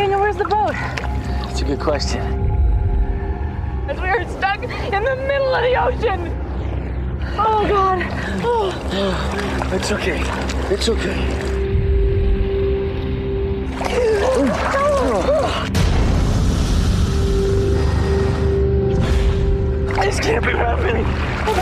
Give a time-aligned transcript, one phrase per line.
[0.00, 0.72] Daniel, where's the boat?
[0.72, 2.22] That's a good question.
[3.86, 6.34] We're stuck in the middle of the ocean.
[7.36, 8.02] Oh God.
[8.42, 8.72] Oh.
[9.74, 10.22] It's okay.
[10.72, 11.16] It's okay.
[20.00, 21.04] This can't be happening.
[21.46, 21.54] Oh,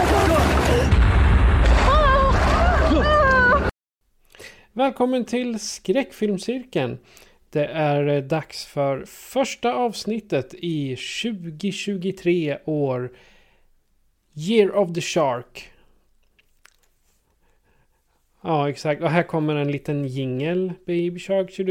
[1.90, 3.02] oh.
[3.04, 3.68] Oh.
[4.74, 6.98] Välkommen till Skräckfilmscirkeln.
[7.50, 13.12] Det är eh, dags för första avsnittet i 2023 år
[14.34, 15.72] Year of the Shark.
[18.40, 19.02] Ja, exakt.
[19.02, 20.72] Och här kommer en liten jingel.
[20.86, 21.58] Baby Shark.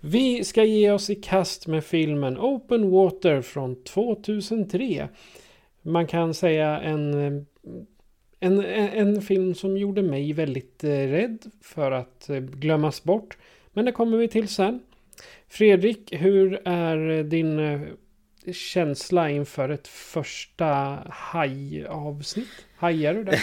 [0.00, 5.08] Vi ska ge oss i kast med filmen Open Water från 2003.
[5.82, 7.42] Man kan säga en eh,
[8.42, 13.36] en, en film som gjorde mig väldigt eh, rädd för att eh, glömmas bort.
[13.72, 14.80] Men det kommer vi till sen.
[15.48, 17.86] Fredrik, hur är eh, din
[18.52, 22.66] känsla inför ett första hajavsnitt?
[22.76, 23.40] Hajar du det?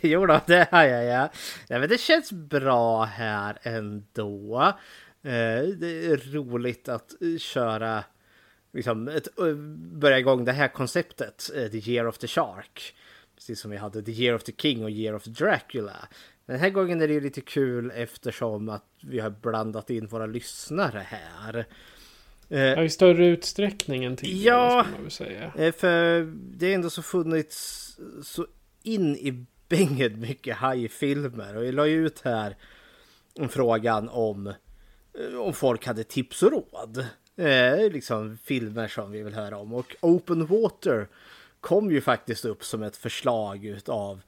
[0.08, 1.28] jo då, det hajar jag.
[1.68, 4.72] Nej, men det känns bra här ändå.
[5.78, 8.04] Det är roligt att köra,
[8.72, 9.28] liksom, ett,
[9.76, 12.94] börja igång det här konceptet, The Year of the Shark.
[13.46, 16.08] Precis som vi hade The Year of the King och Year of Dracula.
[16.46, 21.06] Den här gången är det lite kul eftersom att vi har blandat in våra lyssnare
[21.06, 21.66] här.
[22.48, 25.52] Ja, i större utsträckning än tidigare ja, ska man väl säga.
[25.58, 28.46] Eh, för det är ändå så funnits så
[28.82, 31.56] in i bänget mycket hajfilmer.
[31.56, 32.56] Och jag la ju ut här
[33.48, 37.06] frågan om eh, om folk hade tips och råd.
[37.36, 39.74] Eh, liksom filmer som vi vill höra om.
[39.74, 41.08] Och Open Water
[41.66, 44.20] kom ju faktiskt upp som ett förslag av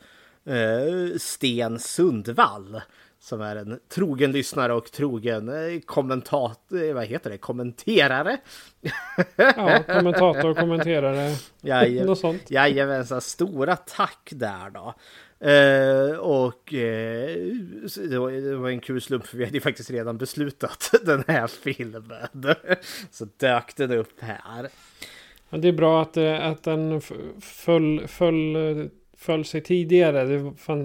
[0.44, 2.80] eh, Sten Sundvall.
[3.20, 8.38] Som är en trogen lyssnare och trogen eh, kommentator, eh, vad heter det, kommenterare?
[9.36, 12.50] Ja, kommentator, kommenterare, Jajamän, något sånt.
[12.50, 14.94] Jajamensan, stora tack där då.
[15.44, 16.80] Uh, och uh,
[18.08, 21.46] det, var, det, var, en kul slump för vi hade faktiskt redan beslutat den här
[21.46, 22.28] filmen.
[23.10, 24.68] Så dök den upp här.
[25.50, 27.00] Ja, det är bra att, eh, att den
[27.40, 28.56] föll, föll,
[29.16, 30.24] föll sig tidigare.
[30.24, 30.38] Det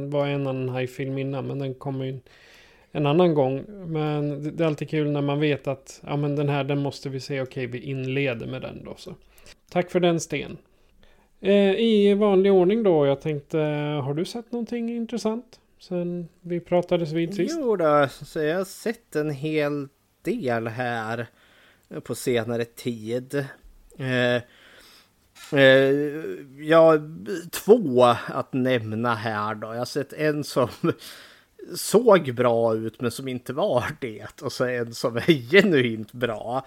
[0.07, 2.19] var en annan hajfilm innan men den kommer ju
[2.91, 3.63] en annan gång.
[3.87, 7.09] Men det är alltid kul när man vet att ja, men den här den måste
[7.09, 7.41] vi se.
[7.41, 8.95] Okej, vi inleder med den då.
[8.97, 9.15] Så.
[9.69, 10.57] Tack för den Sten.
[11.41, 13.05] Eh, I vanlig ordning då.
[13.05, 13.57] Jag tänkte,
[14.03, 15.59] har du sett någonting intressant?
[15.79, 17.57] Sen vi pratades vid sist.
[17.59, 19.87] Jo då, så jag har sett en hel
[20.21, 21.27] del här
[22.03, 23.45] på senare tid.
[23.97, 24.41] Eh,
[25.59, 25.93] eh,
[26.59, 26.97] ja,
[27.51, 29.67] två att nämna här då.
[29.67, 30.69] Jag har sett en som
[31.75, 34.41] såg bra ut men som inte var det.
[34.41, 36.65] Och så en som är genuint bra.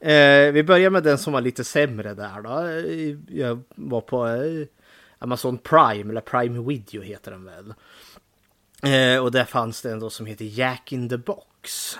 [0.00, 2.66] Eh, vi börjar med den som var lite sämre där då.
[2.66, 4.66] Eh, jag var på eh,
[5.18, 7.74] Amazon Prime, eller Prime Video heter den väl.
[8.82, 11.98] Eh, och där fanns det en då som heter Jack in the Box.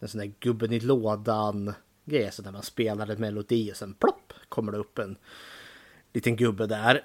[0.00, 1.74] En sån där gubben i lådan
[2.08, 2.32] grej.
[2.32, 5.16] Så när man spelar en melodi och sen plopp kommer det upp en
[6.12, 7.04] liten gubbe där.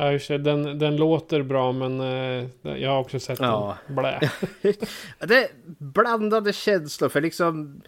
[0.00, 0.38] Ja, just det.
[0.38, 3.78] Den, den låter bra men eh, jag har också sett ja.
[3.86, 3.96] den.
[3.96, 4.30] Blä.
[5.18, 7.82] det är blandade känslor för liksom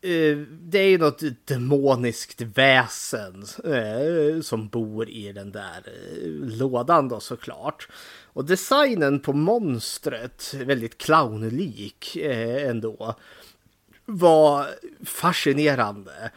[0.00, 6.28] eh, det är ju något demoniskt väsen eh, som bor i den där eh,
[6.58, 7.88] lådan då såklart.
[8.32, 13.14] Och designen på monstret, väldigt clownlik ändå
[14.10, 14.66] var
[15.04, 16.30] fascinerande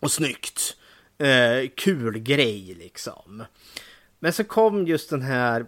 [0.00, 0.76] och snyggt.
[1.18, 3.44] Eh, kul grej liksom.
[4.18, 5.66] Men så kom just den här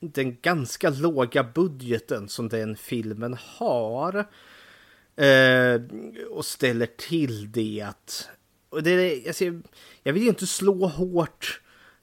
[0.00, 4.18] den ganska låga budgeten som den filmen har.
[5.16, 5.80] Eh,
[6.30, 7.92] och ställer till det.
[8.70, 9.44] Och det alltså,
[10.02, 11.60] jag vill ju inte slå hårt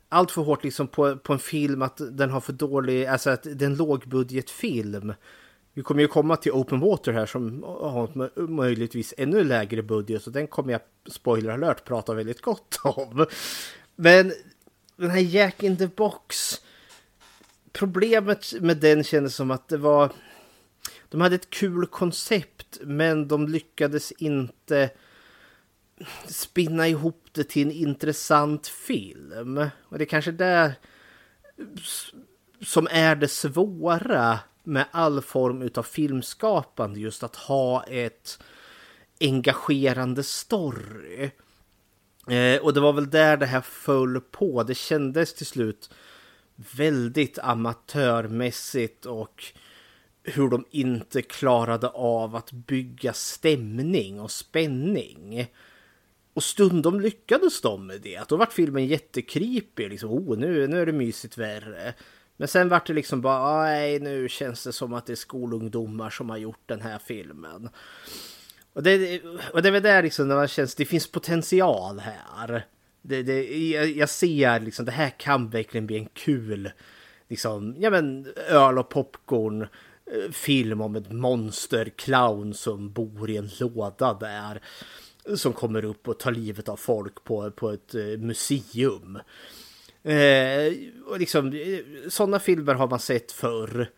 [0.09, 3.43] allt för hårt liksom på, på en film att den har för dålig, alltså att
[3.43, 5.13] det är en lågbudgetfilm.
[5.77, 10.33] Vi kommer ju komma till Open Water här som har möjligtvis ännu lägre budget och
[10.33, 13.25] den kommer jag, spoiler alert, prata väldigt gott om.
[13.95, 14.33] Men
[14.95, 16.61] den här Jack in the Box,
[17.71, 20.11] problemet med den kändes som att det var...
[21.09, 24.89] De hade ett kul koncept men de lyckades inte
[26.27, 29.69] spinna ihop det till en intressant film.
[29.79, 30.73] Och det är kanske där
[32.61, 38.39] som är det svåra med all form av filmskapande just att ha ett
[39.19, 41.31] engagerande story.
[42.29, 44.63] Eh, och det var väl där det här föll på.
[44.63, 45.89] Det kändes till slut
[46.55, 49.43] väldigt amatörmässigt och
[50.23, 55.47] hur de inte klarade av att bygga stämning och spänning.
[56.33, 58.29] Och stundom lyckades de med det.
[58.29, 61.93] Då vart filmen jättekripig, Liksom, oh, nu, nu är det mysigt värre.
[62.37, 66.09] Men sen vart det liksom bara, nej, nu känns det som att det är skolungdomar
[66.09, 67.69] som har gjort den här filmen.
[68.73, 69.21] Och det,
[69.53, 72.65] och det är väl där liksom när man känns, det finns potential här.
[73.01, 76.71] Det, det, jag, jag ser liksom, det här kan verkligen bli en kul,
[77.27, 83.37] liksom, ja men öl och popcorn eh, film om ett monster clown som bor i
[83.37, 84.61] en låda där.
[85.35, 89.19] Som kommer upp och tar livet av folk på, på ett eh, museum.
[90.07, 90.73] Eh,
[91.05, 93.89] och liksom, eh, sådana filmer har man sett förr.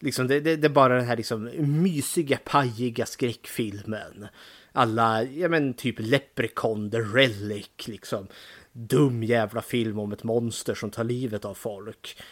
[0.00, 1.50] Liksom, det, det, det, är bara den här liksom,
[1.82, 4.26] mysiga, pajiga skräckfilmen.
[4.72, 8.26] Alla, ja men typ Leprechaun, The Relic, liksom.
[8.72, 12.22] Dum jävla film om ett monster som tar livet av folk.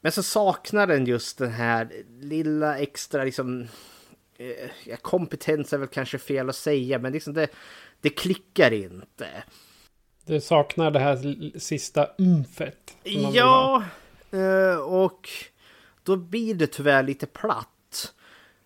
[0.00, 1.88] Men så saknar den just den här
[2.20, 3.66] lilla extra, liksom...
[4.38, 7.48] Eh, kompetens är väl kanske fel att säga, men liksom det,
[8.00, 9.28] det klickar inte.
[10.26, 12.96] Det saknar det här sista umfet.
[13.32, 13.84] Ja,
[14.30, 15.28] eh, och
[16.02, 18.12] då blir det tyvärr lite platt.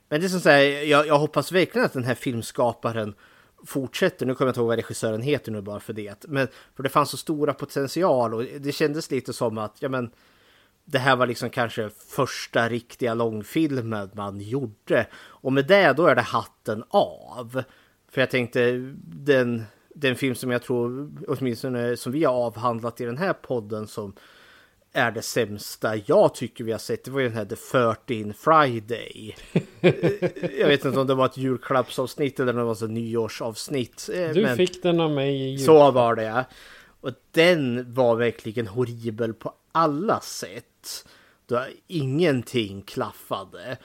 [0.08, 3.14] Men det är som säger, jag, jag hoppas verkligen att den här filmskaparen
[3.66, 4.26] fortsätter.
[4.26, 6.24] Nu kommer jag inte ihåg vad regissören heter nu bara för det.
[6.28, 10.10] Men för det fanns så stora potential och det kändes lite som att, ja men
[10.84, 15.06] det här var liksom kanske första riktiga långfilmen man gjorde.
[15.14, 17.62] Och med det då är det hatten av.
[18.10, 19.64] För jag tänkte den,
[20.00, 24.12] den film som jag tror, åtminstone som vi har avhandlat i den här podden som
[24.92, 27.04] är det sämsta jag tycker vi har sett.
[27.04, 27.56] Det var ju den här The
[28.06, 29.36] 13 Friday.
[30.58, 34.10] jag vet inte om det var ett julklappsavsnitt eller om det var ett nyårsavsnitt.
[34.14, 35.60] Eh, du men fick den av mig i jul.
[35.60, 36.44] Så var det ja.
[37.00, 41.08] Och den var verkligen horribel på alla sätt.
[41.46, 43.76] Då ingenting klaffade.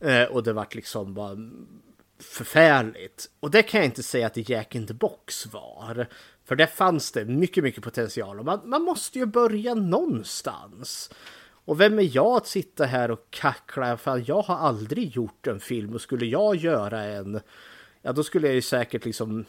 [0.00, 1.36] Eh, och det vart liksom bara
[2.18, 3.30] förfärligt.
[3.40, 6.06] Och det kan jag inte säga att Jack in the Box var.
[6.44, 8.38] För där fanns det mycket, mycket potential.
[8.38, 11.10] Och man, man måste ju börja någonstans.
[11.64, 13.96] Och vem är jag att sitta här och kackla?
[13.96, 17.40] För jag har aldrig gjort en film och skulle jag göra en,
[18.02, 19.44] ja då skulle jag ju säkert liksom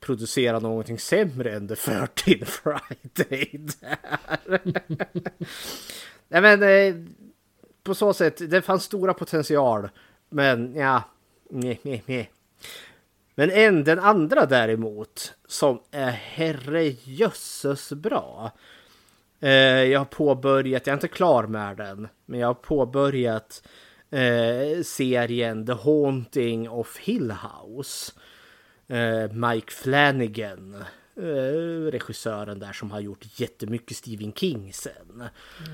[0.00, 2.08] producera någonting sämre än The 13
[2.46, 3.60] Friday.
[6.28, 6.94] Nej men eh,
[7.82, 9.88] på så sätt, det fanns stora potential.
[10.28, 11.02] Men ja,
[11.50, 12.30] nej, nej, nej.
[13.34, 18.52] Men en, den andra däremot, som är herrejösses bra.
[19.40, 19.50] Eh,
[19.84, 23.68] jag har påbörjat, jag är inte klar med den, men jag har påbörjat
[24.10, 28.12] eh, serien The Haunting of Hill House.
[28.88, 30.74] Eh, Mike Flanagan,
[31.16, 35.24] eh, regissören där som har gjort jättemycket Stephen King sen.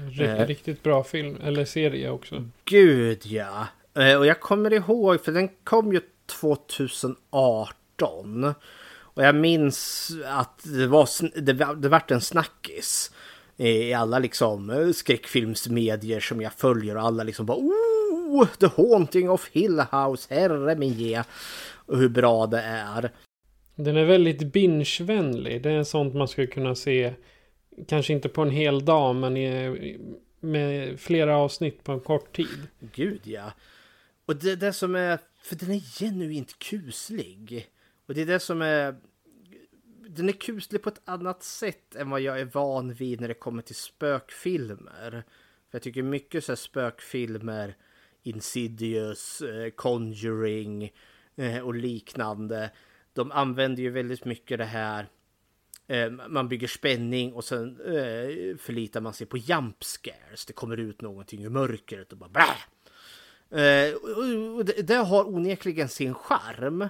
[0.09, 2.49] Riktigt, riktigt bra film, eller serie också.
[2.65, 3.67] Gud ja.
[3.95, 6.01] Eh, och jag kommer ihåg, för den kom ju
[6.41, 8.55] 2018.
[9.15, 11.09] Och jag minns att det var,
[11.41, 13.11] det, det vart en snackis
[13.57, 19.31] i alla liksom eh, skräckfilmsmedier som jag följer och alla liksom bara oh, The Haunting
[19.31, 21.23] of Hill House, herre min ge.
[21.87, 23.11] Och hur bra det är.
[23.75, 25.63] Den är väldigt binge-vänlig.
[25.63, 27.13] Det är sånt man skulle kunna se,
[27.89, 29.99] kanske inte på en hel dag, men i,
[30.41, 32.69] med flera avsnitt på en kort tid.
[32.95, 33.53] Gud ja.
[34.33, 37.71] Och det, det som är för den är genuint kuslig.
[38.07, 38.97] Och det är det som är...
[40.09, 43.35] Den är kuslig på ett annat sätt än vad jag är van vid när det
[43.35, 45.11] kommer till spökfilmer.
[45.71, 47.77] För jag tycker mycket så här spökfilmer,
[48.23, 50.93] Insidious, eh, Conjuring
[51.37, 52.71] eh, och liknande.
[53.13, 55.07] De använder ju väldigt mycket det här
[55.87, 57.77] eh, man bygger spänning och sen
[58.59, 60.47] förlitar man sig på jump scares.
[60.47, 62.57] Det kommer ut någonting ur mörkret och bara Bäh!
[63.53, 63.95] Eh,
[64.65, 66.89] det, det har onekligen sin charm.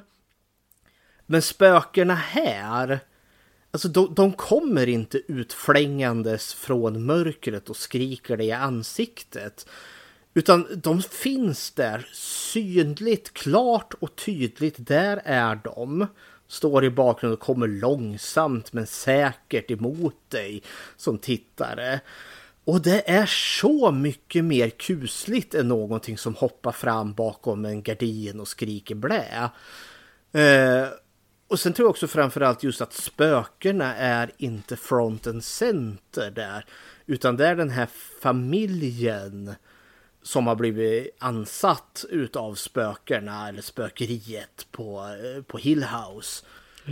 [1.27, 3.01] Men spökena här,
[3.71, 9.67] alltså de, de kommer inte utflängandes från mörkret och skriker det i ansiktet.
[10.35, 14.75] Utan de finns där synligt, klart och tydligt.
[14.79, 16.07] Där är de.
[16.49, 20.63] Står i bakgrunden och kommer långsamt men säkert emot dig
[20.97, 22.01] som tittare.
[22.65, 28.41] Och det är så mycket mer kusligt än någonting som hoppar fram bakom en gardin
[28.41, 29.51] och skriker blä.
[30.33, 30.89] Eh,
[31.49, 36.65] och sen tror jag också framförallt just att spökena är inte front and center där.
[37.07, 37.89] Utan det är den här
[38.21, 39.55] familjen
[40.23, 46.45] som har blivit ansatt utav spökena eller spökeriet på, eh, på Hill House.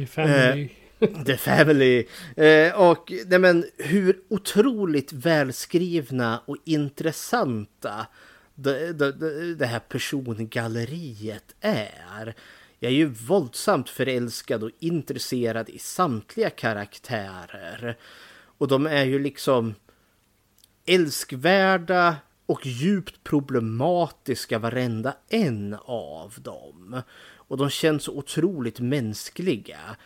[0.09, 0.65] Family.
[0.65, 0.80] Eh,
[1.27, 2.07] The Family.
[2.37, 8.07] Eh, och nej men, hur otroligt välskrivna och intressanta
[8.55, 12.35] det, det, det här persongalleriet är.
[12.79, 17.99] Jag är ju våldsamt förälskad och intresserad i samtliga karaktärer.
[18.59, 19.75] Och de är ju liksom
[20.87, 22.17] älskvärda
[22.47, 27.03] och djupt problematiska varenda en av dem.
[27.35, 29.97] Och de känns så otroligt mänskliga.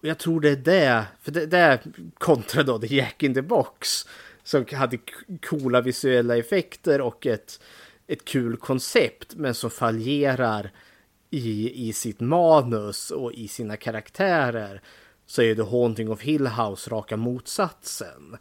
[0.00, 1.82] Och jag tror det är det, för det, det
[2.18, 4.06] kontra då The Jack in the Box
[4.42, 4.98] som hade
[5.42, 7.60] coola visuella effekter och ett,
[8.06, 10.70] ett kul koncept men som fallerar
[11.30, 14.82] i, i sitt manus och i sina karaktärer
[15.26, 18.36] så är The Haunting of Hill House raka motsatsen.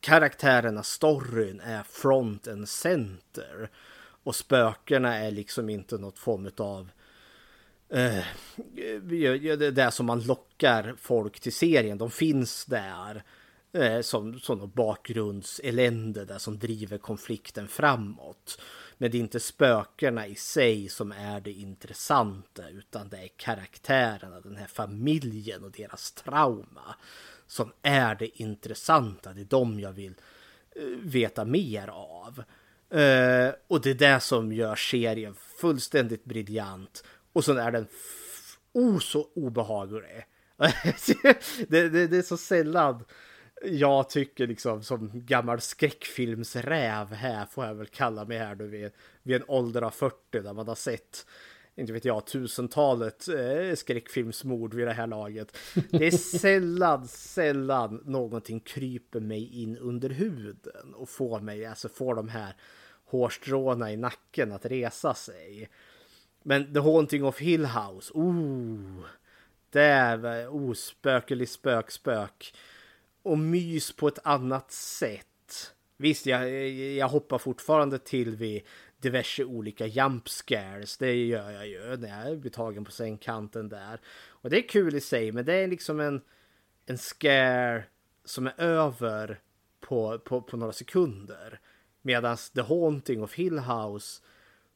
[0.00, 3.70] Karaktärerna, storyn är front and center.
[4.24, 6.90] Och spökena är liksom inte något form av
[7.88, 8.24] eh, eh
[9.72, 11.98] det som man lockar folk till serien.
[11.98, 13.24] De finns där
[13.72, 18.60] eh, som, som något bakgrundselände där som driver konflikten framåt.
[18.98, 24.40] Men det är inte spökena i sig som är det intressanta utan det är karaktärerna,
[24.40, 26.94] den här familjen och deras trauma
[27.46, 29.32] som är det intressanta.
[29.32, 30.14] Det är de jag vill
[30.76, 32.42] eh, veta mer av.
[33.00, 37.04] Eh, och det är det som gör serien fullständigt briljant.
[37.34, 37.86] Och sen är den
[38.72, 40.26] oh, så obehaglig.
[41.68, 43.04] det, det, det, är så sällan
[43.64, 48.90] jag tycker liksom som gammal skräckfilmsräv här får jag väl kalla mig här nu vid,
[49.22, 51.26] vid en ålder av 40 där man har sett
[51.76, 55.56] inte vet jag, tusentalet eh, skräckfilmsmord vid det här laget.
[55.90, 62.14] Det är sällan, sällan någonting kryper mig in under huden och får mig, alltså får
[62.14, 62.56] de här
[63.04, 65.68] hårstråna i nacken att resa sig.
[66.46, 69.04] Men The Haunting of Hill House, oh,
[69.70, 72.54] det var oh, spökelig spök, spök.
[73.22, 75.74] Och mys på ett annat sätt.
[75.96, 78.62] Visst, jag, jag hoppar fortfarande till vid
[78.98, 80.96] diverse olika jump scares.
[80.96, 84.00] Det gör jag ju när jag blir tagen på sängkanten där.
[84.28, 86.20] Och det är kul i sig, men det är liksom en,
[86.86, 87.84] en scare
[88.24, 89.40] som är över
[89.80, 91.60] på, på, på några sekunder.
[92.02, 94.22] Medan The Haunting of Hill House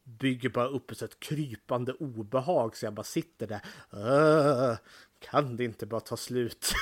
[0.09, 3.61] bygger bara upp ett krypande obehag så jag bara sitter där.
[3.93, 4.77] Öh,
[5.19, 6.73] kan det inte bara ta slut?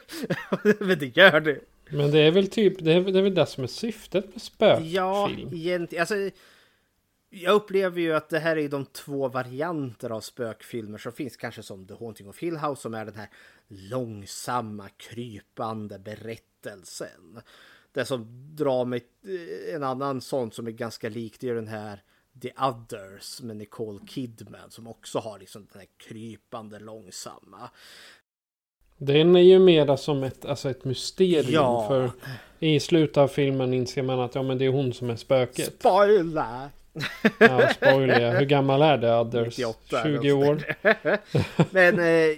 [0.80, 1.60] Men det gör det.
[1.90, 4.42] Men det är väl typ, det är, det är väl det som är syftet med
[4.42, 4.90] spökfilm?
[4.90, 6.02] Ja, egentligen.
[6.02, 6.30] Alltså,
[7.30, 11.36] jag upplever ju att det här är de två varianter av spökfilmer som finns.
[11.36, 13.28] Kanske som The Haunting of Hill House som är den här
[13.68, 17.40] långsamma, krypande berättelsen.
[17.92, 21.68] Det som drar mig, eh, en annan sån som är ganska lik, det är den
[21.68, 22.02] här
[22.42, 27.70] The Others med Nicole Kidman som också har liksom den här krypande långsamma.
[28.96, 31.52] Den är ju mera som ett, alltså ett mysterium.
[31.52, 31.88] Ja.
[31.88, 32.10] För
[32.58, 35.74] i slutet av filmen inser man att ja, men det är hon som är spöket.
[35.78, 36.70] Spoiler!
[37.38, 38.38] Ja, spoiler.
[38.38, 39.58] Hur gammal är det Others?
[39.58, 40.62] 98 20 år?
[41.70, 42.36] Men eh,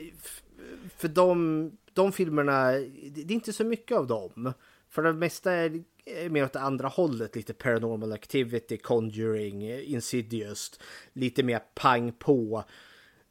[0.96, 4.52] för de, de filmerna, det är inte så mycket av dem.
[4.90, 5.82] För det mesta är
[6.16, 7.36] Eh, mer åt det andra hållet.
[7.36, 10.80] Lite paranormal activity, conjuring, eh, Insidious.
[11.12, 12.64] Lite mer pang på.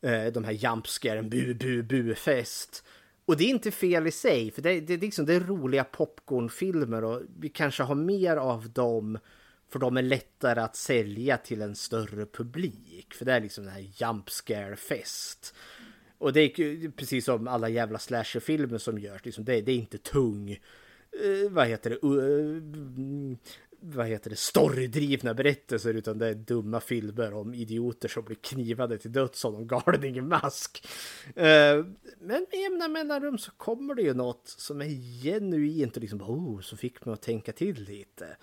[0.02, 2.84] Eh, de här jumpscaren, bu, bu, bu, fest.
[3.26, 5.84] Och det är inte fel i sig, för det, det, det, liksom, det är roliga
[5.84, 9.20] popcornfilmer och vi kanske har mer av dem
[9.70, 13.14] för de är lättare att sälja till en större publik.
[13.14, 15.56] För det är liksom den här jump scare fest.
[16.18, 19.26] Och det är precis som alla jävla slasherfilmer som görs.
[19.26, 20.60] Liksom det, det är inte tung,
[21.12, 23.38] eh, vad heter det, uh,
[23.82, 28.98] vad heter det, storydrivna berättelser utan det är dumma filmer om idioter som blir knivade
[28.98, 30.88] till döds av någon galning i mask.
[31.36, 31.86] Eh,
[32.20, 36.62] men med jämna mellanrum så kommer det ju något som är genuint och liksom, oh,
[36.62, 38.38] så fick man att tänka till lite.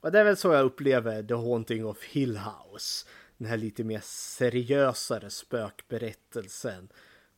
[0.00, 3.06] Och det är väl så jag upplever The Haunting of Hill House.
[3.38, 6.88] Den här lite mer seriösare spökberättelsen.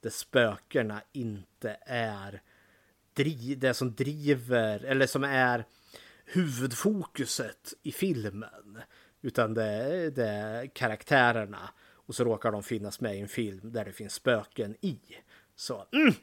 [0.01, 2.43] Där spökena inte är
[3.57, 5.65] det som driver, eller som är
[6.25, 8.79] huvudfokuset i filmen.
[9.23, 11.71] Utan det, det är karaktärerna.
[12.07, 14.99] Och så råkar de finnas med i en film där det finns spöken i.
[15.57, 16.15] Så, mm,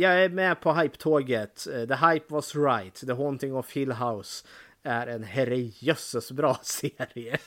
[0.00, 1.64] jag är med på hype-tåget.
[1.64, 2.94] The hype was right.
[2.94, 4.46] The Haunting of Hill House
[4.82, 7.38] är en herrejösses bra serie.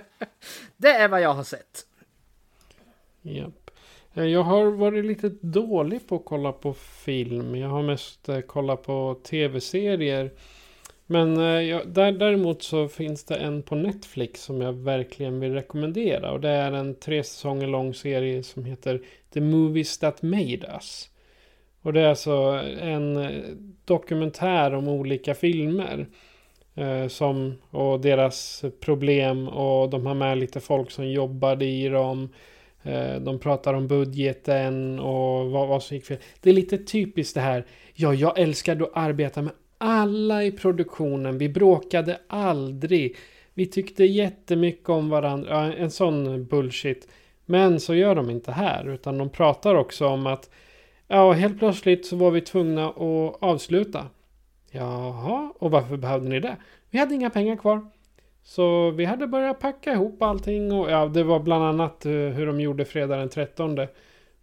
[0.76, 1.86] det är vad jag har sett.
[3.22, 3.54] Yep.
[4.14, 7.56] Eh, jag har varit lite dålig på att kolla på film.
[7.56, 10.30] Jag har mest eh, kollat på tv-serier.
[11.06, 15.52] Men eh, jag, där, däremot så finns det en på Netflix som jag verkligen vill
[15.52, 16.32] rekommendera.
[16.32, 19.02] Och det är en tre säsonger lång serie som heter
[19.32, 21.10] The Movies That Made Us.
[21.82, 22.32] Och det är alltså
[22.80, 23.30] en
[23.84, 26.06] dokumentär om olika filmer.
[26.74, 32.28] Eh, som, och deras problem och de har med lite folk som jobbade i dem.
[32.82, 36.18] Eh, de pratar om budgeten och vad, vad som gick fel.
[36.40, 37.66] Det är lite typiskt det här.
[37.94, 41.38] Ja, jag älskade att arbeta med alla i produktionen.
[41.38, 43.16] Vi bråkade aldrig.
[43.54, 45.48] Vi tyckte jättemycket om varandra.
[45.50, 47.08] Ja, en sån bullshit.
[47.46, 48.88] Men så gör de inte här.
[48.88, 50.50] Utan de pratar också om att
[51.08, 54.06] ja, helt plötsligt så var vi tvungna att avsluta.
[54.70, 56.56] Jaha, och varför behövde ni det?
[56.90, 57.90] Vi hade inga pengar kvar.
[58.42, 62.46] Så vi hade börjat packa ihop allting och ja, det var bland annat eh, hur
[62.46, 63.74] de gjorde fredag den 13.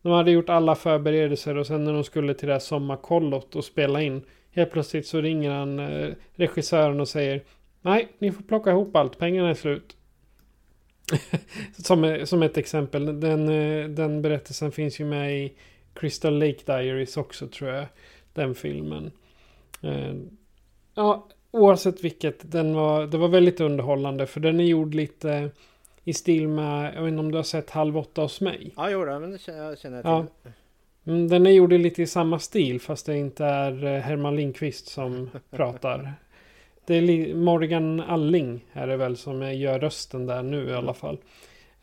[0.02, 3.66] De hade gjort alla förberedelser och sen när de skulle till det här sommarkollot och
[3.66, 4.22] spela in.
[4.52, 7.44] Helt plötsligt så ringer han eh, regissören och säger
[7.82, 9.98] Nej, ni får plocka ihop allt, pengarna är slut.
[11.84, 13.46] som, eh, som ett exempel, den,
[13.96, 15.54] den berättelsen finns ju med i
[15.94, 17.86] Crystal Lake Diaries också tror jag.
[18.34, 19.12] Den filmen.
[20.96, 24.28] Ja, oavsett vilket, den var, det var väldigt underhållande.
[24.28, 25.50] För den är gjord lite
[26.04, 28.74] i stil med, jag vet inte om du har sett Halv åtta hos mig?
[28.76, 30.02] Ja, jo, men det känner jag, till.
[30.04, 30.26] Ja.
[31.08, 34.88] Mm, den är gjord lite i samma stil fast det inte är eh, Herman Lindqvist
[34.88, 36.14] som pratar.
[36.86, 41.18] Det är Morgan Alling är det väl som gör rösten där nu i alla fall.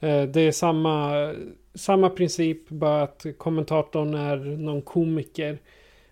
[0.00, 1.34] Eh, det är samma,
[1.74, 5.58] samma princip, bara att kommentatorn är någon komiker.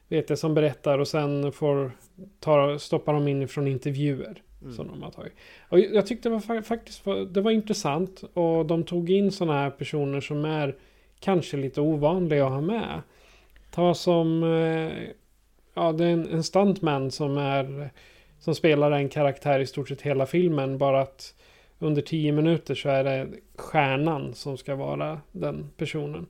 [0.09, 1.92] Vet jag, som berättar och sen får
[2.41, 4.43] tar, stoppar de in från intervjuer.
[4.62, 4.75] Mm.
[4.75, 5.33] Som de har tagit.
[5.69, 8.25] Och jag tyckte det var faktiskt det var intressant.
[8.35, 10.76] Och de tog in sådana här personer som är
[11.21, 13.02] kanske lite ovanliga att ha med.
[13.71, 15.09] Ta som eh,
[15.75, 17.91] ja, det är en, en stuntman som är
[18.38, 20.79] som spelar en karaktär i stort sett hela filmen.
[20.79, 21.35] Bara att
[21.79, 26.26] under tio minuter så är det stjärnan som ska vara den personen.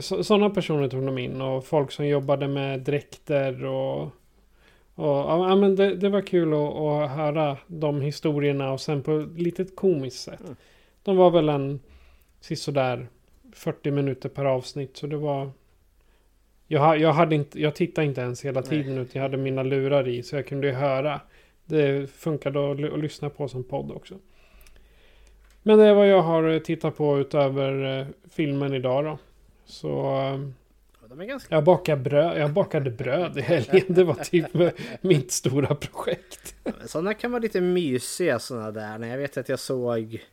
[0.00, 4.10] Sådana personer tog de in och folk som jobbade med dräkter och
[4.98, 9.18] och, ja, men det, det var kul att, att, höra de historierna och sen på
[9.18, 10.40] ett litet komiskt sätt.
[10.40, 10.56] Mm.
[11.02, 11.80] De var väl en
[12.40, 13.06] sådär
[13.52, 15.50] 40 minuter per avsnitt så det var
[16.66, 19.02] jag, jag, hade inte, jag tittade inte ens hela tiden Nej.
[19.02, 21.20] utan jag hade mina lurar i så jag kunde höra.
[21.64, 24.14] Det funkade att, att lyssna på som podd också.
[25.62, 29.18] Men det är vad jag har tittat på utöver eh, filmen idag då.
[29.64, 30.54] Så ehm,
[31.08, 31.54] de är ganska...
[31.54, 33.84] jag, bakade bröd, jag bakade bröd i helgen.
[33.88, 34.46] Det var typ
[35.00, 36.54] mitt stora projekt.
[36.86, 39.06] Sådana kan vara lite mysiga sådana där.
[39.06, 40.24] Jag vet att jag såg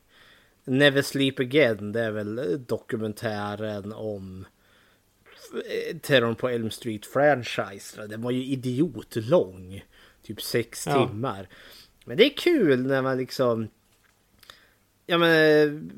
[0.64, 1.92] Never Sleep Again.
[1.92, 4.46] Det är väl dokumentären om
[6.02, 8.06] terrorn på Elm Street franchise.
[8.06, 9.84] Den var ju idiotlång.
[10.22, 11.08] Typ sex ja.
[11.08, 11.48] timmar.
[12.04, 13.68] Men det är kul när man liksom...
[15.06, 15.90] Ja men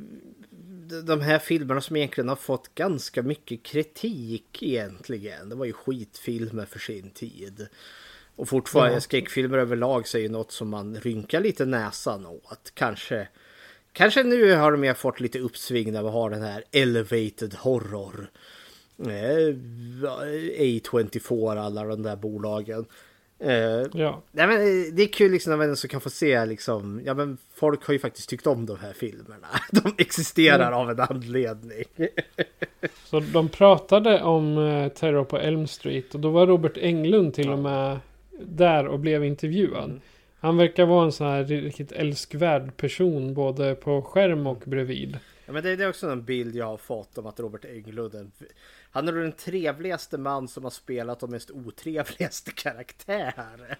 [0.88, 5.48] de här filmerna som egentligen har fått ganska mycket kritik egentligen.
[5.48, 7.68] Det var ju skitfilmer för sin tid.
[8.36, 9.00] Och fortfarande ja.
[9.00, 12.70] skräckfilmer överlag så är ju något som man rynkar lite näsan åt.
[12.74, 13.28] Kanske,
[13.92, 18.30] kanske nu har de fått lite uppsving när vi har den här elevated horror.
[18.98, 19.54] Eh,
[20.58, 22.86] A24, alla de där bolagen.
[23.44, 24.22] Uh, ja.
[24.32, 27.14] Nej, men eh, det är kul liksom när man så kan få se liksom, ja
[27.14, 29.46] men folk har ju faktiskt tyckt om de här filmerna.
[29.70, 30.78] De existerar mm.
[30.78, 31.84] av en anledning.
[33.04, 37.46] så de pratade om uh, Terror på Elm Street och då var Robert Englund till
[37.46, 37.52] ja.
[37.52, 37.98] och med
[38.40, 39.84] där och blev intervjuad.
[39.84, 40.00] Mm.
[40.40, 45.18] Han verkar vara en sån här riktigt älskvärd person både på skärm och bredvid.
[45.46, 48.32] Ja, men det, det är också en bild jag har fått om att Robert Englund
[48.90, 53.78] han är den trevligaste man som har spelat de mest otrevligaste karaktärer.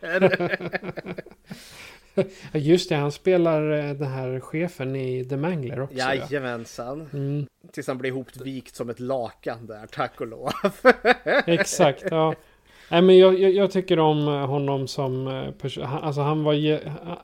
[2.52, 5.96] Just det, han spelar eh, den här chefen i The Mangler också.
[5.96, 7.08] Jajamensan.
[7.12, 7.18] Ja.
[7.18, 7.46] Mm.
[7.72, 10.50] Tills han blir ihopvikt som ett lakan där, tack och lov.
[11.46, 12.34] Exakt, ja.
[12.90, 15.84] Nej, men jag, jag, jag, tycker om honom som eh, person.
[15.84, 16.80] Alltså han var...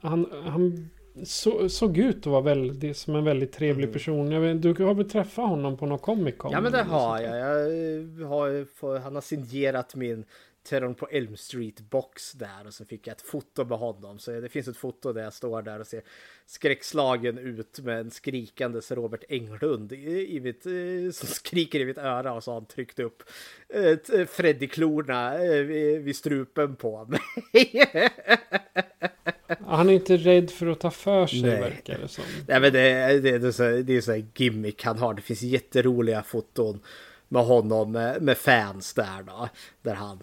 [0.07, 0.91] Han, han
[1.23, 3.93] så, såg ut att vara väldigt, som en väldigt trevlig mm.
[3.93, 4.31] person.
[4.31, 6.53] Jag vet, du har väl träffat honom på någon Comic Con?
[6.53, 7.39] Ja men det har jag.
[7.39, 10.25] jag har, han har signerat min
[10.65, 14.19] Terrorn på Elm Street box där och så fick jag ett foto med honom.
[14.19, 16.03] Så det finns ett foto där jag står där och ser
[16.47, 21.99] skräckslagen ut med en skrikandes Robert Englund i, i mitt, eh, som skriker i mitt
[21.99, 23.23] öra och så har han tryckt upp
[23.69, 25.63] eh, Freddy-klorna eh,
[25.99, 27.21] vid strupen på mig.
[29.67, 31.61] Han är inte rädd för att ta för sig Nej.
[31.61, 32.25] verkar det som.
[32.49, 35.15] Nej men det, det, det, är så, det är så gimmick han har.
[35.15, 36.81] Det finns jätteroliga foton
[37.29, 39.49] med honom med, fans där då.
[39.83, 40.19] Där han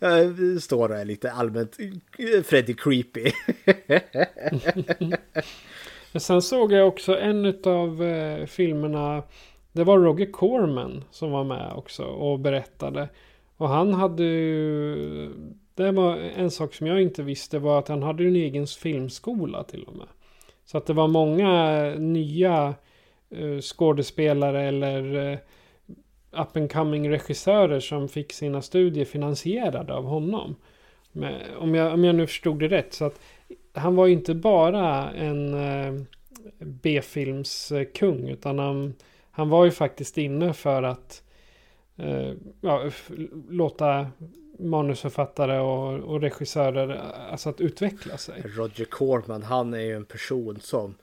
[0.00, 1.76] äh, står och är lite allmänt
[2.44, 3.32] Freddy creepy.
[6.12, 9.22] Men sen såg jag också en av eh, filmerna.
[9.72, 13.08] Det var Roger Corman som var med också och berättade.
[13.56, 15.32] Och han hade ju
[15.74, 19.64] det var en sak som jag inte visste var att han hade en egen filmskola
[19.64, 20.06] till och med.
[20.64, 22.74] Så att det var många eh, nya
[23.36, 25.38] uh, skådespelare eller uh,
[26.30, 30.56] up and coming regissörer som fick sina studier finansierade av honom.
[31.12, 32.92] Men, om, jag, om jag nu förstod det rätt.
[32.92, 33.20] Så att
[33.72, 36.02] han var ju inte bara en uh,
[36.58, 38.94] B-filmskung utan han,
[39.30, 41.22] han var ju faktiskt inne för att
[42.00, 42.90] uh, ja,
[43.48, 44.06] låta
[44.58, 48.42] manusförfattare och, och regissörer alltså att utveckla sig.
[48.56, 50.94] Roger Corman, han är ju en person som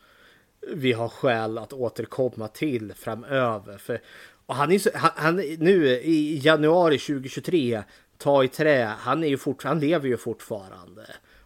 [0.68, 3.78] vi har skäl att återkomma till framöver.
[3.78, 4.02] För,
[4.46, 7.84] och han är så, han, han, nu i januari 2023,
[8.18, 11.06] ta i trä, han, är ju fort, han lever ju fortfarande.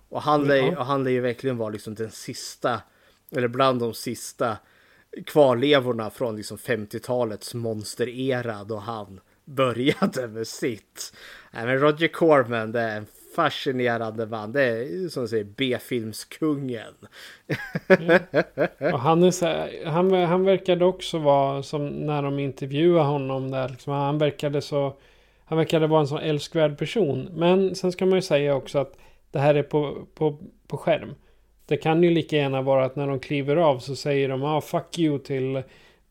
[0.09, 0.47] Och han, ja.
[0.47, 2.81] lär, och han lär ju verkligen vara liksom den sista,
[3.31, 4.57] eller bland de sista
[5.25, 11.13] kvarlevorna från liksom 50-talets monsterera då han började med sitt.
[11.53, 14.51] Nej, men Roger Corman, det är en fascinerande man.
[14.51, 16.93] Det är som säger B-filmskungen.
[17.87, 18.19] Mm.
[18.93, 23.51] Och han, är så här, han, han verkade också vara som när de intervjuade honom
[23.51, 23.69] där.
[23.69, 24.93] Liksom, han verkade så.
[25.45, 27.29] Han verkade vara en så älskvärd person.
[27.33, 28.97] Men sen ska man ju säga också att
[29.31, 30.37] det här är på, på,
[30.67, 31.15] på skärm.
[31.65, 34.61] Det kan ju lika gärna vara att när de kliver av så säger de ah,
[34.61, 35.63] fuck you till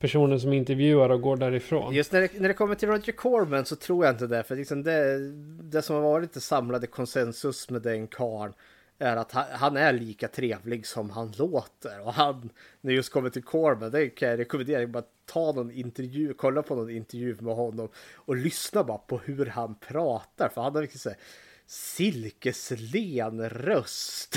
[0.03, 1.95] personen som intervjuar och går därifrån.
[1.95, 4.43] Just när det, när det kommer till Roger Corman så tror jag inte det.
[4.43, 5.19] För liksom det,
[5.63, 8.53] det som har varit det samlade konsensus med den karn
[8.99, 12.07] är att han, han, är lika trevlig som han låter.
[12.07, 14.87] Och han, när det just kommer till Corman, det kan jag rekommendera.
[14.87, 19.47] Bara ta någon intervju, kolla på någon intervju med honom och lyssna bara på hur
[19.47, 20.49] han pratar.
[20.49, 21.17] För han har liksom så
[21.73, 24.37] silkeslen röst.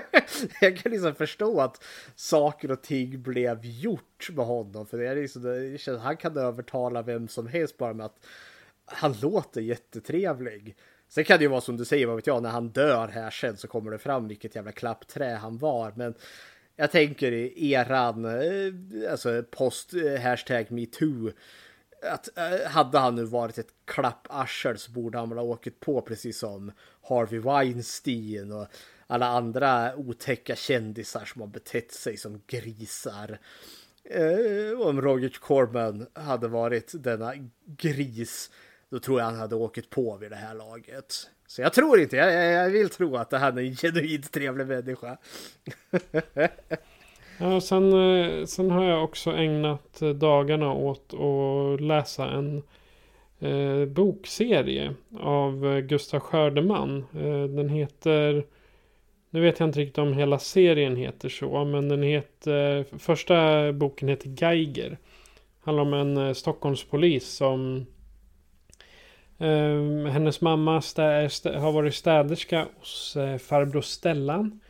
[0.60, 4.86] jag kan liksom förstå att saker och ting blev gjort med honom.
[4.86, 8.26] För det är liksom, det känns, han kan övertala vem som helst bara med att
[8.84, 10.76] han låter jättetrevlig.
[11.08, 13.30] Sen kan det ju vara som du säger, vad vet jag, när han dör här
[13.30, 15.92] sen så kommer det fram vilket jävla klappträ han var.
[15.96, 16.14] Men
[16.76, 21.32] jag tänker i eran, eh, alltså post-hashtag eh, metoo
[22.02, 26.00] att eh, hade han nu varit ett klapparsel så borde han väl ha åkt på
[26.00, 26.72] precis som
[27.08, 28.66] Harvey Weinstein och
[29.06, 33.38] alla andra otäcka kändisar som har betett sig som grisar.
[34.04, 37.32] Eh, om Roger Corman hade varit denna
[37.66, 38.50] gris
[38.88, 41.30] då tror jag han hade åkt på vid det här laget.
[41.46, 44.66] Så jag tror inte, jag, jag vill tro att det här är en genuint trevlig
[44.66, 45.16] människa.
[47.38, 52.62] Ja, sen, eh, sen har jag också ägnat eh, dagarna åt att läsa en
[53.38, 57.04] eh, bokserie av Gustaf Gustav Skördeman.
[57.14, 58.44] Eh, den heter,
[59.30, 64.08] nu vet jag inte riktigt om hela serien heter så, men den heter, första boken
[64.08, 64.98] heter Geiger.
[65.60, 67.86] Handlar om en eh, Stockholmspolis som
[69.38, 74.60] eh, hennes mamma stä, stä, har varit städerska hos eh, farbror Stellan.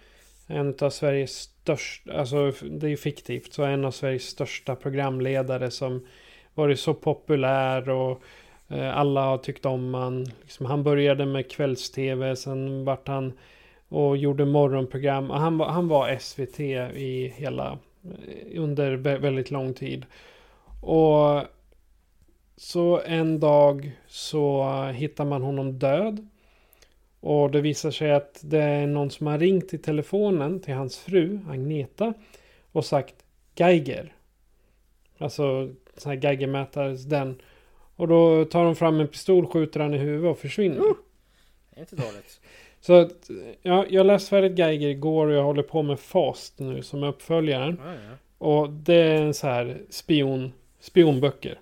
[0.47, 5.71] En av Sveriges största, alltså det är ju fiktivt, så en av Sveriges största programledare
[5.71, 6.07] som
[6.55, 8.23] varit så populär och
[8.69, 10.25] eh, alla har tyckt om han.
[10.43, 13.33] Liksom, han började med kvälls-tv, sen vart han
[13.89, 15.31] och gjorde morgonprogram.
[15.31, 20.07] Och han, var, han var SVT i hela, eh, under väldigt lång tid.
[20.83, 21.43] Och
[22.57, 26.29] så en dag så hittar man honom död.
[27.21, 30.99] Och det visar sig att det är någon som har ringt i telefonen till hans
[30.99, 32.15] fru Agneta.
[32.73, 33.15] Och sagt
[33.55, 34.13] Geiger.
[35.19, 37.43] Alltså sån här Geigermätare, den.
[37.97, 40.79] Och då tar de fram en pistol, skjuter han i huvudet och försvinner.
[40.79, 40.95] Uh,
[41.71, 42.41] det är inte dåligt.
[42.81, 43.31] Så att,
[43.63, 47.81] ja, jag läste färdigt Geiger igår och jag håller på med Fast nu som uppföljaren.
[47.87, 48.17] Ah, ja.
[48.39, 51.61] Och det är en så här spion, spionböcker.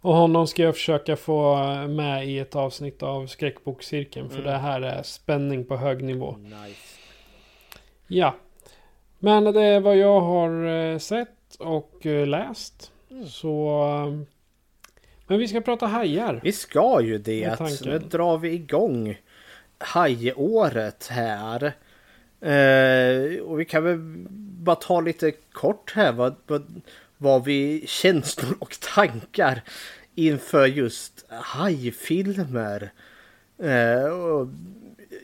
[0.00, 1.56] Och honom ska jag försöka få
[1.88, 4.28] med i ett avsnitt av skräckbokcirkeln.
[4.28, 4.52] För mm.
[4.52, 6.36] det här är spänning på hög nivå.
[6.36, 6.98] Nice.
[8.06, 8.34] Ja.
[9.18, 12.92] Men det är vad jag har eh, sett och eh, läst.
[13.10, 13.26] Mm.
[13.26, 13.82] Så...
[13.84, 14.36] Eh,
[15.26, 16.40] men vi ska prata hajar.
[16.44, 17.60] Vi ska ju det.
[17.84, 19.18] Nu drar vi igång
[19.78, 21.72] hajåret här.
[22.40, 23.98] Eh, och vi kan väl
[24.64, 26.12] bara ta lite kort här.
[26.12, 26.80] Vad, vad,
[27.22, 29.62] vad vi känslor och tankar
[30.14, 32.92] inför just hajfilmer.
[33.62, 34.48] Eh, och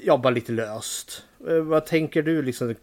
[0.02, 1.24] jobba lite löst.
[1.48, 2.74] Eh, vad tänker du liksom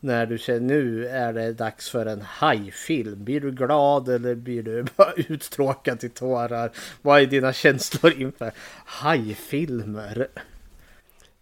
[0.00, 3.24] när du känner nu är det dags för en hajfilm?
[3.24, 6.70] Blir du glad eller blir du bara uttråkad till tårar?
[7.02, 8.52] Vad är dina känslor inför
[8.84, 10.28] hajfilmer?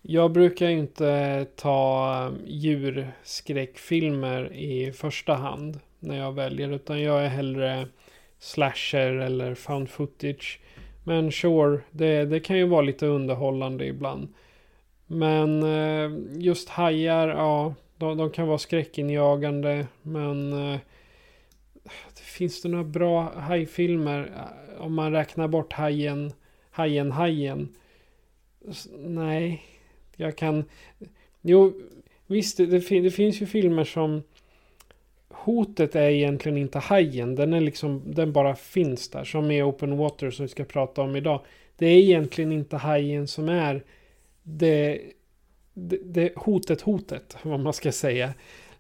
[0.03, 6.73] Jag brukar inte ta eh, djurskräckfilmer i första hand när jag väljer.
[6.73, 7.87] Utan jag är hellre
[8.39, 10.61] slasher eller found footage.
[11.05, 14.29] Men sure, det, det kan ju vara lite underhållande ibland.
[15.07, 16.11] Men eh,
[16.43, 19.87] just hajar, ja, de, de kan vara skräckinjagande.
[20.03, 20.81] Men eh,
[22.15, 24.33] finns det några bra hajfilmer?
[24.37, 26.33] Eh, om man räknar bort hajen,
[26.71, 27.69] hajen, hajen.
[28.99, 29.63] Nej,
[30.17, 30.65] jag kan...
[31.43, 31.73] Jo,
[32.27, 32.67] visst, det,
[33.01, 34.23] det finns ju filmer som...
[35.45, 37.35] Hotet är egentligen inte hajen.
[37.35, 39.25] Den är liksom, den bara finns där.
[39.25, 41.41] Som i Open Water som vi ska prata om idag.
[41.77, 43.85] Det är egentligen inte hajen som är
[44.43, 45.01] det,
[45.75, 48.35] det, det hotet, hotet, vad man ska säga.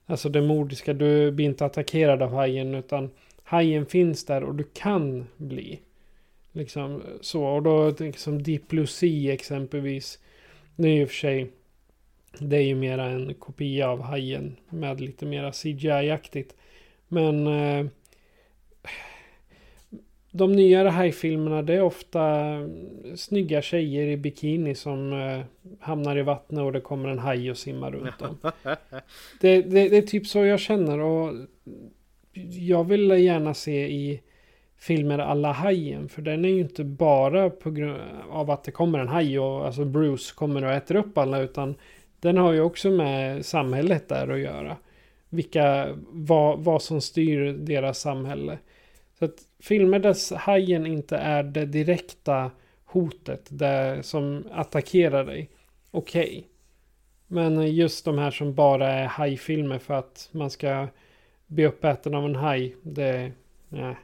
[0.06, 3.10] Alltså det mordiska, du blir inte attackerad av hajen utan
[3.42, 5.80] hajen finns där och du kan bli.
[6.52, 10.18] Liksom så, och då liksom Deep Blue Sea exempelvis.
[10.76, 11.50] Det är ju för sig,
[12.38, 16.54] det är ju mera en kopia av hajen med lite mera CGI-aktigt.
[17.08, 17.86] Men eh,
[20.30, 22.56] de nyare hajfilmerna det är ofta
[23.16, 25.40] snygga tjejer i bikini som eh,
[25.80, 28.36] hamnar i vattnet och det kommer en haj och simmar runt dem.
[29.40, 31.34] Det, det, det är typ så jag känner och
[32.58, 34.20] jag vill gärna se i
[34.78, 36.08] filmer alla hajen.
[36.08, 39.66] För den är ju inte bara på grund av att det kommer en haj och
[39.66, 41.40] alltså Bruce kommer och äter upp alla.
[41.40, 41.74] Utan
[42.20, 44.76] den har ju också med samhället där att göra.
[45.28, 48.58] Vilka, vad, vad som styr deras samhälle.
[49.18, 52.50] Så att filmer där hajen inte är det direkta
[52.84, 55.50] hotet där, som attackerar dig.
[55.90, 56.46] Okej.
[57.26, 60.88] Men just de här som bara är hajfilmer för att man ska
[61.46, 62.76] bli uppäten av en haj.
[62.82, 63.32] Det,
[63.68, 63.96] nej.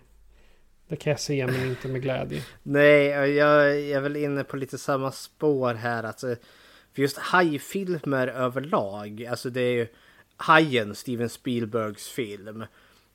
[0.88, 2.42] Det kan jag se men inte med glädje.
[2.62, 6.02] Nej, jag, jag är väl inne på lite samma spår här.
[6.02, 6.36] Alltså,
[6.96, 9.26] för just hajfilmer överlag.
[9.30, 9.86] Alltså det är ju
[10.36, 12.64] Hajen, Steven Spielbergs film.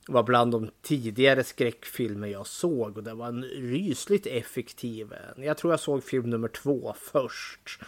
[0.07, 2.97] Var bland de tidigare skräckfilmer jag såg.
[2.97, 5.43] Och det var en rysligt effektiv en.
[5.43, 7.79] Jag tror jag såg film nummer två först.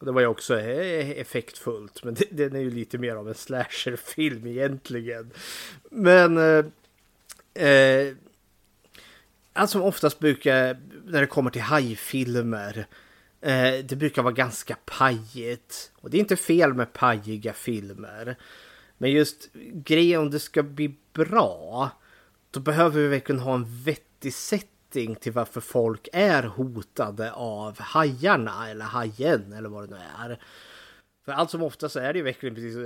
[0.00, 2.04] Det var ju också eh, effektfullt.
[2.04, 5.30] Men den är ju lite mer av en slasherfilm egentligen.
[5.90, 6.38] Men...
[6.38, 6.64] Eh,
[7.66, 8.14] eh,
[9.52, 12.86] allt som oftast brukar, när det kommer till hajfilmer,
[13.40, 15.92] eh, det brukar vara ganska pajigt.
[15.96, 18.36] Och det är inte fel med pajiga filmer.
[18.98, 21.90] Men just grejen om det ska bli bra,
[22.50, 28.70] då behöver vi verkligen ha en vettig setting till varför folk är hotade av hajarna
[28.70, 30.40] eller hajen eller vad det nu är.
[31.24, 32.76] För allt som oftast så är det ju verkligen precis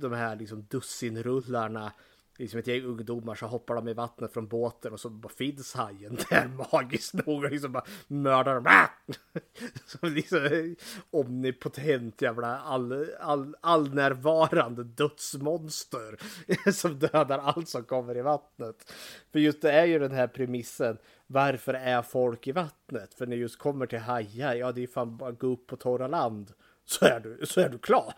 [0.00, 1.92] de här liksom dussinrullarna
[2.40, 5.74] liksom ett gäng ungdomar så hoppar de i vattnet från båten och så bara finns
[5.74, 8.66] hajen där magiskt nog och liksom bara mördar dem.
[8.66, 8.88] Ah!
[9.86, 16.16] Som liksom eh, omnipotent jävla all, all, allnärvarande dödsmonster
[16.72, 18.92] som dödar allt som kommer i vattnet.
[19.32, 20.98] För just det är ju den här premissen.
[21.26, 23.14] Varför är folk i vattnet?
[23.14, 26.08] För när just kommer till hajar, ja det är fan bara gå upp på torra
[26.08, 26.52] land.
[26.84, 28.12] Så är du, så är du klar.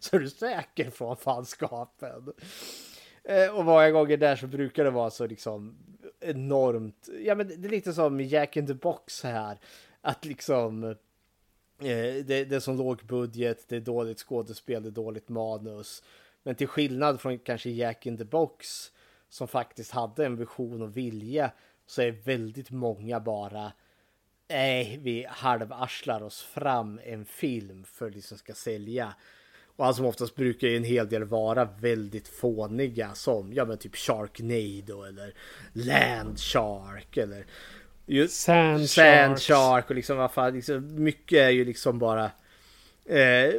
[0.00, 2.32] Så är du säker från fanskapen.
[3.28, 5.76] Eh, och många gånger där så brukar det vara så liksom
[6.20, 7.08] enormt.
[7.24, 9.58] Ja, men det är lite som Jack in the Box här.
[10.00, 10.94] Att liksom eh,
[11.78, 16.02] det, det är som låg budget, det är dåligt skådespel, det är dåligt manus.
[16.42, 18.92] Men till skillnad från kanske Jack in the Box
[19.28, 21.50] som faktiskt hade en vision och vilja
[21.86, 23.72] så är väldigt många bara
[24.48, 29.14] nej, vi halvarslar oss fram en film för att liksom ska sälja.
[29.78, 33.78] Och allt som oftast brukar ju en hel del vara väldigt fåniga som ja men
[33.78, 35.34] typ Sharknado eller
[35.72, 37.44] Land Shark eller
[38.06, 42.24] just Sand, Sand Shark och liksom vad fan, liksom, mycket är ju liksom bara
[43.06, 43.52] eh,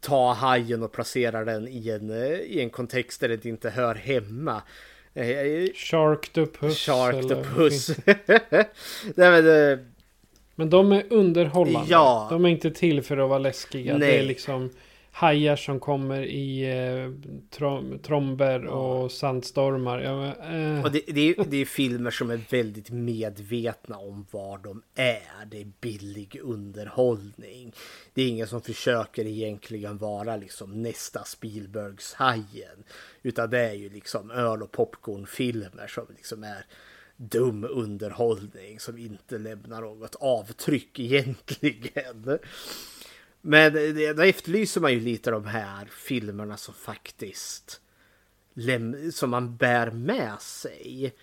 [0.00, 2.10] ta hajen och placera den i en,
[2.46, 4.62] i en kontext där det inte hör hemma.
[5.14, 5.24] Eh,
[5.74, 6.78] Sharktopus.
[6.78, 7.90] Sharktopus.
[8.06, 8.64] Nej,
[9.14, 9.78] men, eh,
[10.54, 11.90] men de är underhållande.
[11.90, 12.26] Ja.
[12.30, 13.96] De är inte till för att vara läskiga.
[13.96, 14.10] Nej.
[14.10, 14.70] Det är liksom
[15.18, 20.00] hajar som kommer i eh, trom tromber och sandstormar.
[20.00, 20.84] Ja, eh.
[20.84, 25.46] och det, det, är, det är filmer som är väldigt medvetna om var de är.
[25.50, 27.72] Det är billig underhållning.
[28.14, 32.84] Det är ingen som försöker egentligen vara liksom nästa Spielbergs Hajen.
[33.22, 36.64] Utan det är ju liksom öl och popcornfilmer som liksom är
[37.16, 42.38] dum underhållning som inte lämnar något avtryck egentligen.
[43.40, 43.72] Men
[44.16, 47.80] då efterlyser man ju lite de här filmerna som faktiskt
[49.12, 51.14] som man bär med sig.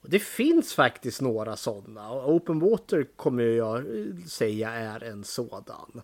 [0.00, 2.26] Och det finns faktiskt några sådana.
[2.26, 6.02] Open Water kommer jag eh, säga är en sådan.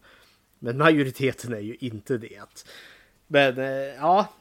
[0.58, 2.64] Men majoriteten är ju inte det.
[3.26, 4.34] Men eh, ja,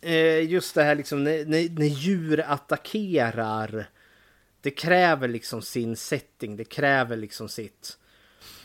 [0.00, 3.88] eh, just det här liksom när, när, när djur attackerar
[4.60, 7.98] det kräver liksom sin setting, det kräver liksom sitt.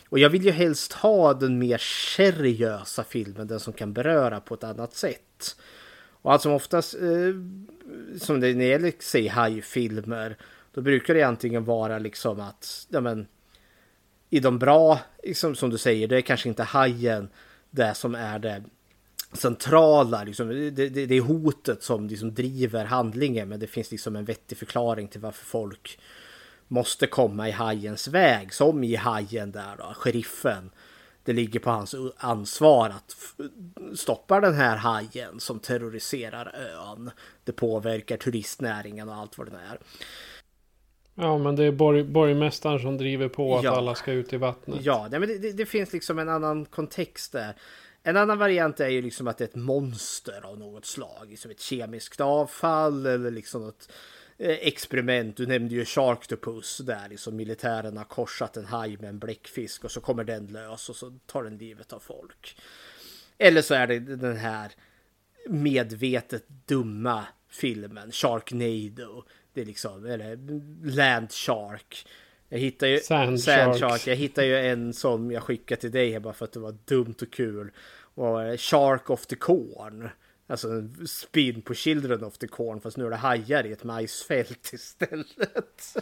[0.08, 4.54] Och jag vill ju helst ha den mer seriösa filmen, den som kan beröra på
[4.54, 5.56] ett annat sätt.
[6.22, 7.34] Och allt som oftast, eh,
[8.20, 10.36] som det när det gäller säg hajfilmer,
[10.74, 13.26] då brukar det antingen vara liksom att, ja men,
[14.30, 17.28] i de bra, liksom, som du säger, det är kanske inte hajen
[17.70, 18.62] det som är det
[19.32, 24.16] centrala, liksom, det, det, det är hotet som liksom driver handlingen, men det finns liksom
[24.16, 25.98] en vettig förklaring till varför folk
[26.68, 30.70] måste komma i hajens väg, som i hajen där då, sheriffen.
[31.24, 33.16] Det ligger på hans ansvar att
[33.98, 37.10] stoppa den här hajen som terroriserar ön.
[37.44, 39.78] Det påverkar turistnäringen och allt vad det är.
[41.14, 43.76] Ja, men det är borg, borgmästaren som driver på att ja.
[43.76, 44.78] alla ska ut i vattnet.
[44.82, 47.54] Ja, men det, det, det, finns liksom en annan kontext där.
[48.02, 51.50] En annan variant är ju liksom att det är ett monster av något slag, som
[51.50, 53.88] ett kemiskt avfall eller liksom något
[54.38, 55.36] experiment.
[55.36, 59.90] Du nämnde ju Sharktopus där liksom militären har korsat en haj med en bläckfisk och
[59.90, 62.56] så kommer den lös och så tar den livet av folk.
[63.38, 64.72] Eller så är det den här
[65.48, 69.24] medvetet dumma filmen Sharknado.
[69.52, 70.38] Det är liksom, eller
[70.90, 72.06] Land Shark.
[72.48, 74.06] Jag hittar ju Sand, Sand Shark.
[74.06, 77.14] Jag hittar ju en som jag skickade till dig bara för att det var dumt
[77.22, 77.70] och kul.
[78.14, 80.10] Och Shark of the Corn.
[80.50, 80.68] Alltså
[81.06, 85.96] spin på Children of the Corn fast nu är det hajar i ett majsfält istället.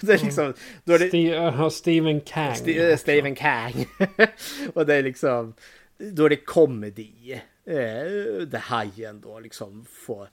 [0.00, 2.52] det är liksom, då är det, Steve, uh, Stephen Kang.
[2.52, 3.86] St uh, Stephen Kang.
[4.74, 5.54] och det är liksom,
[5.98, 7.42] då är det komedi.
[7.64, 10.28] Eh, där hajen då liksom får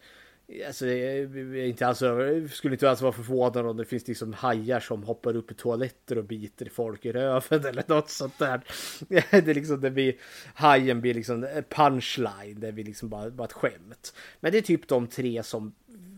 [0.67, 5.03] Alltså, inte alls, över, skulle inte alls vara förvånad om det finns liksom hajar som
[5.03, 8.62] hoppar upp i toaletter och biter folk i röven eller något sånt där.
[9.08, 10.15] Det är liksom, det blir,
[10.53, 14.13] hajen blir liksom punchline, det blir liksom bara, bara ett skämt.
[14.39, 15.73] Men det är typ de tre som,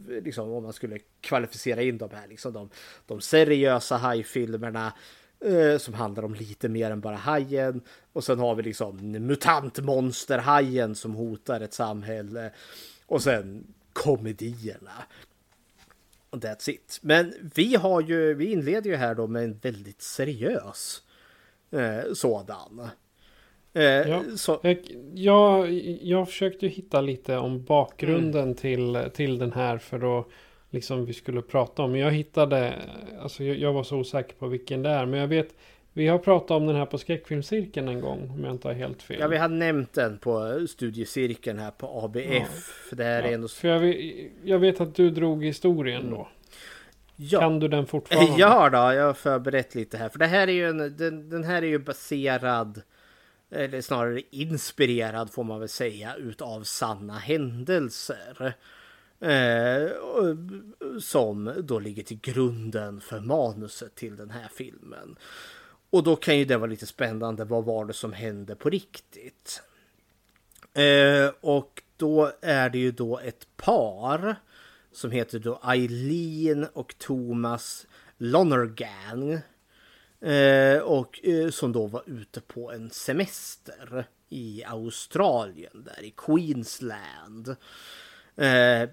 [0.08, 2.70] liksom om man skulle kvalificera in de här, liksom de,
[3.06, 4.94] de seriösa hajfilmerna,
[5.46, 7.82] eh, som handlar om lite mer än bara hajen.
[8.14, 12.52] Och sen har vi liksom mutantmonsterhajen som hotar ett samhälle.
[13.06, 15.04] Och sen komedierna.
[16.30, 17.00] Och that's it.
[17.02, 21.02] Men vi har ju, vi inleder ju här då med en väldigt seriös
[21.72, 22.90] eh, sådan.
[23.74, 24.60] Eh, ja, så.
[25.14, 28.56] Jag, jag försökte hitta lite om bakgrunden mm.
[28.56, 30.28] till, till den här för att
[30.70, 31.96] liksom vi skulle prata om.
[31.96, 32.74] Jag hittade,
[33.20, 35.06] alltså jag, jag var så osäker på vilken det är.
[35.06, 35.56] Men jag vet
[35.98, 39.04] vi har pratat om den här på skräckfilmscirkeln en gång om jag inte har helt
[39.04, 39.18] fel.
[39.20, 42.26] Ja, vi har nämnt den på studiecirkeln här på ABF.
[42.32, 42.46] Ja.
[42.90, 43.48] För det här ja, är ändå...
[43.48, 43.98] för jag, vet,
[44.44, 46.28] jag vet att du drog historien då.
[47.16, 47.40] Ja.
[47.40, 48.34] Kan du den fortfarande?
[48.38, 50.10] Ja då, jag har förberett lite här.
[50.10, 52.82] För det här är ju en, den, den här är ju baserad
[53.52, 58.54] eller snarare inspirerad får man väl säga utav sanna händelser.
[59.20, 59.90] Eh,
[61.00, 65.16] som då ligger till grunden för manuset till den här filmen.
[65.96, 67.46] Och då kan ju det vara lite spännande.
[67.46, 69.62] Vad var det som hände på riktigt?
[70.74, 74.36] Eh, och då är det ju då ett par
[74.92, 79.40] som heter då Eileen och Thomas Lonergan.
[80.22, 87.56] Eh, och eh, som då var ute på en semester i Australien, där i Queensland.
[88.36, 88.90] Eh,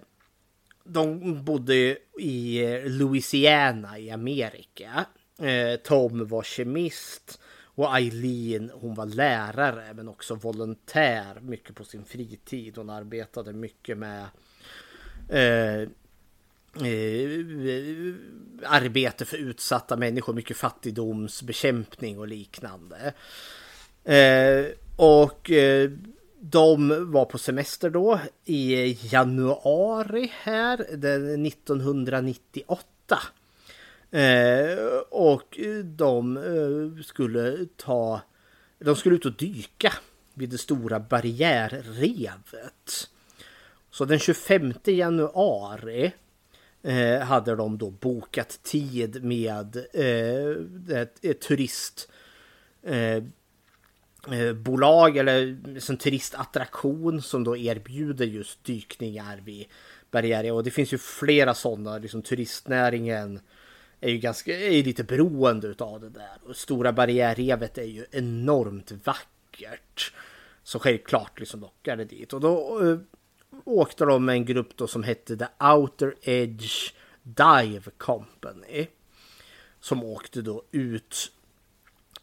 [0.85, 5.07] de bodde i eh, Louisiana i Amerika.
[5.42, 7.40] Eh, Tom var kemist
[7.74, 12.76] och Eileen hon var lärare men också volontär mycket på sin fritid.
[12.76, 14.26] Hon arbetade mycket med
[15.28, 15.88] eh,
[16.76, 18.14] Eh,
[18.64, 23.12] arbete för utsatta människor, mycket fattigdomsbekämpning och liknande.
[24.05, 24.64] Eh,
[24.96, 25.90] och eh,
[26.40, 33.18] de var på semester då i januari här, den 1998.
[34.12, 34.79] Eh,
[35.11, 38.20] och de eh, skulle ta,
[38.79, 39.92] de skulle ut och dyka
[40.35, 43.09] vid det stora barriärrevet.
[43.90, 46.12] Så den 25 januari
[46.83, 52.10] eh, hade de då bokat tid med eh, ett, ett turist
[52.83, 53.17] eh,
[54.31, 55.58] eh bolag eller
[55.90, 59.67] en turistattraktion som då erbjuder just dykningar vid
[60.10, 60.52] barriärer.
[60.52, 63.40] Och det finns ju flera sådana, liksom turistnäringen
[64.03, 66.38] är ju ganska, är lite beroende av det där.
[66.42, 70.13] Och Stora barriärrevet är ju enormt vackert.
[70.63, 72.33] Så självklart liksom det dit.
[72.33, 72.98] Och då uh,
[73.65, 76.92] åkte de med en grupp då som hette The Outer Edge
[77.23, 78.87] Dive Company.
[79.81, 81.33] Som åkte då ut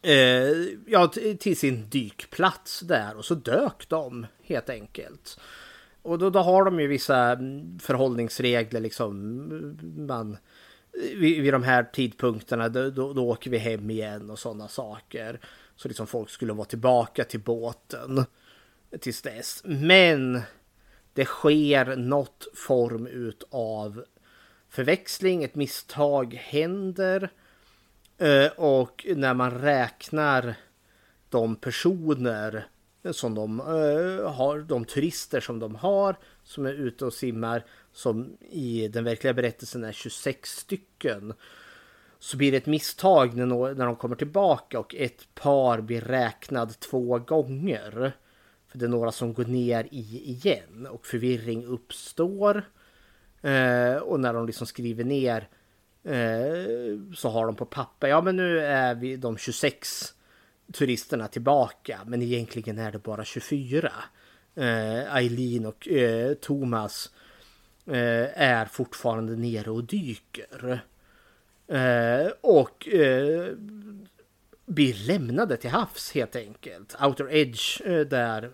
[0.06, 1.08] uh, ja,
[1.38, 5.40] till sin dykplats där och så dök de helt enkelt.
[6.02, 9.38] Och då, då har de ju vissa mm, förhållningsregler liksom.
[10.08, 10.36] Man
[10.92, 15.40] vid, vid de här tidpunkterna då, då, då åker vi hem igen och sådana saker.
[15.76, 18.24] Så liksom folk skulle vara tillbaka till båten
[19.00, 19.62] tills dess.
[19.64, 20.40] Men
[21.12, 24.04] det sker något form utav
[24.68, 27.30] förväxling, ett misstag händer.
[28.18, 30.54] Eh, och när man räknar
[31.28, 32.66] de personer
[33.10, 38.36] som de eh, har, de turister som de har som är ute och simmar som
[38.50, 41.32] i den verkliga berättelsen är 26 stycken.
[42.18, 46.80] Så blir det ett misstag när, när de kommer tillbaka och ett par blir räknad
[46.80, 48.12] två gånger.
[48.68, 52.62] För det är några som går ner i igen och förvirring uppstår.
[53.42, 55.48] Eh, och när de liksom skriver ner
[56.04, 60.14] eh, så har de på papper, ja men nu är vi de 26
[60.72, 62.00] turisterna tillbaka.
[62.06, 63.92] Men egentligen är det bara 24.
[64.54, 67.19] Eh, Eileen och eh, Thomas eh,
[67.90, 70.80] Eh, är fortfarande nere och dyker.
[71.68, 73.52] Eh, och eh,
[74.66, 76.96] blir lämnade till havs helt enkelt.
[77.02, 77.80] Outer Edge
[78.10, 78.50] där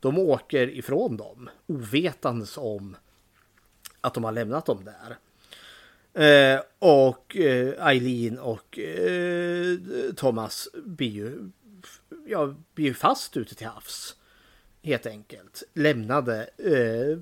[0.00, 2.96] de åker ifrån dem ovetandes om
[4.00, 5.16] att de har lämnat dem där.
[6.14, 9.78] Eh, och eh, Eileen och eh,
[10.16, 11.50] Thomas blir ju,
[12.26, 14.16] ja, blir fast ute till havs.
[14.82, 15.62] Helt enkelt.
[15.74, 17.18] Lämnade eh,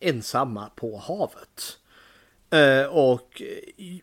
[0.00, 1.78] ensamma på havet.
[2.50, 3.42] Eh, och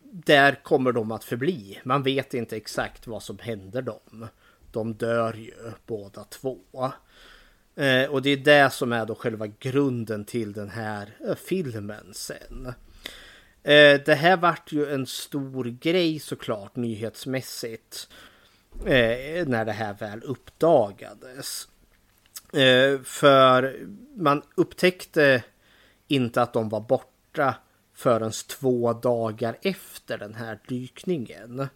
[0.04, 1.80] där kommer de att förbli.
[1.84, 4.28] Man vet inte exakt vad som händer dem.
[4.72, 5.54] De dör ju
[5.88, 6.58] båda två.
[7.76, 12.14] Eh, och det är det som är då själva grunden till den här eh, filmen
[12.14, 12.74] sen.
[14.06, 18.10] Det här vart ju en stor grej såklart nyhetsmässigt.
[19.46, 21.68] När det här väl uppdagades.
[23.04, 23.80] För
[24.16, 25.44] man upptäckte
[26.14, 27.55] inte att de var borta
[27.93, 31.68] förrän två dagar efter den här dykningen.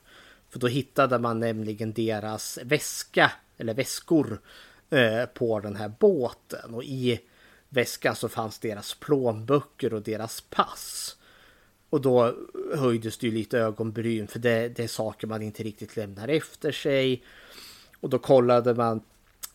[0.50, 4.42] För då hittade man nämligen deras väska eller väskor
[4.90, 7.20] eh, på den här båten och i
[7.70, 11.18] väskan så fanns deras plånböcker och deras pass.
[11.90, 12.36] Och då
[12.76, 16.72] höjdes det ju lite ögonbryn för det, det är saker man inte riktigt lämnar efter
[16.72, 17.24] sig.
[18.00, 19.02] Och då kollade man,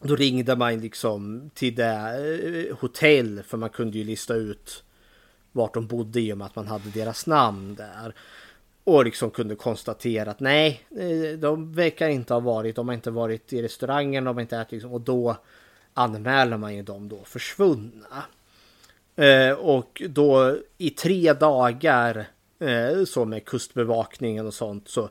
[0.02, 4.82] då ringde man liksom till det eh, hotell för man kunde ju lista ut
[5.52, 8.14] vart de bodde i och med att man hade deras namn där.
[8.84, 13.10] Och liksom kunde konstatera att nej, eh, de verkar inte ha varit, de har inte
[13.10, 15.36] varit i restaurangen, de har inte ätit liksom, och då
[15.94, 18.24] anmäler man ju dem då försvunna.
[19.16, 22.26] Eh, och då i tre dagar
[22.58, 25.08] eh, så med kustbevakningen och sånt så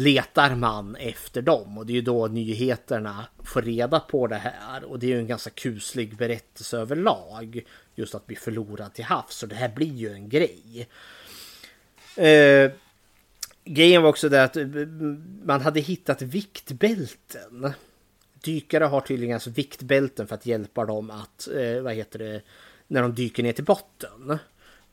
[0.00, 4.84] letar man efter dem och det är ju då nyheterna får reda på det här
[4.84, 9.34] och det är ju en ganska kuslig berättelse överlag just att bli förlorad till havs
[9.34, 10.88] så det här blir ju en grej.
[12.16, 12.70] Eh,
[13.64, 14.66] grejen var också det att eh,
[15.44, 17.72] man hade hittat viktbälten.
[18.44, 22.42] Dykare har tydligen alltså viktbälten för att hjälpa dem att, eh, vad heter det,
[22.86, 24.38] när de dyker ner till botten.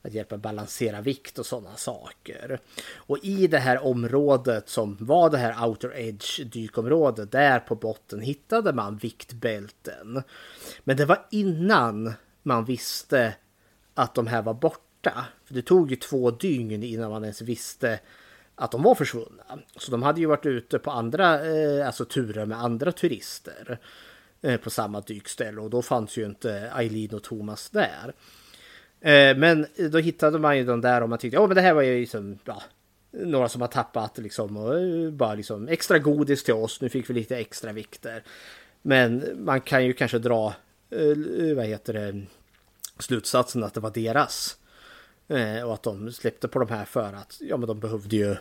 [0.02, 2.60] Att hjälpa balansera vikt och sådana saker.
[2.96, 8.20] Och i det här området som var det här Outer Edge dykområdet, där på botten
[8.20, 10.22] hittade man viktbälten.
[10.84, 13.34] Men det var innan man visste
[13.94, 15.24] att de här var borta.
[15.44, 18.00] För det tog ju två dygn innan man ens visste
[18.54, 19.58] att de var försvunna.
[19.76, 23.78] Så de hade ju varit ute på andra eh, alltså turer med andra turister.
[24.40, 28.14] Eh, på samma dykställe och då fanns ju inte Eileen och Thomas där.
[29.00, 31.74] Eh, men då hittade man ju de där och man tyckte, ja men det här
[31.74, 32.62] var ju liksom, ja,
[33.10, 36.80] några som har tappat liksom och eh, bara liksom extra godis till oss.
[36.80, 38.22] Nu fick vi lite extra vikter.
[38.82, 40.54] Men man kan ju kanske dra,
[40.90, 42.22] eh, vad heter det,
[42.98, 44.56] slutsatsen att det var deras.
[45.64, 48.36] Och att de släppte på de här för att, ja men de behövde ju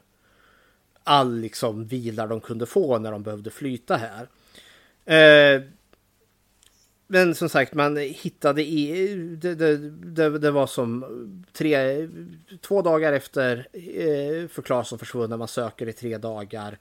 [1.03, 4.28] all liksom vila de kunde få när de behövde flyta här.
[7.08, 9.16] Men som sagt, man hittade i...
[9.41, 11.05] Det, det, det, det var som
[11.53, 12.08] tre...
[12.62, 15.38] Två dagar efter eh, förklaras som försvunna.
[15.38, 16.78] Man söker i tre dagar.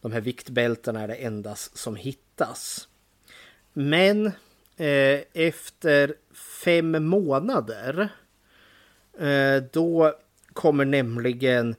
[0.00, 2.88] De här viktbältena är det enda som hittas.
[3.72, 4.26] Men
[4.76, 6.14] eh, efter
[6.64, 8.08] fem månader
[9.18, 10.14] eh, då
[10.52, 11.70] kommer nämligen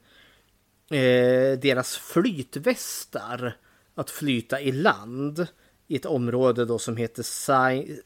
[0.91, 3.57] eh, deras flytvästar
[3.95, 5.47] att flyta i land
[5.87, 7.23] i ett område då som heter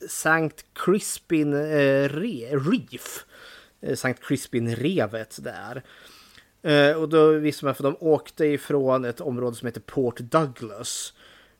[0.08, 3.26] Sankt Crispin eh, Reef.
[3.82, 5.84] Eh, Sankt Crispin-revet där.
[6.62, 11.14] Eh, och då visste man för de åkte ifrån ett område som heter Port Douglas.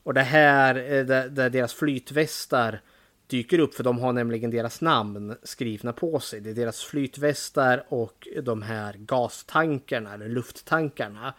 [0.03, 2.82] Och det här, eh, där, där deras flytvästar
[3.28, 6.39] dyker upp för de har nämligen deras namn skrivna på sig.
[6.39, 11.34] Det är deras flytvästar och de här gastankarna eller lufttankarna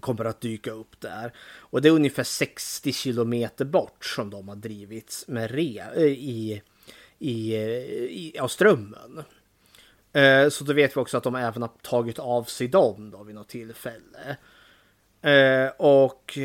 [0.00, 1.32] kommer att dyka upp där.
[1.38, 6.62] Och det är ungefär 60 kilometer bort som de har drivits med re eh, i,
[7.18, 9.22] i, eh, i, av strömmen.
[10.12, 13.22] Eh, så då vet vi också att de även har tagit av sig dem då
[13.22, 14.36] vid något tillfälle.
[15.76, 16.38] Och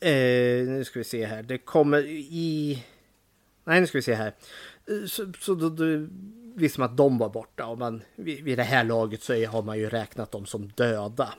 [0.00, 1.42] nu ska vi se här.
[1.42, 2.84] Det kommer i...
[3.64, 4.34] Nej, nu ska vi se här.
[5.06, 6.06] Så, så då, då
[6.54, 9.78] visste man att de var borta och man, vid det här laget så har man
[9.78, 11.34] ju räknat dem som döda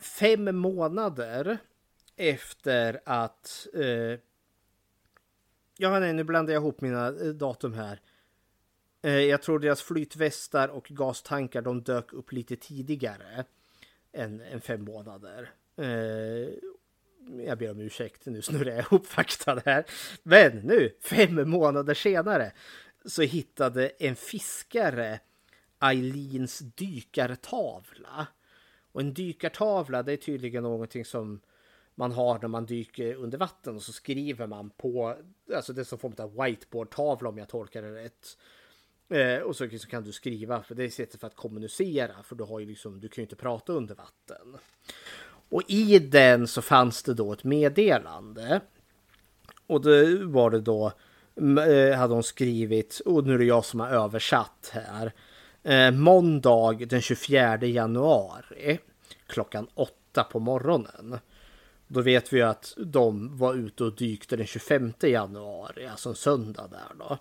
[0.00, 1.58] fem månader
[2.16, 3.66] efter att...
[3.74, 4.20] Eh,
[5.76, 8.00] ja, nej, nu blandar jag ihop mina eh, datum här.
[9.02, 13.44] Eh, jag tror deras flytvästar och gastankar de dök upp lite tidigare
[14.12, 15.50] än, än fem månader.
[15.76, 16.48] Eh,
[17.46, 19.84] jag ber om ursäkt, nu snurrar jag ihop fakta här.
[20.22, 22.52] Men nu, fem månader senare,
[23.04, 25.20] så hittade en fiskare
[25.80, 28.26] Eileens dykartavla
[28.98, 31.40] och en dykartavla det är tydligen någonting som
[31.94, 35.16] man har när man dyker under vatten och så skriver man på,
[35.54, 38.38] alltså det är som form av whiteboardtavla om jag tolkar det rätt.
[39.08, 42.36] Eh, och så, så, kan du skriva, för det är sättet för att kommunicera, för
[42.36, 44.56] du har ju liksom, du kan ju inte prata under vatten.
[45.48, 48.60] Och i den så fanns det då ett meddelande.
[49.66, 49.90] Och då
[50.26, 50.92] var det då,
[51.36, 55.12] eh, hade hon skrivit, och nu är det jag som har översatt här
[55.62, 58.78] eh, måndag den 24 januari
[59.28, 61.18] klockan åtta på morgonen.
[61.86, 66.14] Då vet vi ju att de var ute och dykte den 25 januari, alltså en
[66.14, 67.18] söndag där då.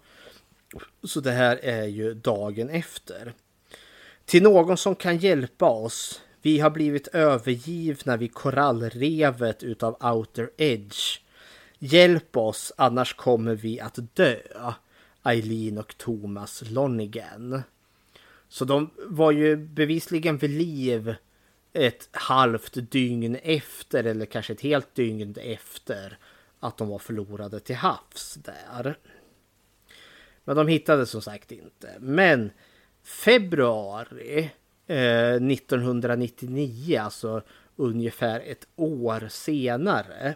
[1.03, 3.33] Så det här är ju dagen efter.
[4.25, 6.21] Till någon som kan hjälpa oss.
[6.41, 11.19] Vi har blivit övergivna vid korallrevet utav Outer Edge.
[11.79, 14.35] Hjälp oss, annars kommer vi att dö.
[15.23, 17.61] Eileen och Thomas Lonigan.
[18.49, 21.15] Så de var ju bevisligen vid liv
[21.77, 26.17] ett halvt dygn efter eller kanske ett helt dygn efter
[26.59, 28.97] att de var förlorade till havs där.
[30.43, 31.95] Men de hittade som sagt inte.
[31.99, 32.51] Men
[33.03, 34.51] februari
[34.87, 37.41] eh, 1999, alltså
[37.75, 40.35] ungefär ett år senare.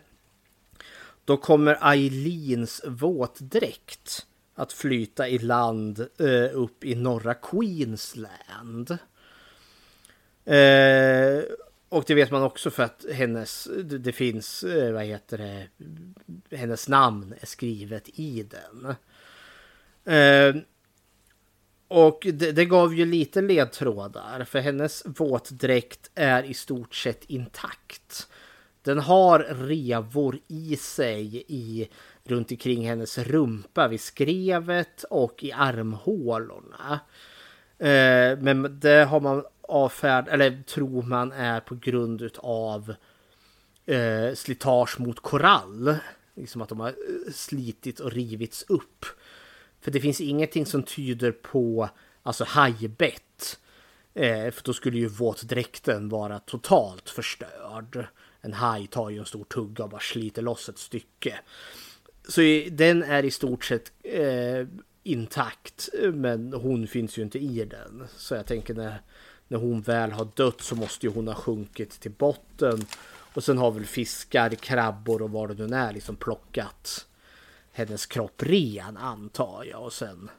[1.26, 4.26] Då kommer Aileens våtdräkt
[4.56, 8.98] att flyta i land eh, upp i norra Queensland.
[10.46, 11.44] Eh,
[11.90, 15.68] och det vet man också för att hennes, det finns, eh, vad heter det,
[16.58, 18.96] hennes namn är skrivet i den.
[20.16, 20.62] Eh,
[21.88, 28.28] och det, det, gav ju lite ledtrådar för hennes våtdräkt är i stort sett intakt.
[28.82, 31.90] Den har revor i sig i
[32.24, 37.00] runt omkring hennes rumpa vid skrevet och i armhålorna.
[37.78, 42.96] Eh, men det har man avfärd eller tror man är på grund av
[43.86, 45.96] eh, slitage mot korall.
[46.36, 49.06] Liksom att de har eh, slitit och rivits upp.
[49.82, 51.90] För det finns ingenting som tyder på
[52.24, 53.60] alltså hajbett.
[54.14, 58.08] Eh, för då skulle ju våtdräkten vara totalt förstörd.
[58.42, 61.40] En haj tar ju en stor tugga och bara sliter loss ett stycke.
[62.28, 62.42] Så
[62.72, 64.68] den är i stort sett eh,
[65.04, 65.90] intakt.
[66.14, 68.08] Men hon finns ju inte i den.
[68.18, 69.02] Så jag tänker när,
[69.52, 72.86] när hon väl har dött så måste ju hon ha sjunkit till botten.
[73.34, 77.08] Och sen har väl fiskar, krabbor och vad det nu är liksom plockat
[77.72, 79.84] hennes kropp ren antar jag.
[79.84, 80.30] Och sen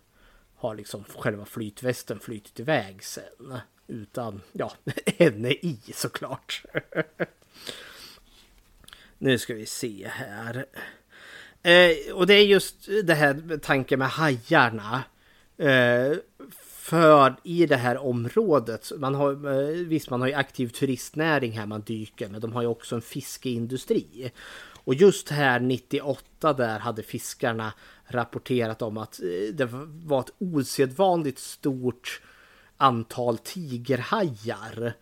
[0.56, 3.58] har liksom själva flytvästen flytit iväg sen.
[3.86, 4.72] Utan, ja,
[5.18, 6.62] henne i såklart.
[9.18, 10.66] nu ska vi se här.
[11.62, 15.04] Eh, och det är just det här med tanken med hajarna.
[15.56, 16.12] Eh,
[16.82, 21.66] för i det här området, man har, eh, visst man har ju aktiv turistnäring här
[21.66, 24.32] man dyker, men de har ju också en fiskeindustri.
[24.84, 27.72] Och just här 98 där hade fiskarna
[28.04, 29.68] rapporterat om att eh, det
[30.04, 32.22] var ett osedvanligt stort
[32.76, 34.92] antal tigerhajar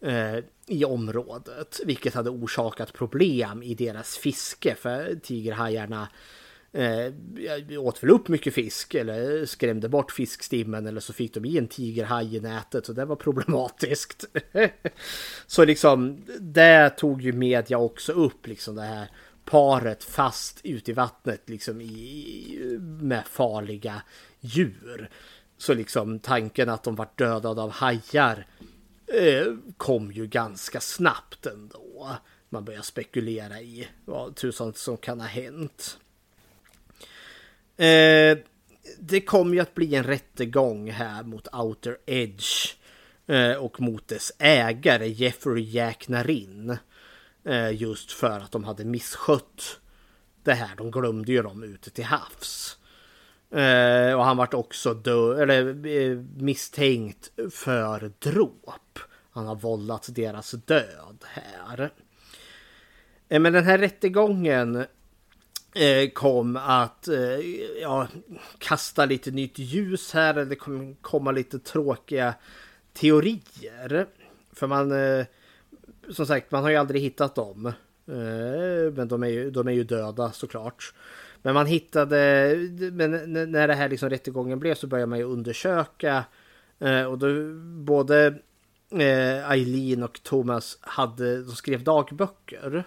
[0.00, 6.08] eh, i området, vilket hade orsakat problem i deras fiske för tigerhajarna
[6.72, 11.58] eh, åt väl upp mycket fisk eller skrämde bort fiskstimmen eller så fick de i
[11.58, 14.24] en tigerhaj i nätet och det var problematiskt.
[15.46, 19.10] så liksom det tog ju media också upp liksom det här
[19.44, 24.02] paret fast ute i vattnet liksom i, med farliga
[24.40, 25.10] djur.
[25.58, 28.46] Så liksom tanken att de var dödade av hajar
[29.12, 32.16] Eh, kom ju ganska snabbt ändå.
[32.48, 35.98] Man börjar spekulera i vad tusan som kan ha hänt.
[37.78, 38.38] Eh,
[38.98, 42.76] det kommer ju att bli en rättegång här mot Outer Edge
[43.26, 46.76] eh, och mot dess ägare Jeffrey Jäknarin.
[47.44, 49.80] Eh, just för att de hade misskött
[50.42, 50.76] det här.
[50.76, 52.78] De glömde ju dem ute till havs.
[53.50, 58.98] Eh, och han vart också dö eller, eh, misstänkt för dråp.
[59.30, 61.90] Han har vållat deras död här.
[63.28, 64.86] Eh, men den här rättegången
[65.78, 67.38] Eh, kom att eh,
[67.82, 68.08] ja,
[68.58, 70.34] kasta lite nytt ljus här.
[70.34, 72.34] Det kommer komma lite tråkiga
[72.92, 74.06] teorier.
[74.52, 75.26] För man, eh,
[76.08, 77.72] som sagt, man har ju aldrig hittat dem.
[78.94, 80.94] Men de är, ju, de är ju döda såklart.
[81.42, 82.54] Men man hittade,
[82.92, 83.10] men
[83.52, 86.24] när det här liksom rättegången blev så började man ju undersöka.
[87.08, 87.28] Och då
[87.84, 88.34] både
[89.48, 92.84] Eileen och Thomas hade, de skrev dagböcker.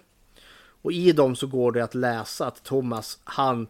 [0.81, 3.67] Och i dem så går det att läsa att Thomas, han,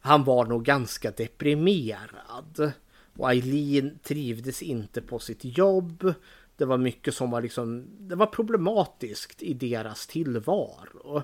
[0.00, 2.72] han var nog ganska deprimerad.
[3.16, 6.14] Och Eileen trivdes inte på sitt jobb.
[6.56, 11.22] Det var mycket som var liksom, det var problematiskt i deras tillvaro.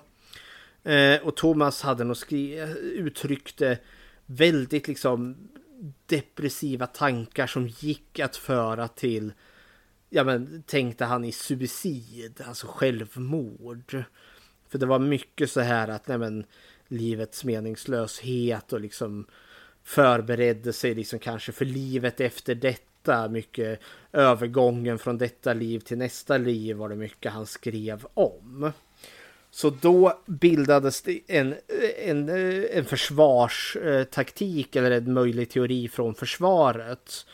[0.83, 3.79] Eh, och Thomas hade nog skri- uttryckte eh,
[4.27, 5.37] väldigt liksom
[6.07, 9.33] depressiva tankar som gick att föra till,
[10.11, 14.05] ja men tänkte han i suicid, alltså självmord.
[14.69, 16.45] För det var mycket så här att, nej men
[16.89, 19.27] livets meningslöshet och liksom
[19.85, 23.29] förberedde sig liksom kanske för livet efter detta.
[23.29, 23.81] Mycket
[24.13, 28.73] övergången från detta liv till nästa liv var det mycket han skrev om.
[29.51, 31.55] Så då bildades det en,
[31.99, 32.29] en,
[32.73, 37.27] en försvarstaktik eller en möjlig teori från försvaret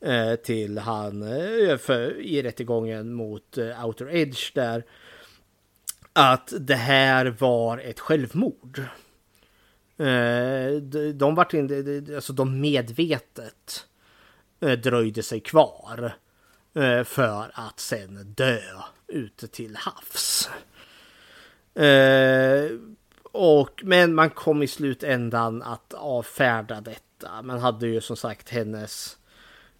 [0.00, 4.84] eh, till han eh, för, i rättegången mot eh, Outer Edge där
[6.12, 8.78] att det här var ett självmord.
[9.98, 13.86] Eh, de, de vart in, alltså de medvetet
[14.60, 16.12] eh, dröjde sig kvar
[16.74, 18.60] eh, för att sen dö
[19.08, 20.50] ute till havs.
[23.22, 27.42] Och, men man kom i slutändan att avfärda detta.
[27.42, 29.18] Man hade ju som sagt hennes,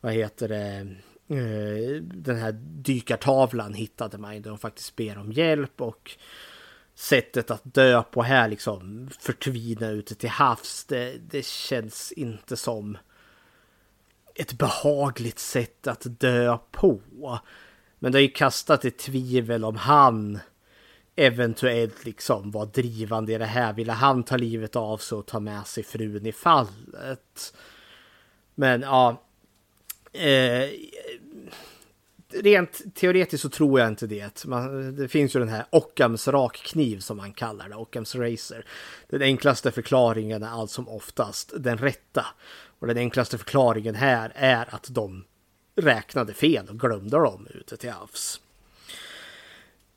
[0.01, 0.95] vad heter det,
[1.31, 6.17] Eh, den här dykartavlan hittade man ju där de faktiskt ber om hjälp och
[6.95, 10.85] sättet att dö på här liksom förtvina ute till havs.
[10.85, 12.99] Det, det känns inte som
[14.35, 17.01] ett behagligt sätt att dö på.
[17.99, 20.39] Men det har ju kastat ett tvivel om han
[21.17, 23.73] eventuellt liksom var drivande i det här.
[23.73, 27.55] Ville han ta livet av sig och ta med sig frun i fallet?
[28.55, 29.27] Men ja.
[30.13, 30.71] Eh,
[32.33, 34.45] rent teoretiskt så tror jag inte det.
[34.45, 38.65] Man, det finns ju den här Ockhams rakkniv som man kallar det, Ockhams racer.
[39.09, 42.27] Den enklaste förklaringen är allt som oftast den rätta.
[42.79, 45.25] Och den enklaste förklaringen här är att de
[45.77, 48.41] räknade fel och glömde dem ute till havs.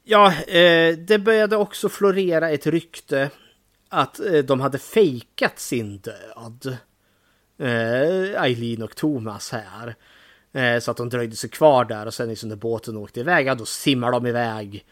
[0.04, 3.30] Ja, eh, det började också florera ett rykte
[3.90, 6.78] att eh, de hade fejkat sin död.
[7.58, 9.96] Eh, Eileen och Thomas här.
[10.54, 13.47] Eh, så att de dröjde sig kvar där och sen liksom när båten åkte iväg,
[13.47, 14.86] ja, då simmar de iväg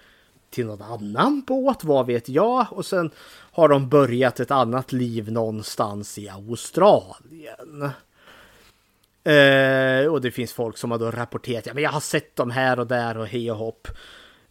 [0.50, 2.68] till någon annan båt, vad vet jag.
[2.72, 3.12] Och sen
[3.52, 7.92] har de börjat ett annat liv någonstans i Australien.
[9.24, 12.52] Eh, och det finns folk som har då rapporterat, ja men jag har sett dem
[12.52, 13.88] här och där och hej och hopp.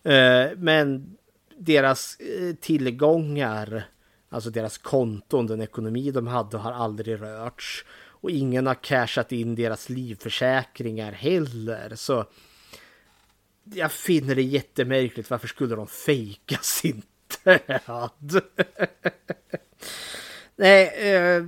[0.03, 1.17] Eh, men
[1.59, 3.85] deras eh, tillgångar,
[4.29, 7.85] alltså deras konton, den ekonomi de hade har aldrig rörts.
[8.21, 11.93] Och ingen har cashat in deras livförsäkringar heller.
[11.95, 12.25] Så
[13.65, 15.31] jag finner det jättemärkligt.
[15.31, 17.03] Varför skulle de fejka sin
[17.45, 18.43] död?
[20.57, 21.13] Nej.
[21.13, 21.45] Eh...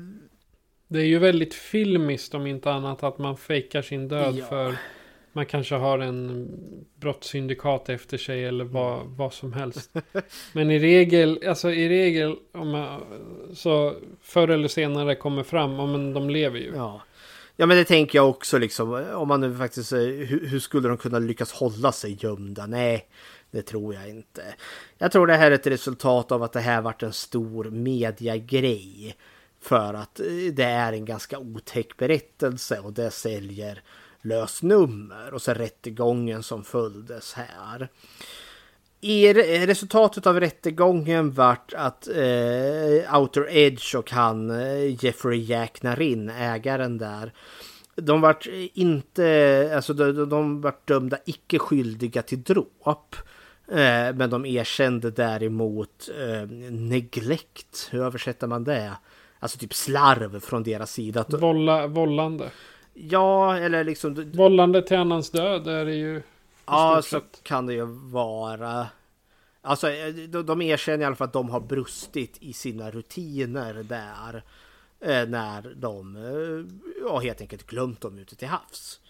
[0.88, 4.46] Det är ju väldigt filmiskt om inte annat att man fejkar sin död ja.
[4.46, 4.76] för
[5.32, 6.48] man kanske har en
[7.00, 9.16] brottssyndikat efter sig eller vad, mm.
[9.16, 9.90] vad som helst.
[10.52, 13.00] Men i regel, alltså i regel, om man,
[13.54, 16.72] så förr eller senare kommer fram, ja men de lever ju.
[16.76, 17.02] Ja.
[17.56, 19.04] Ja men det tänker jag också liksom.
[19.14, 22.66] Om man nu faktiskt, hur, hur skulle de kunna lyckas hålla sig gömda?
[22.66, 23.08] Nej,
[23.50, 24.42] det tror jag inte.
[24.98, 29.16] Jag tror det här är ett resultat av att det här varit en stor mediagrej.
[29.60, 33.82] För att eh, det är en ganska otäck berättelse och det säljer
[34.22, 37.88] lösnummer och sen rättegången som följdes här.
[39.00, 39.32] I
[39.66, 46.98] resultatet av rättegången vart att eh, Outer Edge och han eh, Jeffrey Jeffrey Narin, ägaren
[46.98, 47.32] där,
[47.94, 53.16] de vart eh, inte, alltså de, de vart dömda icke skyldiga till dråp.
[53.68, 58.92] Eh, men de erkände däremot eh, neglekt, hur översätter man det?
[59.42, 61.20] alltså typ slarv från deras sida.
[61.20, 62.50] Att, Vålla, vållande
[62.94, 64.30] ja, eller liksom...
[64.34, 66.22] Vållande till annans död är det ju.
[66.66, 67.40] Ja, så sett.
[67.42, 68.86] kan det ju vara.
[69.62, 73.74] Alltså, eh, de, de erkänner i alla fall att de har brustit i sina rutiner
[73.74, 74.42] där.
[75.00, 76.76] Eh, när de eh,
[77.06, 79.00] ja, helt enkelt glömt dem ute till havs.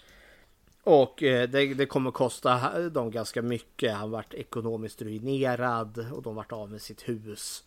[0.85, 3.95] Och det, det kommer kosta dem ganska mycket.
[3.95, 7.65] Han vart ekonomiskt ruinerad och de vart av med sitt hus.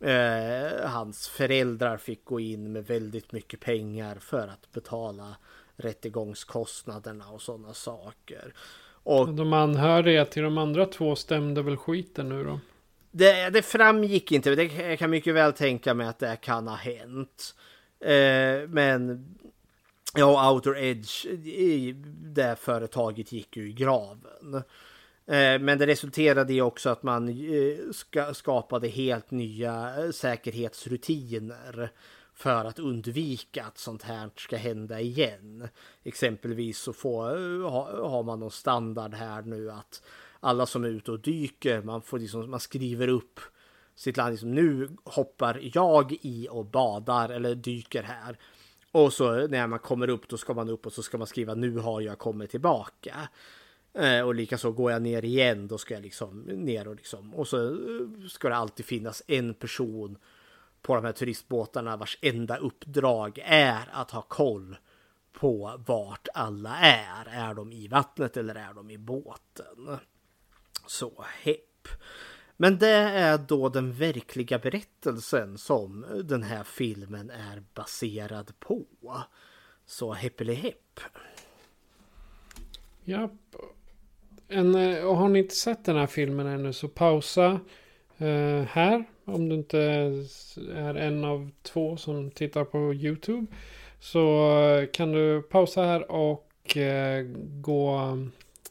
[0.00, 5.36] Eh, hans föräldrar fick gå in med väldigt mycket pengar för att betala
[5.76, 8.54] rättegångskostnaderna och sådana saker.
[9.02, 12.60] Och De anhöriga till de andra två stämde väl skiten nu då.
[13.10, 16.76] Det, det framgick inte, det, jag kan mycket väl tänka mig att det kan ha
[16.76, 17.54] hänt.
[18.00, 19.26] Eh, men
[20.14, 21.92] ja, Outer Edge, i
[22.24, 24.62] det företaget gick ju i graven.
[25.30, 31.90] Eh, men det resulterade i också att man eh, skapade helt nya eh, säkerhetsrutiner
[32.34, 35.68] för att undvika att sånt här ska hända igen.
[36.02, 37.24] Exempelvis så får,
[38.08, 40.02] har man någon standard här nu att
[40.40, 43.40] alla som är ute och dyker, man, får liksom, man skriver upp
[43.96, 44.30] sitt land.
[44.30, 48.38] Liksom, nu hoppar jag i och badar eller dyker här.
[48.92, 51.54] Och så när man kommer upp då ska man upp och så ska man skriva
[51.54, 53.28] nu har jag kommit tillbaka.
[53.94, 57.48] Eh, och likaså går jag ner igen då ska jag liksom ner och liksom och
[57.48, 60.18] så eh, ska det alltid finnas en person
[60.82, 64.76] på de här turistbåtarna vars enda uppdrag är att ha koll
[65.32, 67.26] på vart alla är.
[67.28, 69.98] Är de i vattnet eller är de i båten?
[70.86, 71.88] Så hepp.
[72.56, 78.86] Men det är då den verkliga berättelsen som den här filmen är baserad på.
[79.86, 80.40] Så hepp.
[83.04, 83.56] Japp.
[84.50, 87.60] En, eh, och har ni inte sett den här filmen ännu så pausa
[88.18, 89.04] eh, här.
[89.24, 89.78] Om du inte
[90.74, 93.46] är en av två som tittar på YouTube.
[94.00, 97.24] Så eh, kan du pausa här och eh,
[97.60, 98.16] gå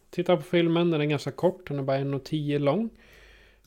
[0.09, 0.91] titta på filmen.
[0.91, 1.67] Den är ganska kort.
[1.67, 2.89] Den är bara 1.10 lång.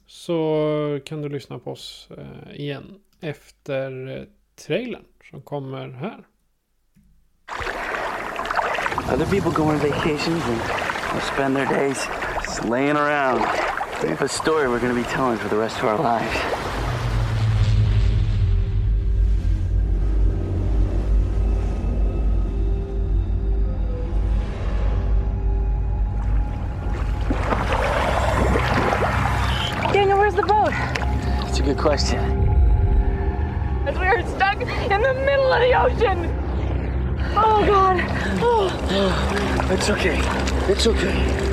[0.07, 4.25] Så eh, kan du lyssna på oss eh, igen efter eh,
[4.67, 6.27] trailern som kommer här.
[9.15, 10.82] Other people go on vacations and
[11.13, 12.07] they'll spend their days
[12.43, 13.41] just laying around.
[14.03, 16.33] We have a story we're going to be telling for the rest of our lives.
[29.93, 30.73] Daniel, where's the boat?
[31.49, 32.19] It's a good question.
[33.87, 36.42] As we are stuck in the middle of the ocean.
[37.35, 38.01] Oh God.
[38.43, 39.69] Oh.
[39.71, 40.21] It's okay.
[40.71, 41.53] It's okay.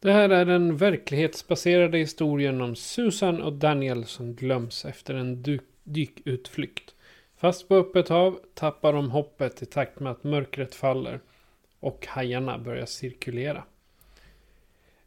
[0.00, 5.42] Det här är den verklighetsbaserade historien om Susan och Daniel som glöms efter en
[5.84, 6.94] dykutflykt.
[7.36, 11.20] Fast på öppet hav tappar de hoppet i takt med att mörkret faller
[11.80, 13.64] och hajarna börjar cirkulera.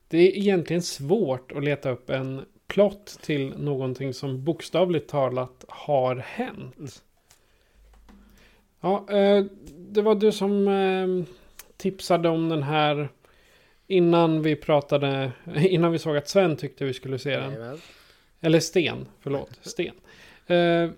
[0.07, 6.15] Det är egentligen svårt att leta upp en plott till någonting som bokstavligt talat har
[6.15, 7.03] hänt.
[8.81, 9.45] Ja, eh,
[9.77, 11.35] det var du som eh,
[11.80, 13.09] tipsade om den här
[13.88, 17.51] innan vi pratade, innan vi såg att Sven tyckte vi skulle se den.
[17.51, 17.82] Jajamän.
[18.41, 19.95] Eller Sten, förlåt, Sten.
[20.47, 20.89] Eh,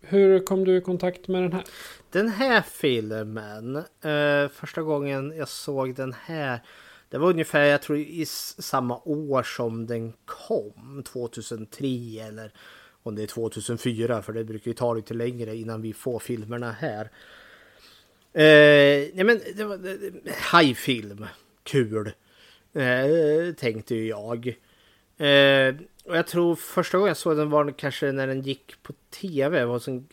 [0.00, 1.64] hur kom du i kontakt med den här?
[2.10, 6.60] Den här filmen, eh, första gången jag såg den här,
[7.08, 11.86] det var ungefär, jag tror i samma år som den kom, 2003
[12.28, 12.52] eller
[13.02, 16.72] om det är 2004, för det brukar ju ta lite längre innan vi får filmerna
[16.72, 17.10] här.
[18.32, 21.26] Eh, nej men det var det- hajfilm,
[21.62, 22.12] kul,
[22.74, 24.46] eh, tänkte ju jag.
[25.18, 25.74] Eh,
[26.04, 29.62] och jag tror första gången jag såg den var kanske när den gick på tv.
[29.62, 30.08] Hos en,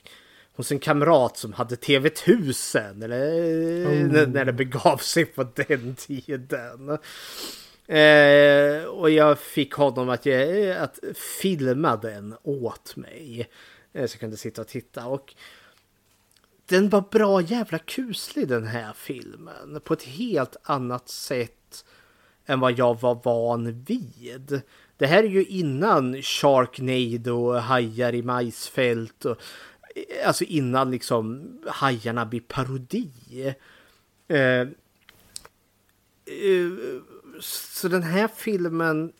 [0.55, 3.03] hos en kamrat som hade TV1000.
[3.03, 6.89] Eller när, när det begav sig på den tiden.
[7.87, 10.99] Eh, och jag fick honom att, ge, att
[11.41, 13.49] filma den åt mig.
[13.93, 15.05] Eh, så jag kunde sitta och titta.
[15.05, 15.35] Och
[16.67, 19.81] den var bra jävla kuslig den här filmen.
[19.83, 21.85] På ett helt annat sätt
[22.45, 24.61] än vad jag var van vid.
[24.97, 29.41] Det här är ju innan Sharknado, hajar i majsfält och
[30.25, 33.55] alltså innan liksom hajarna blir parodi.
[34.27, 34.67] Eh, eh,
[37.39, 39.13] så den här filmen,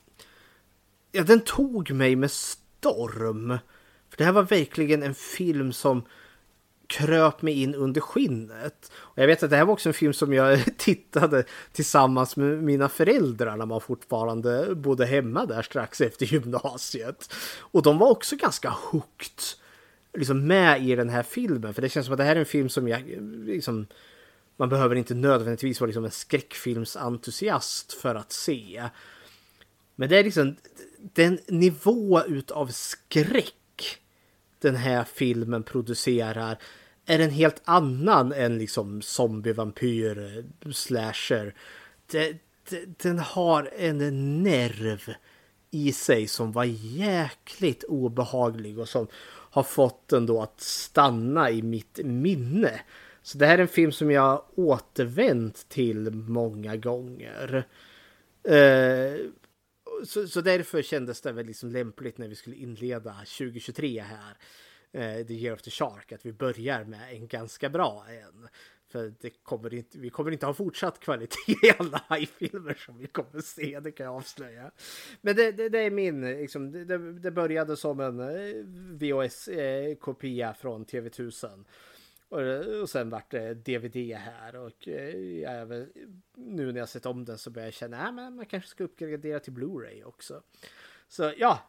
[1.12, 3.58] ja den tog mig med storm.
[4.10, 6.04] För det här var verkligen en film som
[6.88, 8.92] kröp mig in under skinnet.
[8.96, 12.64] Och jag vet att det här var också en film som jag tittade tillsammans med
[12.64, 17.34] mina föräldrar när man fortfarande bodde hemma där strax efter gymnasiet.
[17.60, 19.42] Och de var också ganska hooked
[20.14, 21.74] liksom med i den här filmen.
[21.74, 23.04] För det känns som att det här är en film som jag
[23.46, 23.88] liksom
[24.58, 28.90] man behöver inte nödvändigtvis vara liksom en skräckfilmsentusiast för att se.
[29.96, 30.56] Men det är liksom
[31.14, 33.54] den nivå utav skräck
[34.68, 36.58] den här filmen producerar
[37.06, 41.54] är en helt annan än liksom zombie, vampyr, eh, slasher.
[42.12, 42.38] Det,
[42.70, 43.98] det, den har en
[44.44, 45.14] nerv
[45.72, 49.08] i sig som var jäkligt obehaglig och som
[49.50, 52.82] har fått den då att stanna i mitt minne.
[53.22, 57.68] Så det här är en film som jag återvänt till många gånger.
[58.44, 59.14] Eh,
[60.06, 64.38] så, så därför kändes det väl liksom lämpligt när vi skulle inleda 2023 här.
[64.92, 66.12] Eh, The Year of the Shark.
[66.12, 68.48] Att vi börjar med en ganska bra en.
[68.92, 73.08] För det kommer inte, vi kommer inte ha fortsatt kvalitet i alla hajfilmer som vi
[73.08, 74.72] kommer se, det kan jag avslöja.
[75.22, 78.66] Men det, det, det är min, liksom, det, det- började som en eh,
[79.00, 81.66] VHS-kopia eh, från TV1000.
[82.30, 82.42] Och,
[82.82, 85.88] och sen vart det DVD här och eh, jag är väl,
[86.36, 88.84] nu när jag sett om den så börjar jag känna ah, att man kanske ska
[88.84, 90.42] uppgradera till Blu-ray också.
[91.08, 91.60] Så ja,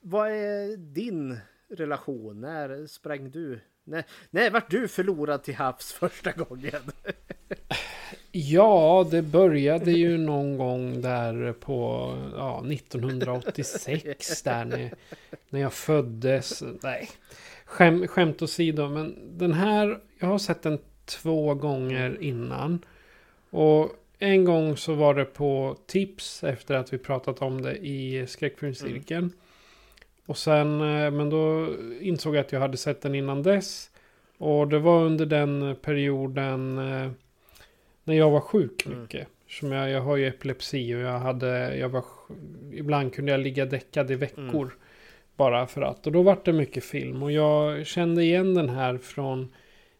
[0.00, 1.38] vad är din
[1.68, 2.40] relation?
[2.40, 3.60] När sprang du?
[3.84, 6.82] När, när vart du förlorad till havs första gången?
[8.32, 14.94] Ja, det började ju någon gång där på ja, 1986 där när,
[15.50, 16.62] när jag föddes.
[16.82, 17.08] Nej,
[17.66, 18.88] Skäm, skämt åsido.
[18.88, 22.84] Men den här, jag har sett den två gånger innan.
[23.50, 28.26] Och en gång så var det på tips efter att vi pratat om det i
[28.26, 29.32] skräckfilmscirkeln.
[30.26, 31.68] Och sen, eh, men då
[32.00, 33.90] insåg jag att jag hade sett den innan dess.
[34.38, 37.10] Och det var under den perioden eh,
[38.04, 39.28] när jag var sjuk mycket.
[39.48, 42.04] Som jag, jag har ju epilepsi och jag hade, jag var,
[42.72, 44.76] ibland kunde jag ligga däckad i veckor.
[45.36, 46.06] Bara för att.
[46.06, 47.22] Och då var det mycket film.
[47.22, 49.52] Och jag kände igen den här från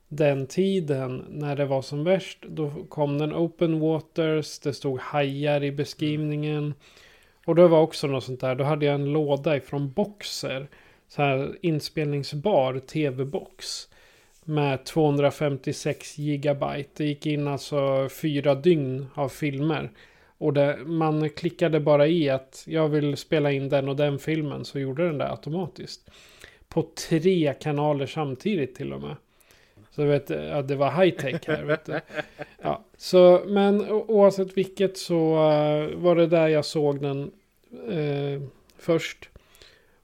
[0.08, 2.44] den tiden när det var som värst.
[2.48, 4.58] Då kom den Open Waters.
[4.58, 6.74] Det stod hajar i beskrivningen.
[7.44, 8.54] Och det var också något sånt där.
[8.54, 10.68] Då hade jag en låda ifrån Boxer.
[11.08, 13.88] Så här inspelningsbar tv-box.
[14.44, 16.90] Med 256 gigabyte.
[16.96, 19.90] Det gick in alltså fyra dygn av filmer.
[20.38, 24.64] Och det, man klickade bara i att jag vill spela in den och den filmen
[24.64, 26.10] så gjorde den det automatiskt.
[26.68, 29.16] På tre kanaler samtidigt till och med.
[29.90, 31.62] Så vet, ja, det var high tech här.
[31.62, 32.00] Vet du.
[32.62, 37.30] Ja, så, men oavsett vilket så eh, var det där jag såg den
[37.90, 38.42] eh,
[38.78, 39.28] först.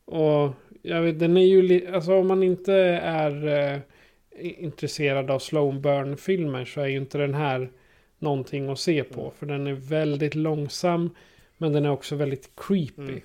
[0.04, 0.50] Och
[0.82, 3.80] jag vet, den är ju alltså om man inte är eh,
[4.64, 7.70] intresserad av slow burn filmer så är ju inte den här
[8.22, 9.32] någonting att se på.
[9.38, 11.10] För den är väldigt långsam.
[11.58, 13.02] Men den är också väldigt creepy.
[13.02, 13.20] Mm.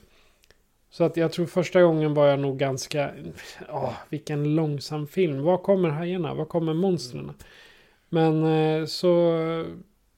[0.89, 3.11] Så att jag tror första gången var jag nog ganska...
[3.69, 5.43] Åh, vilken långsam film.
[5.43, 6.33] Var kommer hajarna?
[6.33, 7.31] Var kommer monstren?
[8.09, 9.09] Men eh, så...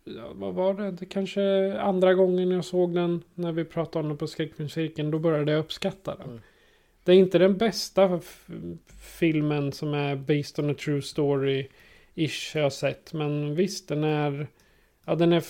[0.04, 0.92] Ja, vad var det?
[0.92, 3.24] Det kanske andra gången jag såg den.
[3.34, 5.12] När vi pratade om den på skräckmusiken.
[5.12, 6.30] Då började jag uppskatta den.
[6.30, 6.42] Mm.
[7.04, 8.20] Det är inte den bästa
[9.20, 11.68] filmen som är based on a true story.
[12.16, 13.14] Ish jag har sett.
[13.14, 14.48] Men visst den är...
[15.10, 15.43] Ja den är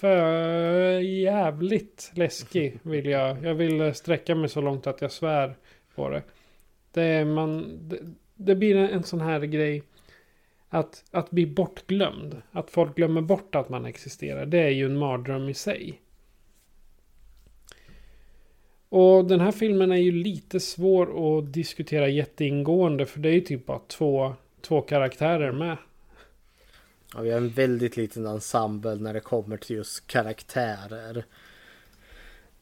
[0.00, 3.44] för jävligt läskig vill jag.
[3.44, 5.56] Jag vill eh, sträcka mig så långt att jag svär
[5.94, 6.22] på det.
[6.92, 7.98] Det, är man, det,
[8.34, 9.82] det blir en, en sån här grej.
[10.68, 12.42] Att, att bli bortglömd.
[12.50, 14.46] Att folk glömmer bort att man existerar.
[14.46, 16.00] Det är ju en mardröm i sig.
[18.88, 23.06] Och den här filmen är ju lite svår att diskutera jätteingående.
[23.06, 25.76] För det är ju typ bara två, två karaktärer med.
[27.14, 31.24] Ja, vi har en väldigt liten ensemble när det kommer till just karaktärer.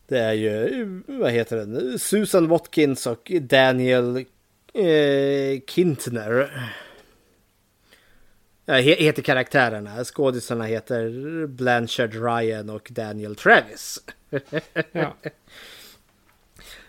[0.08, 4.16] Det är ju, vad heter den, Susan Watkins och Daniel
[4.74, 6.52] eh, Kintner.
[8.64, 10.04] Ja, he- heter karaktärerna.
[10.04, 11.10] Skådisarna heter
[11.46, 13.98] Blanchard Ryan och Daniel Travis.
[14.92, 15.14] Ja.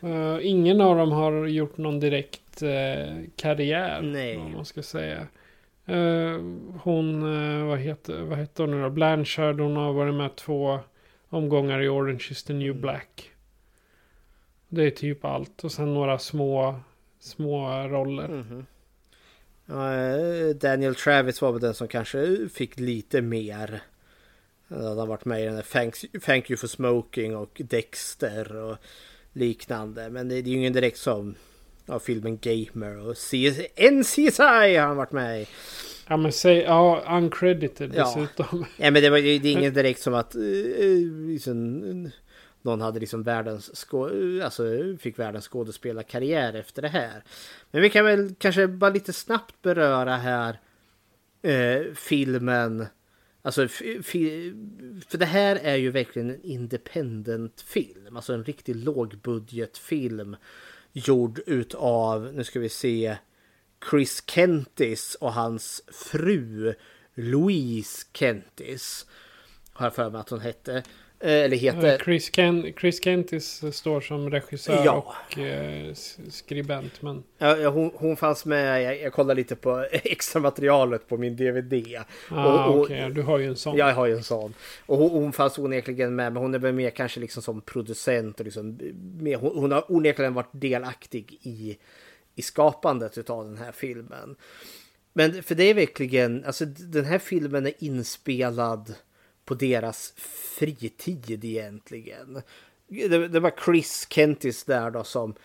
[0.01, 4.01] Eh, ingen av dem har gjort någon direkt eh, karriär.
[4.01, 4.38] Nej.
[4.38, 5.28] Om man ska säga.
[5.86, 6.41] Eh,
[6.81, 8.89] hon, uh, vad, heter, vad heter hon nu då?
[8.89, 9.59] Blanchard.
[9.59, 10.79] Hon har varit med två
[11.29, 13.31] omgångar i Orange is the new black.
[14.69, 15.63] Det är typ allt.
[15.63, 16.79] Och sen några små,
[17.19, 18.45] små roller.
[19.65, 23.81] Ja, eh, Daniel Travis var väl den som kanske fick lite mer.
[24.67, 28.77] Han hade varit med i den här Thanks, Thank You for Smoking och Dexter och
[29.34, 30.09] liknande.
[30.09, 31.36] Men det, det är ju ingen direkt som
[31.86, 33.59] ja, filmen Gamer och CS,
[33.91, 35.47] NCSI har han varit med i.
[36.07, 38.65] Ja men säg, ja uncredited dessutom.
[38.77, 40.41] Ja, men det, var, det är inget direkt som att eh,
[41.27, 42.11] liksom,
[42.61, 44.09] någon hade liksom världens skå,
[44.43, 44.63] alltså,
[44.99, 47.23] fick världens skådespelarkarriär efter det här.
[47.71, 50.59] Men vi kan väl kanske bara lite snabbt beröra här
[51.41, 52.86] eh, filmen.
[53.41, 58.15] Alltså, för det här är ju verkligen en independent film.
[58.15, 60.36] Alltså en riktig lågbudgetfilm.
[60.93, 63.17] Gjord utav, nu ska vi se,
[63.89, 66.73] Chris Kentis och hans fru
[67.13, 69.05] Louise Kentis.
[69.73, 70.83] Har jag för mig att hon hette.
[71.24, 71.93] Eh, Eller heter.
[71.93, 75.15] Eh, Chris, Ken, Chris Kentis står som regissör Ja.
[75.32, 75.93] och eh,
[76.30, 77.01] skribent.
[77.01, 81.17] Men Ja, ja, hon, hon fanns med, jag, jag kollade lite på extra materialet på
[81.17, 81.74] min DVD.
[82.30, 83.78] ah, och, och, okej, du har ju en sån.
[83.78, 84.53] Jag har ju en sån.
[84.86, 88.39] Och hon, hon fanns onekligen med, men hon är väl mer kanske liksom som producent
[88.39, 88.80] och liksom
[89.19, 91.78] mer, hon, hon har onekligen varit delaktig i,
[92.36, 94.36] i skapandet utav den här filmen.
[95.13, 98.93] Men för det är verkligen, alltså den här filmen är inspelad
[99.45, 100.13] på deras
[100.57, 102.41] fritid egentligen.
[102.87, 105.35] Det, det var Chris Kentis där då som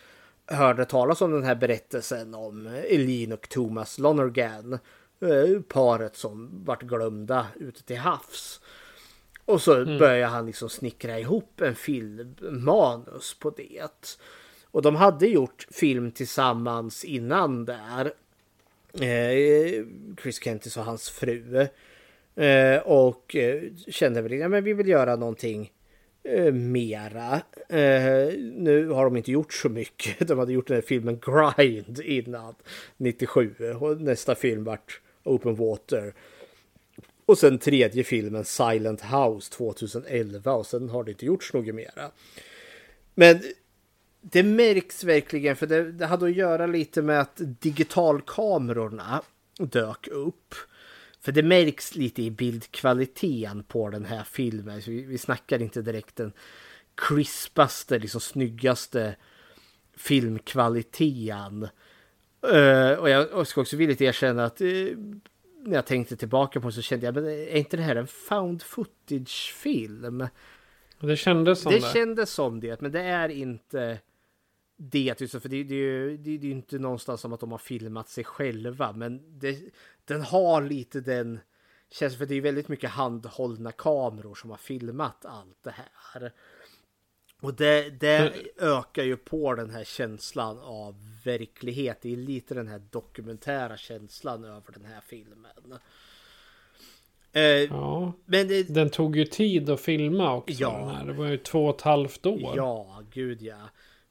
[0.47, 4.73] hörde talas om den här berättelsen om Elin och Thomas Lonergan.
[5.21, 8.61] eh, Paret som vart glömda ute till havs.
[9.45, 14.17] Och så började han liksom snickra ihop en filmmanus på det.
[14.71, 18.13] Och de hade gjort film tillsammans innan där.
[18.93, 19.85] Eh,
[20.23, 21.67] Chris Kentis och hans fru.
[22.39, 25.73] Eh, och eh, kände väl att men vi vill göra någonting
[26.23, 27.41] eh, mera.
[27.69, 30.29] Eh, nu har de inte gjort så mycket.
[30.29, 32.55] De hade gjort den här filmen Grind innan
[32.97, 36.15] 97 och nästa film vart Open Water.
[37.27, 42.11] Och sen tredje filmen Silent House 2011 och sen har det inte gjorts något mera.
[43.15, 43.43] Men
[44.21, 49.23] det märks verkligen för det, det hade att göra lite med att digitalkamerorna
[49.59, 50.55] dök upp.
[51.21, 54.83] För det märks lite i bildkvaliteten på den här filmen.
[54.83, 56.33] Så vi, vi snackar inte direkt den
[56.95, 59.17] crispaste, liksom snyggaste
[59.97, 61.69] filmkvaliteten.
[62.53, 64.67] Eh, och jag och ska också villigt erkänna att eh,
[65.63, 68.07] när jag tänkte tillbaka på det så kände jag, men är inte det här en
[68.07, 70.27] found footage-film?
[71.01, 71.93] Det kändes som Det det.
[71.93, 73.99] kändes som det, men det är inte
[74.77, 75.21] det.
[75.21, 77.59] just För det, det, ju- det, det är ju inte någonstans som att de har
[77.59, 78.93] filmat sig själva.
[78.93, 79.59] Men det,
[80.09, 81.41] den har lite den
[81.91, 85.75] Känns för det är väldigt mycket handhållna kameror som har filmat allt det
[86.13, 86.33] här.
[87.41, 90.95] Och det, det ökar ju på den här känslan av
[91.25, 91.99] verklighet.
[92.03, 95.79] Det är lite den här dokumentära känslan över den här filmen.
[97.33, 98.13] Eh, Ja.
[98.25, 100.57] men det, Den tog ju tid att filma också.
[100.61, 101.03] Ja.
[101.07, 102.53] Det var ju två och ett halvt år.
[102.57, 103.69] ja, gud ja.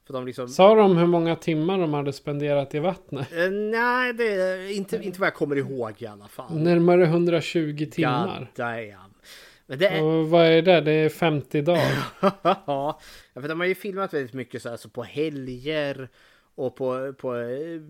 [0.08, 0.48] För de liksom...
[0.48, 3.32] Sa de hur många timmar de hade spenderat i vattnet?
[3.32, 6.58] Eh, nej, det är inte, inte vad jag kommer ihåg i alla fall.
[6.58, 8.52] Närmare 120 timmar.
[8.56, 10.02] God är...
[10.02, 10.80] Och vad är det?
[10.80, 12.04] Det är 50 dagar.
[12.66, 13.00] ja,
[13.34, 16.08] för de har ju filmat väldigt mycket så här, så på helger
[16.54, 17.80] och på, på, eh,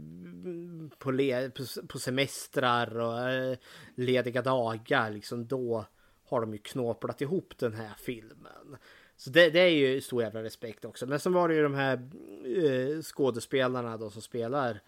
[0.98, 3.56] på, le, på, på semestrar och eh,
[3.94, 5.10] lediga dagar.
[5.10, 5.84] Liksom då
[6.28, 8.76] har de ju knåplat ihop den här filmen.
[9.18, 11.06] Så det, det är ju stor jävla respekt också.
[11.06, 12.08] Men sen var det ju de här
[12.44, 14.80] eh, skådespelarna då som spelar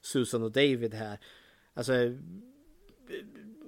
[0.00, 1.18] Susan och David här.
[1.74, 2.12] Alltså eh,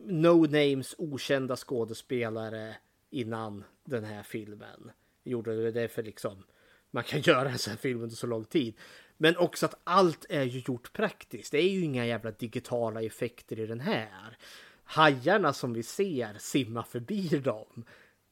[0.04, 2.76] no names okända skådespelare
[3.10, 4.90] innan den här filmen.
[5.24, 6.44] Gjorde det därför liksom
[6.90, 8.74] man kan göra en sån här film under så lång tid.
[9.16, 11.52] Men också att allt är ju gjort praktiskt.
[11.52, 14.36] Det är ju inga jävla digitala effekter i den här.
[14.84, 17.84] Hajarna som vi ser simma förbi dem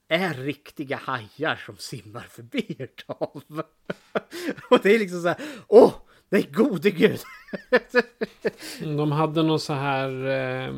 [0.07, 3.43] är riktiga hajar som simmar förbi ert hav.
[4.69, 5.37] Och det är liksom så här,
[5.67, 5.93] åh,
[6.29, 7.19] nej gode gud.
[8.97, 10.73] De hade någon så här eh,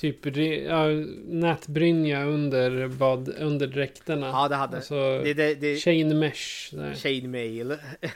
[0.00, 0.86] typ ja,
[1.24, 4.26] nätbrynja under, bad, under dräkterna.
[4.26, 4.76] Ja, det hade.
[4.76, 4.94] Alltså,
[5.24, 6.70] Det, det, det, chain mesh.
[6.76, 6.94] där.
[6.94, 7.76] chain mail.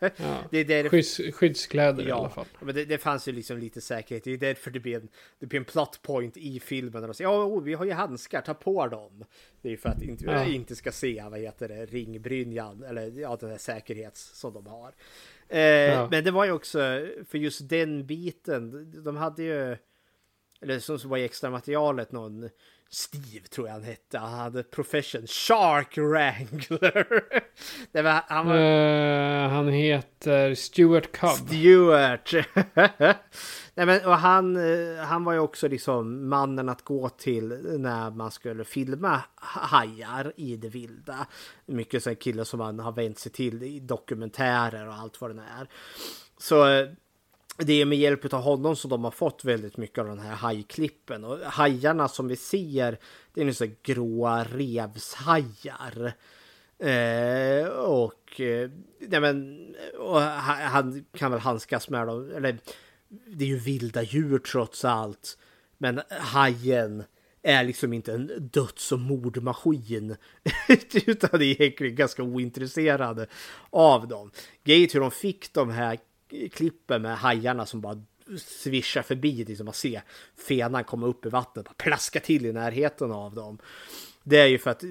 [0.00, 0.44] Ja.
[0.50, 2.44] Det är Skydds, skyddskläder i alla Ja, fall.
[2.60, 4.24] men det, det fanns ju liksom lite säkerhet.
[4.24, 5.08] Det är därför det blir en,
[5.38, 7.00] det blir en plot point i filmen.
[7.02, 9.24] Där de säger ja, oh, vi har ju handskar, ta på dem.
[9.62, 10.44] Det är för att inte, Ja.
[10.44, 14.92] inte ska se, vad heter det, ringbrynjan eller ja, den här säkerhets som de har.
[15.48, 16.08] Eh, Ja.
[16.10, 16.78] Men det var ju också,
[17.28, 19.76] för just den biten, de hade ju,
[20.62, 22.48] eller som som var i extra materialet, någon
[22.90, 24.18] Steve tror jag han hette.
[24.18, 27.24] Han hade profession Shark Wrangler.
[27.92, 31.30] det var, han var, Eh, han heter Stuart Cobb.
[31.30, 32.32] Stewart.
[33.74, 37.48] Nej, men, och han, eh, han var ju också liksom mannen att gå till
[37.78, 41.26] när man skulle filma hajar i det vilda.
[41.66, 45.42] Mycket så kille som man har vänt sig till i dokumentärer och allt vad det
[45.42, 45.68] är.
[46.38, 46.88] Så eh,
[47.58, 50.34] det är med hjälp av honom som de har fått väldigt mycket av den här
[50.34, 51.24] hajklippen.
[51.24, 52.98] Och hajarna som vi ser,
[53.34, 56.12] det är nu så gråa revshajar.
[56.78, 62.30] Eh, och, eh, nej men, och han, kan väl handskas med dem.
[62.36, 62.58] Eller
[63.26, 65.38] det är ju vilda djur trots allt.
[65.78, 67.04] Men hajen
[67.42, 70.16] är liksom inte en döds och mordmaskin.
[71.06, 73.26] utan är egentligen ganska ointresserade
[73.70, 74.30] av dem.
[74.64, 75.98] Grejen är hur de fick de här
[76.52, 78.02] klippen med hajarna som bara
[78.38, 79.44] svischar förbi.
[79.44, 80.02] Liksom man ser
[80.48, 81.64] fenan komma upp i vattnet.
[81.64, 83.58] Bara plaska till i närheten av dem.
[84.22, 84.84] Det är ju för att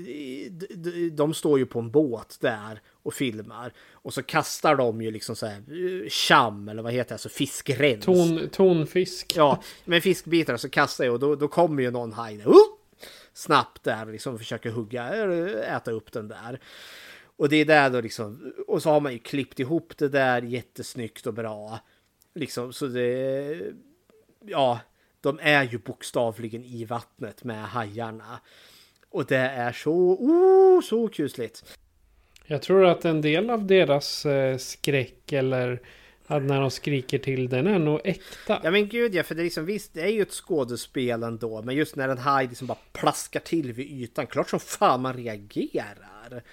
[1.12, 3.74] de står ju på en båt där och filmar.
[3.92, 7.30] Och så kastar de ju liksom så här eh, cham eller vad heter det, alltså
[7.30, 8.06] fiskrens.
[8.06, 9.34] Ton, tonfisk.
[9.36, 12.78] Ja, med fiskbitar så kastar jag och då, då kommer ju någon haj där, oh!
[13.34, 15.10] snabbt där och liksom försöker hugga,
[15.64, 16.60] äta upp den där.
[17.38, 20.42] Och det är där då liksom, och så har man ju klippt ihop det där
[20.42, 21.80] jättesnyggt och bra.
[22.34, 23.62] Liksom, så det,
[24.46, 24.80] ja,
[25.22, 28.40] de är ju bokstavligen i vattnet med hajarna.
[29.10, 31.78] Och det är så, oh, så kusligt.
[32.46, 35.82] Jag tror att en del av deras eh, skräck eller
[36.28, 38.62] att när de skriker till den är nog äkta.
[38.64, 41.62] Ja men gud ja, för det är liksom visst, det är ju ett skådespel ändå,
[41.62, 45.14] men just när en haj liksom bara plaskar till vid ytan, klart som fan man
[45.14, 46.44] reagerar.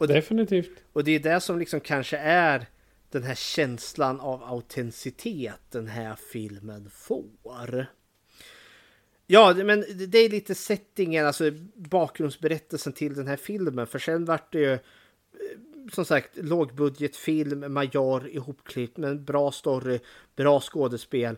[0.00, 0.70] Och det, Definitivt.
[0.92, 2.66] och det är det som liksom kanske är
[3.10, 7.86] den här känslan av autenticitet den här filmen får.
[9.26, 14.52] Ja, men det är lite settingen, alltså bakgrundsberättelsen till den här filmen, för sen vart
[14.52, 14.78] det ju
[15.92, 19.98] som sagt, lågbudgetfilm, Major ihopklippt med en bra story,
[20.36, 21.36] bra skådespel.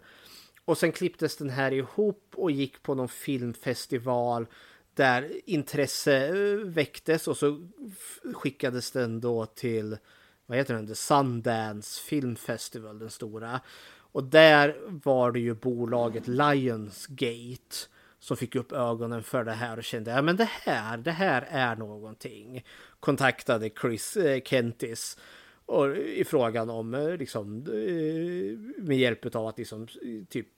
[0.64, 4.46] Och sen klipptes den här ihop och gick på någon filmfestival
[4.94, 7.68] där intresse eh, väcktes och så
[8.34, 9.96] skickades den då till,
[10.46, 13.60] vad heter den, The Sundance Film Festival, den stora.
[14.12, 17.76] Och där var det ju bolaget Lionsgate
[18.18, 21.46] som fick upp ögonen för det här och kände ja men det här, det här
[21.50, 22.64] är någonting.
[23.00, 25.18] Kontaktade Chris eh, Kentis
[25.66, 29.88] och i frågan om eh, liksom eh, med hjälp av att liksom
[30.28, 30.48] typ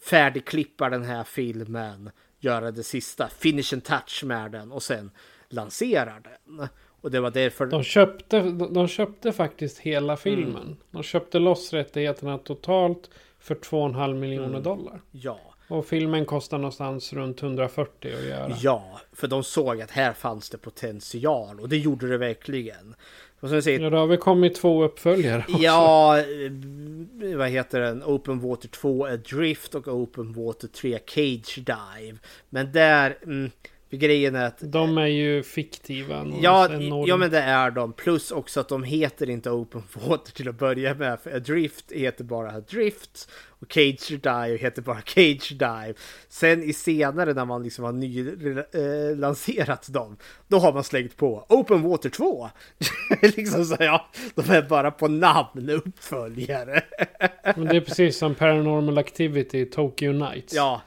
[0.00, 2.10] färdigklippa den här filmen,
[2.40, 5.10] göra det sista finishing touch med den och sen
[5.48, 6.68] lansera den.
[7.00, 10.76] Och det var därför De köpte, de, de köpte faktiskt hela filmen.
[10.90, 15.00] De köpte loss rättigheterna totalt för 2,5 miljoner dollar.
[15.10, 18.56] Ja, Och filmen kostar någonstans runt 140 att göra.
[18.60, 22.94] Ja, för de såg att här fanns det potential och det gjorde det verkligen.
[23.40, 25.62] Och som säger, Ja, det har väl kommit två uppföljare också.
[25.62, 28.02] Ja, eh, vad heter den?
[28.04, 32.18] Open Water 2 Adrift och Open Water 3 Cage Dive.
[32.50, 33.50] Men där, mm,
[33.90, 36.26] grejen är att De är ju fiktiva.
[36.42, 36.68] Ja,
[37.06, 37.92] ja, men det är de.
[37.92, 41.20] Plus också att de heter inte Open Water till att börja med.
[41.20, 43.30] För Adrift heter bara Adrift.
[43.60, 45.94] Och Cage Dive heter bara Cage Dive.
[46.28, 50.16] Sen i senare när man liksom har nylanserat dem.
[50.48, 52.48] Då har man slängt på Open Water 2.
[53.22, 56.82] liksom så ja, de är bara på namn uppföljare.
[57.56, 60.54] Men det är precis som Paranormal Activity Tokyo Nights.
[60.54, 60.82] ja,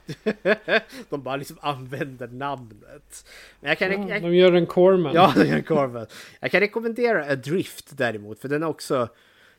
[1.10, 3.26] de bara liksom använder namnet.
[3.60, 5.16] Men jag kan, Ja, jag, de gör en Corman.
[5.16, 6.06] Ja, den gör korven.
[6.40, 9.08] Jag kan rekommendera Adrift däremot, för den är också...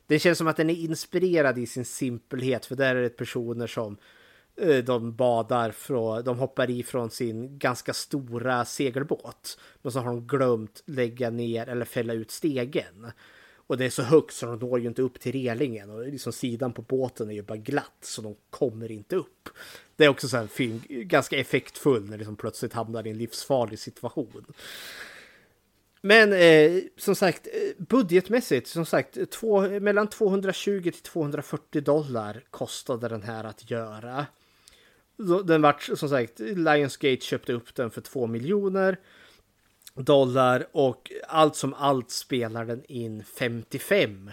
[0.07, 3.67] Det känns som att den är inspirerad i sin simpelhet, för där är det personer
[3.67, 3.97] som
[4.55, 9.59] eh, de badar från, de hoppar i från sin ganska stora segelbåt.
[9.81, 13.11] Men så har de glömt lägga ner eller fälla ut stegen.
[13.67, 16.33] Och det är så högt så de når ju inte upp till relingen och liksom
[16.33, 19.49] sidan på båten är ju bara glatt så de kommer inte upp.
[19.95, 23.17] Det är också så här film, ganska effektfull när de liksom plötsligt hamnar i en
[23.17, 24.45] livsfarlig situation.
[26.05, 33.07] Men eh, som sagt, eh, budgetmässigt, som sagt, två, mellan 220 till 240 dollar kostade
[33.07, 34.25] den här att göra.
[35.45, 38.97] Den vart som sagt, Lionsgate köpte upp den för 2 miljoner
[39.95, 44.31] dollar och allt som allt spelar den in 55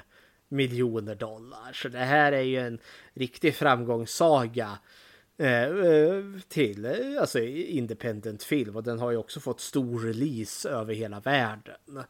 [0.49, 1.73] miljoner dollar.
[1.73, 2.79] Så det här är ju en
[3.15, 4.79] riktig framgångssaga eh,
[5.41, 10.69] Eh, eh, till eh, alltså independent film och den har ju också fått stor release
[10.69, 12.03] över hela världen.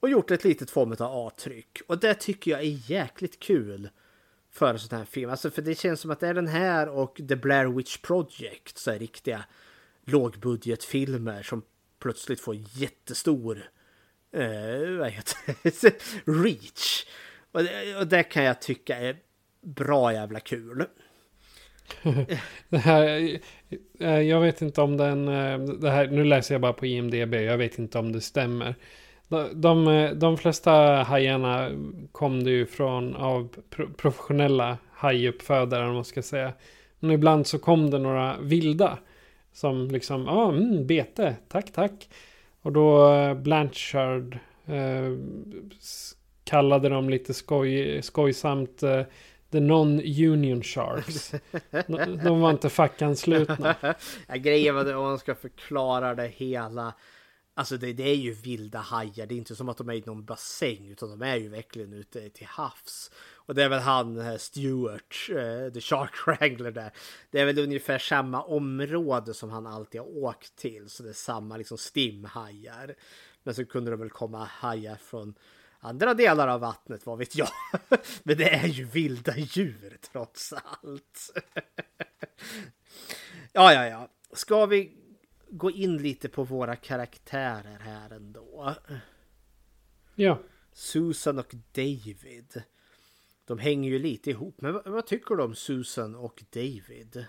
[0.00, 1.80] Och gjort ett litet form av avtryck.
[1.86, 3.88] Och det tycker jag är jäkligt kul
[4.50, 5.30] för en sån här film.
[5.30, 8.78] Alltså för det känns som att det är den här och The Blair Witch Project
[8.78, 9.44] så är riktiga
[10.04, 11.62] lågbudgetfilmer som
[11.98, 13.70] plötsligt får jättestor
[14.32, 16.02] eh, vad heter det?
[16.24, 17.06] reach.
[17.52, 19.16] Och det, och det kan jag tycka är
[19.60, 20.86] bra jävla kul.
[22.68, 23.38] Det här,
[24.00, 27.34] eh, jag vet inte om den, eh, det här, nu läser jag bara på IMDB,
[27.34, 28.74] jag vet inte om det stämmer.
[29.28, 31.70] De, de, eh, flesta hajarna
[32.12, 33.48] kom det ju från av
[33.96, 36.52] professionella hajuppfödare, om man ska säga.
[37.00, 38.98] Men ibland så kom det några vilda.
[39.52, 42.08] Som liksom, ja, ah, mm, bete, tack, tack.
[42.62, 45.12] Och då Blanchard eh,
[46.44, 49.00] kallade de lite skoj, skojsamt eh,
[49.54, 51.34] The Non-Union Sharks.
[52.24, 53.76] De, var inte fackanslutna.
[54.26, 56.94] Ja, grejen var det om man ska förklara det hela.
[57.54, 59.26] Alltså det, det är ju vilda hajar.
[59.26, 61.92] Det är inte som att de är i någon bassäng utan de är ju verkligen
[61.92, 63.10] ute till havs.
[63.34, 66.90] Och det är väl han eh, Stewart, uh, the Shark Wrangler där.
[67.30, 70.88] Det är väl ungefär samma område som han alltid har åkt till.
[70.88, 72.94] Så det är samma liksom stimhajar.
[73.42, 75.34] Men så kunde det väl komma hajar från
[75.84, 77.48] andra delar av vattnet, vad vet jag.
[78.22, 81.30] Men det är ju vilda djur trots allt.
[83.56, 84.08] Ja, ja, ja.
[84.32, 84.92] Ska vi
[85.48, 88.74] gå in lite på våra karaktärer här ändå?
[90.14, 90.38] Ja.
[90.72, 92.62] Susan och David.
[93.46, 94.60] De hänger ju lite ihop.
[94.60, 97.26] Men vad, vad tycker du om Susan och David?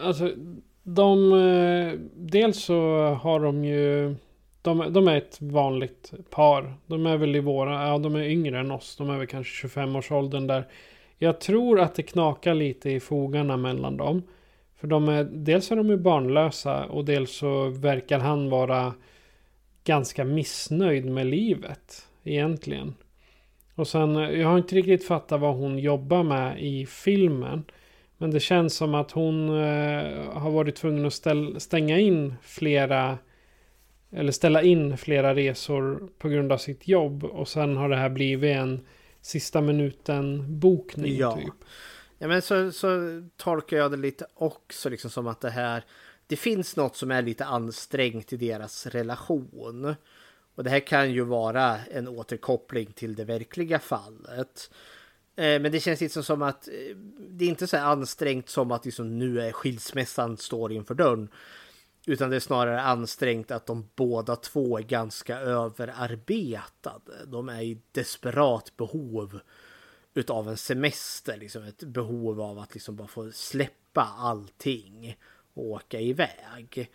[0.00, 0.34] Alltså,
[0.82, 1.32] de...
[1.32, 4.14] eh, Dels så har de ju...
[4.62, 6.74] De, de är ett vanligt par.
[6.86, 7.88] De är väl i våra...
[7.88, 8.96] Ja, de är yngre än oss.
[8.96, 10.66] De är väl kanske 25-årsåldern där.
[11.18, 14.22] Jag tror att det knakar lite i fogarna mellan dem.
[14.76, 15.24] För de är...
[15.24, 18.94] Dels är de ju barnlösa och dels så verkar han vara
[19.84, 22.06] ganska missnöjd med livet.
[22.24, 22.94] Egentligen.
[23.74, 27.64] Och sen, eh, jag har inte riktigt fattat vad hon jobbar med i filmen.
[28.18, 33.18] Men det känns som att hon eh, har varit tvungen att ställ, stänga in flera
[34.12, 38.08] eller ställa in flera resor på grund av sitt jobb och sen har det här
[38.10, 38.86] blivit en
[39.20, 41.36] sista minuten bokning Ja.
[41.36, 41.54] typ.
[42.18, 42.88] Ja, men så, så
[43.36, 45.84] tolkar jag det lite också liksom som att det här
[46.26, 49.94] det finns något som är lite ansträngt i deras relation.
[50.54, 54.70] Och det här kan ju vara en återkoppling till det verkliga fallet.
[55.36, 56.96] Eh, Men det känns inte som att eh,
[57.28, 61.28] det är inte så ansträngt som att liksom nu är skilsmässan står inför dörren.
[62.06, 67.26] Utan det är snarare ansträngt att de båda två är ganska överarbetade.
[67.26, 69.40] De är i desperat behov
[70.14, 75.16] utav en semester, liksom ett behov av att liksom bara få släppa allting
[75.54, 76.90] och åka iväg.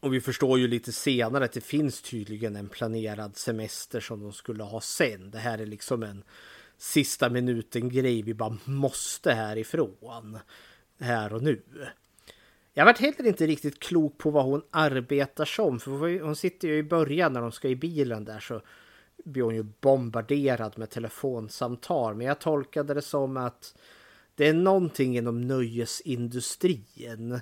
[0.00, 4.32] Och vi förstår ju lite senare att det finns tydligen en planerad semester som de
[4.32, 5.30] skulle ha sen.
[5.30, 6.24] Det här är liksom en
[6.78, 8.22] sista minuten grej.
[8.22, 10.38] Vi bara måste härifrån.
[11.00, 11.62] Här och nu.
[12.78, 15.80] Jag vart heller inte riktigt klok på vad hon arbetar som.
[15.80, 18.60] För hon sitter ju i början när de ska i bilen där så
[19.24, 22.14] blir hon ju bombarderad med telefonsamtal.
[22.14, 23.74] Men jag tolkade det som att
[24.34, 27.40] det är någonting inom nöjesindustrin.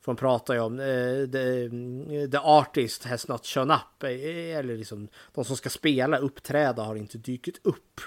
[0.00, 4.02] För hon pratar ju om uh, the, mm, the artist has not shown up.
[4.02, 8.00] Eh, eller liksom de som ska spela, uppträda har inte dykt upp.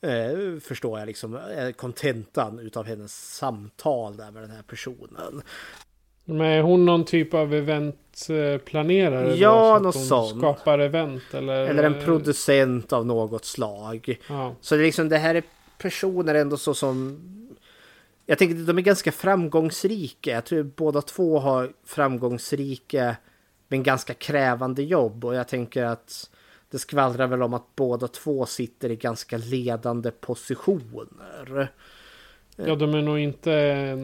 [0.00, 5.42] Eh, förstår jag liksom eh, kontentan utav hennes samtal där med den här personen.
[6.28, 9.34] Men är hon någon typ av eventplanerare?
[9.34, 10.38] Ja, då, något sånt.
[10.38, 11.66] Skapar event eller?
[11.66, 14.18] Eller en producent av något slag.
[14.28, 14.54] Ja.
[14.60, 15.42] Så det, är liksom, det här är
[15.78, 17.20] personer ändå så som...
[18.26, 20.30] Jag tänker att de är ganska framgångsrika.
[20.30, 23.16] Jag tror båda två har framgångsrika
[23.68, 25.24] men ganska krävande jobb.
[25.24, 26.30] Och jag tänker att
[26.70, 31.72] det skvallrar väl om att båda två sitter i ganska ledande positioner.
[32.56, 33.96] Ja, de är nog inte eh,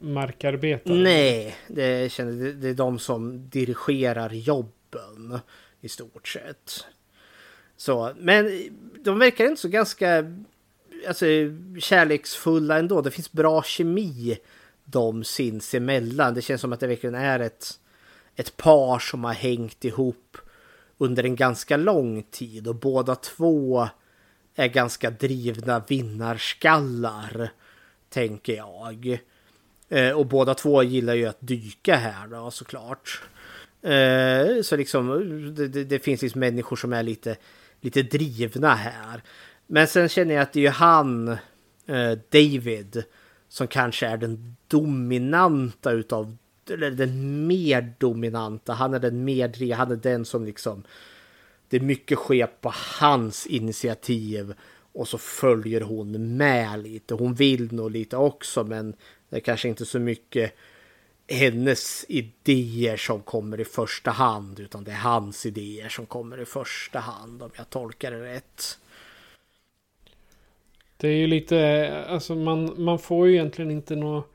[0.00, 0.94] markarbetare.
[0.94, 5.38] Nej, det, känner, det, är de som dirigerar jobben
[5.80, 6.84] i stort sett.
[7.76, 8.62] Så, men
[9.04, 10.34] de verkar inte så ganska
[11.08, 11.24] alltså,
[11.80, 13.00] kärleksfulla ändå.
[13.00, 14.38] Det finns bra kemi
[14.84, 16.34] de sinsemellan.
[16.34, 17.80] Det känns som att det verkligen är ett,
[18.36, 20.36] ett par som har hängt ihop
[20.98, 23.88] under en ganska lång tid och båda två
[24.54, 27.50] är ganska drivna vinnarskallar
[28.10, 29.20] tänker jag.
[29.88, 33.22] Eh, och båda två gillar ju att dyka här då såklart.
[33.82, 35.08] Eh, så liksom
[35.54, 37.36] det, det, det, finns liksom människor som är lite,
[37.80, 39.22] lite drivna här.
[39.66, 41.28] Men sen känner jag att det är ju han,
[41.86, 43.04] eh, David,
[43.48, 46.36] som kanske är den dominanta utav,
[46.70, 48.72] eller den mer dominanta.
[48.72, 50.82] Han är den mer, han är den som liksom,
[51.68, 54.54] det är mycket sker på hans initiativ
[54.92, 57.14] och så följer hon med lite.
[57.14, 58.94] Hon vill nog lite också men
[59.28, 60.54] det är kanske inte så mycket
[61.28, 66.44] hennes idéer som kommer i första hand utan det är hans idéer som kommer i
[66.44, 68.78] första hand om jag tolkar det rätt.
[70.96, 74.32] Det är ju lite, alltså man, man får ju egentligen inte något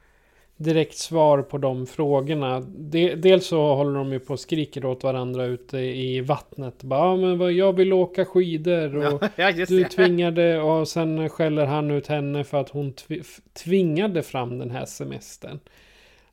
[0.58, 2.60] direkt svar på de frågorna.
[2.60, 6.84] De, dels så håller de ju på och skriker åt varandra ute i vattnet.
[6.84, 11.66] Bara, ja, men vad, jag vill åka skidor och ja, du tvingade och sen skäller
[11.66, 13.24] han ut henne för att hon tv
[13.54, 15.60] tvingade fram den här semestern.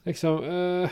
[0.03, 0.91] Liksom, eh,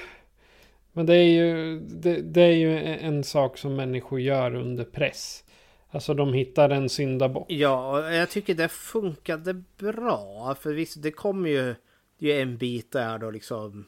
[0.93, 5.44] men det är ju det, det, är ju en sak som människor gör under press.
[5.90, 7.51] Alltså de hittar en syndabock.
[7.51, 10.57] Ja, jag tycker det funkade bra.
[10.61, 11.74] För visst, det kommer ju
[12.20, 13.86] det är en bit där då liksom.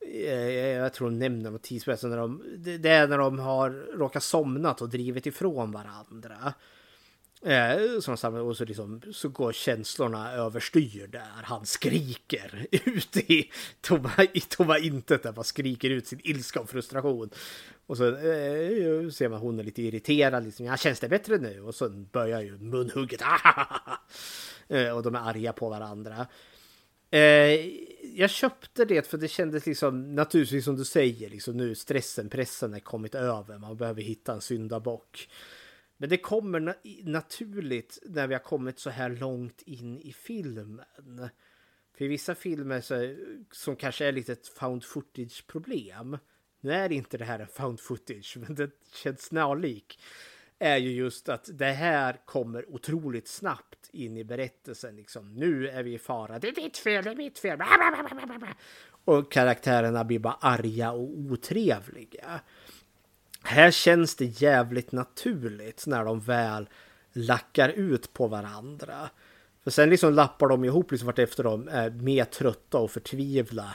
[0.00, 2.10] Eh, eh, jag tror de nämner något tidsmässigt.
[2.10, 2.42] när de.
[2.78, 6.54] Det är när de har råkat somnat och drivit ifrån varandra.
[7.44, 7.96] Eh,
[8.46, 11.42] och så, liksom, så går känslorna överstyr där.
[11.42, 13.50] Han skriker ut i
[13.80, 15.22] tomma, i tomma intet.
[15.22, 17.30] Där skriker ut sin ilska och frustration.
[17.86, 20.44] Och så eh, ser man hon är lite irriterad.
[20.44, 21.60] Liksom, ja, känns det bättre nu?
[21.60, 23.22] Och så börjar ju munhugget.
[24.68, 26.26] Ah, eh, och de är arga på varandra.
[27.14, 27.70] Eh,
[28.14, 32.74] jag köpte det för det kändes liksom naturligtvis som du säger, liksom nu stressen, pressen
[32.74, 33.58] är kommit över.
[33.58, 35.28] Man behöver hitta en syndabock.
[35.96, 40.80] Men det kommer na naturligt när vi har kommit så här långt in i filmen.
[41.96, 43.14] För i vissa filmer så,
[43.52, 46.18] som kanske är lite ett found footage problem.
[46.60, 49.98] Nu är inte det här en found footage, men det känns snarlik
[50.58, 54.96] är ju just att det här kommer otroligt snabbt in i berättelsen.
[54.96, 56.38] Liksom, nu är vi i fara.
[56.38, 57.58] Det är mitt fel, det är mitt fel.
[59.04, 62.40] Och karaktärerna blir bara arga och otrevliga.
[63.42, 66.68] Här känns det jävligt naturligt när de väl
[67.12, 69.10] lackar ut på varandra.
[69.64, 73.74] För sen liksom lappar de ihop liksom vartefter de är mer trötta och förtvivla.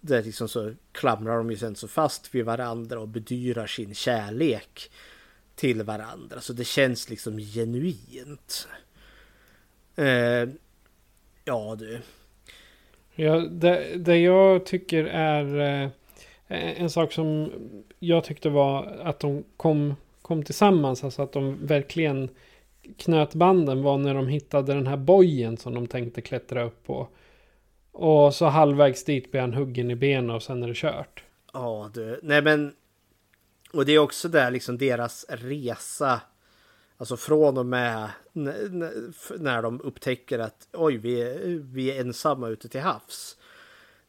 [0.00, 4.90] Där liksom så klamrar de ju sen så fast vid varandra och bedyrar sin kärlek
[5.54, 6.40] till varandra.
[6.40, 8.68] Så det känns liksom genuint.
[9.96, 10.48] Eh,
[11.44, 12.00] ja du.
[13.14, 15.90] Ja, det, det jag tycker är eh,
[16.80, 17.52] en sak som
[17.98, 21.04] jag tyckte var att de kom, kom tillsammans.
[21.04, 22.28] Alltså att de verkligen
[22.98, 27.08] knöt banden var när de hittade den här bojen som de tänkte klättra upp på.
[27.92, 31.24] Och så halvvägs dit blir han huggen i benen och sen är det kört.
[31.52, 32.74] Ja du, nej men
[33.72, 36.20] och det är också där liksom deras resa.
[36.96, 41.38] Alltså från och med när de upptäcker att oj, vi är,
[41.72, 43.36] vi är ensamma ute till havs.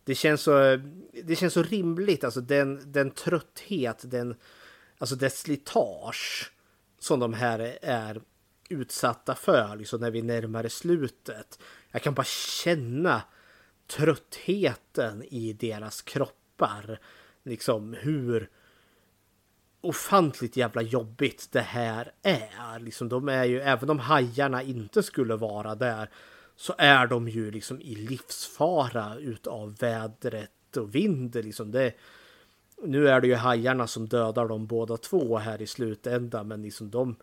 [0.04, 0.80] Det känns så,
[1.24, 4.36] det känns så rimligt, alltså den, den trötthet, den,
[4.98, 6.52] alltså det slitage
[7.00, 8.22] som de här är
[8.70, 11.60] utsatta för liksom när vi närmar slutet.
[11.92, 12.26] Jag kan bara
[12.64, 13.22] känna
[13.88, 17.00] tröttheten i deras kroppar.
[17.44, 18.50] Liksom hur
[19.86, 22.80] ofantligt jävla jobbigt det här är.
[22.80, 26.10] Liksom de är ju, även om hajarna inte skulle vara där,
[26.56, 31.36] så är de ju liksom i livsfara utav vädret och vind.
[31.36, 31.94] Liksom det,
[32.84, 36.90] nu är det ju hajarna som dödar dem båda två här i slutändan, men liksom
[36.92, 37.16] de,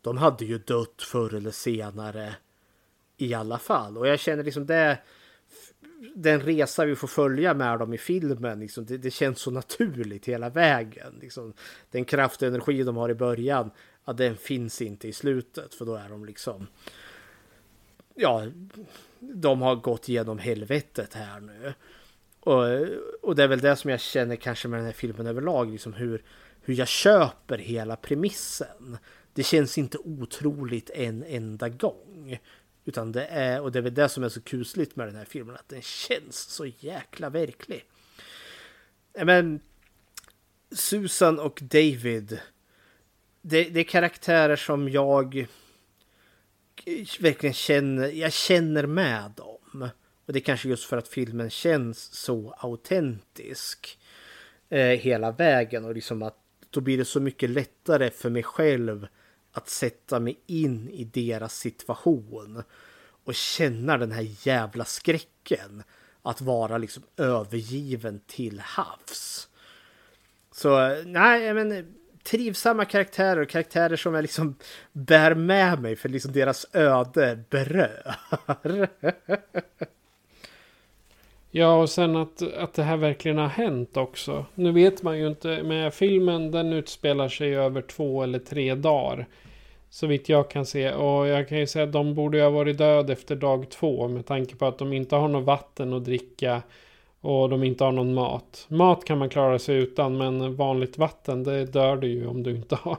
[0.00, 2.34] de hade ju dött förr eller senare
[3.16, 3.98] i alla fall.
[3.98, 4.98] Och jag känner liksom det
[6.14, 10.28] den resa vi får följa med dem i filmen, liksom, det, det känns så naturligt
[10.28, 11.14] hela vägen.
[11.20, 11.52] Liksom.
[11.90, 13.70] Den kraft och energi de har i början,
[14.04, 16.66] ja, den finns inte i slutet för då är de liksom...
[18.14, 18.46] Ja,
[19.20, 21.74] de har gått igenom helvetet här nu.
[22.40, 22.88] Och,
[23.22, 25.92] och det är väl det som jag känner kanske med den här filmen överlag, liksom
[25.92, 26.22] hur,
[26.62, 28.98] hur jag köper hela premissen.
[29.32, 32.38] Det känns inte otroligt en enda gång.
[32.88, 35.24] Utan det är, och det är väl det som är så kusligt med den här
[35.24, 37.84] filmen, att den känns så jäkla verklig.
[39.24, 39.60] Men
[40.70, 42.40] Susan och David,
[43.42, 45.46] det, det är karaktärer som jag
[47.20, 49.88] verkligen känner, jag känner med dem.
[50.26, 53.98] Och det är kanske just för att filmen känns så autentisk
[54.68, 56.38] eh, hela vägen och liksom att
[56.70, 59.06] då blir det så mycket lättare för mig själv
[59.58, 62.62] att sätta mig in i deras situation
[63.24, 65.82] och känna den här jävla skräcken
[66.22, 69.48] att vara liksom övergiven till havs.
[70.52, 74.54] Så nej, men trivsamma karaktärer och karaktärer som jag liksom
[74.92, 78.14] bär med mig för liksom deras öde berör.
[81.50, 84.46] Ja, och sen att, att det här verkligen har hänt också.
[84.54, 89.26] Nu vet man ju inte, men filmen den utspelar sig över två eller tre dagar.
[89.90, 90.92] Så vitt jag kan se.
[90.92, 94.08] Och jag kan ju säga att de borde ju ha varit död efter dag två.
[94.08, 96.62] Med tanke på att de inte har något vatten att dricka.
[97.20, 98.66] Och de inte har någon mat.
[98.68, 100.16] Mat kan man klara sig utan.
[100.16, 102.98] Men vanligt vatten det dör du ju om du inte har.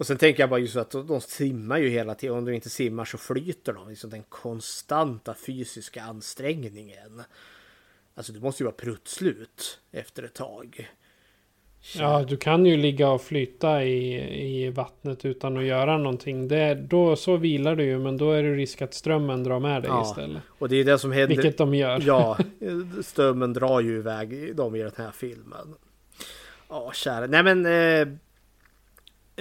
[0.00, 2.36] Och sen tänker jag bara just att de simmar ju hela tiden.
[2.36, 3.88] Om du inte simmar så flyter de.
[3.88, 7.22] Liksom den konstanta fysiska ansträngningen.
[8.14, 10.90] Alltså du måste ju vara pruttslut efter ett tag.
[11.94, 16.48] Ja, du kan ju ligga och flyta i, i vattnet utan att göra någonting.
[16.48, 19.82] Det, då, så vilar du ju, men då är det risk att strömmen drar med
[19.82, 20.42] dig ja, istället.
[20.58, 21.36] Och det är det som händer.
[21.36, 22.02] Vilket de gör.
[22.06, 22.38] Ja,
[23.02, 25.74] strömmen drar ju iväg dem i den här filmen.
[26.68, 27.26] Ja, kära.
[27.26, 27.66] Nej men...
[27.66, 28.08] Eh,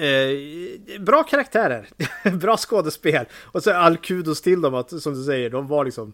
[0.05, 1.87] eh, bra karaktärer.
[2.37, 3.25] bra skådespel.
[3.33, 6.13] Och så all kudos till dem att, som du säger, de var liksom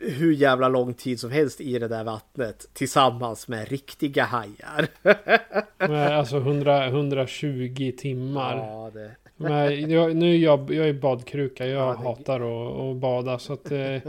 [0.00, 4.88] hur jävla lång tid som helst i det där vattnet tillsammans med riktiga hajar.
[6.18, 8.56] alltså 100, 120 timmar.
[8.56, 9.10] Ja, det...
[9.36, 12.08] Men jag, nu är jag, jag är badkruka, jag ja, det...
[12.08, 14.02] hatar att, att bada så att det,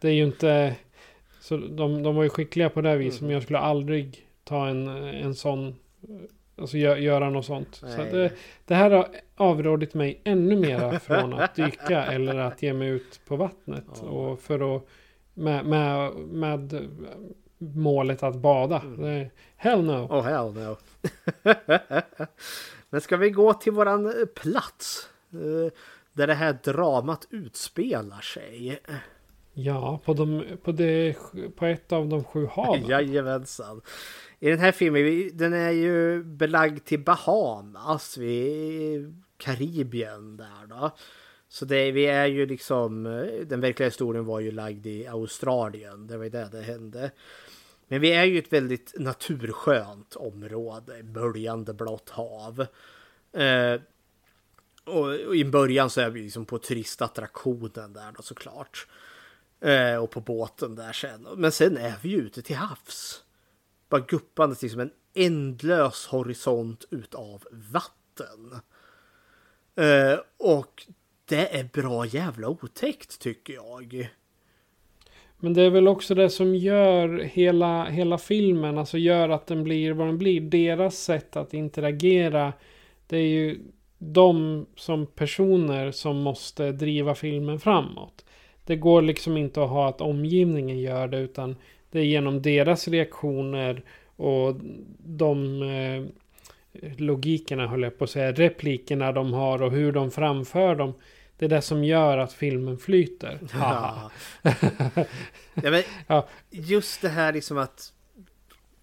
[0.00, 0.74] det är ju inte...
[1.40, 3.26] Så de, de var ju skickliga på det viset, mm.
[3.26, 5.74] men jag skulle aldrig ta en, en sån...
[6.58, 7.74] Alltså gö, göra något sånt.
[7.74, 8.32] Så det,
[8.64, 13.20] det, här har avrådit mig ännu mera från att dyka eller att ge mig ut
[13.26, 13.84] på vattnet.
[14.02, 14.08] Ja.
[14.08, 14.86] Och för att
[15.34, 16.88] med, med, med
[17.58, 18.80] målet att bada.
[18.80, 19.28] Mm.
[19.56, 20.06] Hell no.
[20.10, 20.76] Oh hell no.
[22.90, 25.08] Men ska vi gå till våran eh, plats?
[25.32, 25.72] Eh,
[26.12, 28.80] där det här dramat utspelar sig.
[29.54, 31.16] Ja, på, de, på, det,
[31.56, 32.86] på ett av de sju haven.
[32.88, 33.80] Jajamensan.
[34.40, 40.90] I den här filmen, den är ju belagd till Bahamas, alltså vid Karibien där då.
[41.48, 46.06] Så det, vi är ju liksom, eh, den verkliga historien var ju lagd i Australien.
[46.06, 47.10] Det var ju där det hände.
[47.88, 52.66] Men vi är ju ett väldigt naturskönt område, böljande blått hav.
[53.32, 53.80] Eh,
[54.84, 58.86] och, och, i början så är vi liksom på turistattraktionen där då såklart.
[59.60, 61.26] Eh, och på båten där sen.
[61.36, 63.22] Men sen är vi ju ute till havs.
[63.88, 68.60] Bara guppandes liksom en ändlös horisont utav vatten.
[69.76, 70.86] Eh, och
[71.28, 74.08] det är bra jävla otäckt tycker jag.
[75.38, 79.64] Men det är väl också det som gör hela, hela filmen, alltså gör att den
[79.64, 80.40] blir vad den blir.
[80.40, 82.52] Deras sätt att interagera,
[83.06, 83.58] det är ju
[83.98, 88.24] de som personer som måste driva filmen framåt.
[88.64, 91.56] Det går liksom inte att ha att omgivningen gör det, utan
[91.96, 93.84] det är genom deras reaktioner
[94.16, 94.56] och
[94.98, 96.04] de eh,
[96.96, 100.94] logikerna, höll jag på att säga, replikerna de har och hur de framför dem.
[101.38, 103.38] Det är det som gör att filmen flyter.
[103.52, 104.10] Ja.
[105.54, 106.28] ja, men ja.
[106.50, 107.92] Just det här liksom att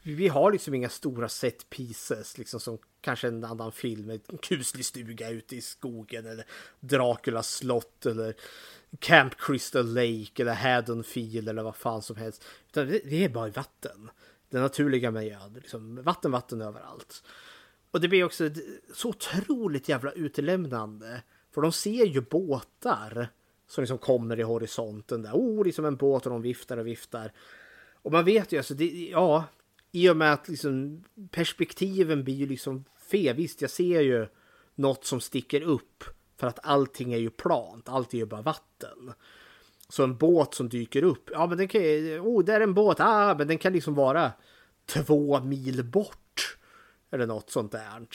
[0.02, 4.85] vi har liksom inga stora set pieces liksom som kanske en annan film, en kuslig
[4.85, 6.45] stuga ute i skogen eller
[6.80, 8.35] Draculas slott eller
[8.99, 12.43] Camp Crystal Lake eller Haddonfield eller vad fan som helst.
[12.67, 14.09] Utan det, det är bara vatten.
[14.49, 17.23] Den naturliga miljön, liksom vatten, vatten överallt.
[17.91, 18.49] Och det blir också
[18.93, 21.21] så otroligt jävla utelämnande.
[21.51, 23.27] För de ser ju båtar
[23.67, 25.31] som liksom kommer i horisonten där.
[25.33, 27.31] Oh, liksom en båt och de viftar och viftar.
[27.93, 29.43] Och man vet ju alltså, det, ja,
[29.91, 33.35] i och med att liksom perspektiven blir ju liksom fel.
[33.35, 34.27] Visst, jag ser ju
[34.75, 36.03] något som sticker upp
[36.38, 37.89] för att allting är ju plant.
[37.89, 39.14] Allt är ju bara vatten.
[39.89, 42.73] Så en båt som dyker upp, ja men den kan ju, oh, det är en
[42.73, 44.31] båt, ah, men den kan liksom vara
[44.85, 46.57] två mil bort.
[47.11, 48.07] Eller något sånt där.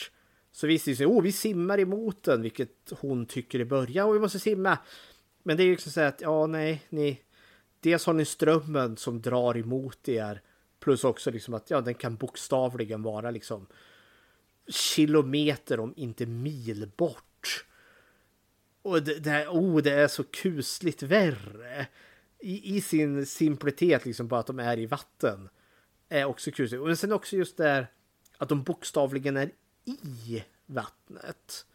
[0.51, 4.19] Så visst, liksom, oh, vi simmar emot den, vilket hon tycker i början, och vi
[4.19, 4.77] måste simma.
[5.43, 7.21] Men det är ju liksom så att, ja nej, ni,
[7.79, 10.41] dels har ni strömmen som drar emot er.
[10.79, 13.67] Plus också liksom att ja, den kan bokstavligen vara liksom
[14.67, 17.65] kilometer om inte mil bort.
[18.81, 21.87] Och det, det, oh, det är så kusligt värre.
[22.39, 25.49] I, I, sin simplitet, liksom bara att de är i vatten.
[26.09, 26.83] Är också kusligt.
[26.83, 27.87] Men sen också just där
[28.37, 29.51] att de bokstavligen är
[29.85, 31.65] i vattnet.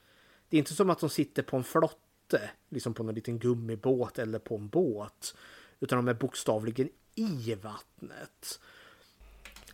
[0.48, 4.18] Det är inte som att de sitter på en flotte, liksom på någon liten gummibåt
[4.18, 5.35] eller på en båt.
[5.81, 8.60] Utan de är bokstavligen i vattnet.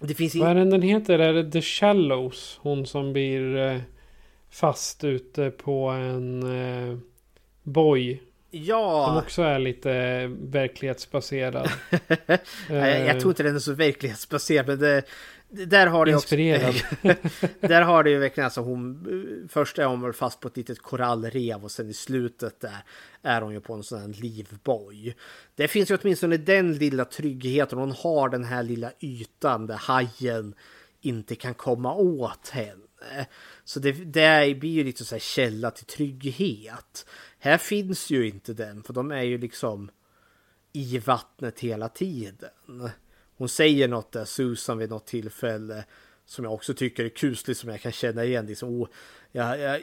[0.01, 1.19] Det finns Vad är den den heter?
[1.19, 2.59] Är det The Shallows?
[2.62, 3.81] Hon som blir eh,
[4.51, 6.43] fast ute på en
[7.62, 8.23] boj.
[8.51, 9.07] Ja.
[9.07, 11.70] Som också är lite verklighetsbaserad.
[12.69, 14.66] jag, jag tror inte den är så verklighetsbaserad.
[14.66, 15.03] Men det,
[15.51, 16.69] där har det Inspirerad.
[16.69, 19.49] Också, där har det ju verkligen alltså hon.
[19.49, 22.85] Först är hon väl fast på ett litet korallrev och sen i slutet där
[23.23, 25.16] är hon ju på en sån här livboj.
[25.55, 27.78] Det finns ju åtminstone den lilla tryggheten.
[27.78, 30.55] Hon har den här lilla ytan där hajen
[31.01, 32.85] inte kan komma åt henne.
[33.65, 37.07] Så det, det blir ju lite så här källa till trygghet.
[37.39, 39.91] Här finns ju inte den för de är ju liksom
[40.73, 42.51] i vattnet hela tiden.
[43.37, 45.85] Hon säger något där, Susan, vid något tillfälle
[46.31, 48.47] som jag också tycker är kusligt som jag kan känna igen.
[48.47, 48.89] Liksom, oh,
[49.33, 49.83] jag, jag,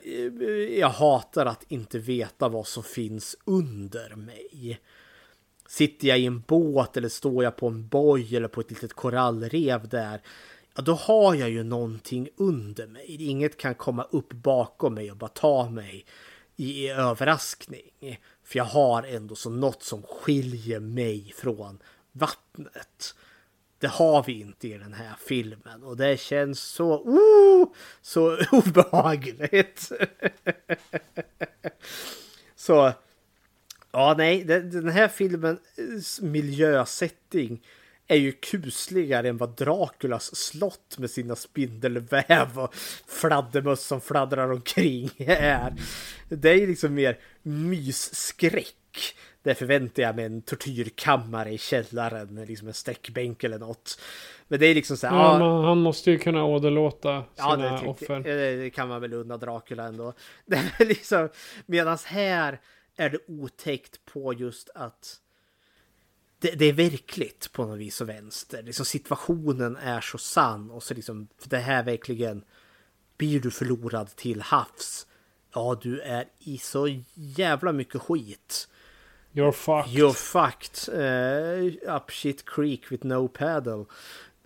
[0.72, 4.80] jag hatar att inte veta vad som finns under mig.
[5.68, 8.94] Sitter jag i en båt eller står jag på en boj eller på ett litet
[8.94, 10.22] korallrev där,
[10.77, 13.05] ja då har jag ju någonting under mig.
[13.07, 16.05] Inget kan komma upp bakom mig och bara ta mig
[16.55, 18.19] i, i överraskning.
[18.43, 21.79] För jag har ändå så något som skiljer mig från
[22.11, 23.15] vattnet.
[23.79, 27.67] Det har vi inte i den här filmen och det känns så, oh,
[28.01, 29.91] så obehagligt.
[32.55, 32.93] så,
[33.91, 37.61] ja nej, den här filmens miljösättning
[38.07, 42.75] är ju kusligare än vad Draculas slott med sina spindelväv och
[43.07, 45.73] fladdermöss som fladdrar omkring är.
[46.29, 48.73] Det är liksom mer mysskräck.
[49.43, 53.99] Där förväntar jag mig en tortyrkammare i källaren liksom en sträckbänk eller något.
[54.47, 55.15] Men det är liksom så här.
[55.15, 58.19] Ja, ja, han måste ju kunna åderlåta sina ja, det, offer.
[58.19, 60.13] Det, det kan man väl unna Dracula ändå.
[60.45, 61.29] Det liksom,
[61.65, 62.59] medans här
[62.97, 65.19] är det otäckt på just att
[66.39, 68.64] det, det, är verkligt på något vis och vänster.
[68.64, 72.43] Liksom situationen är så sann och så liksom för det här verkligen
[73.18, 75.07] blir du förlorad till havs.
[75.53, 78.68] Ja, du är i så jävla mycket skit.
[79.34, 79.93] You're fucked.
[79.93, 80.89] You're fucked.
[80.93, 83.85] Uh, up shit creek with no paddle.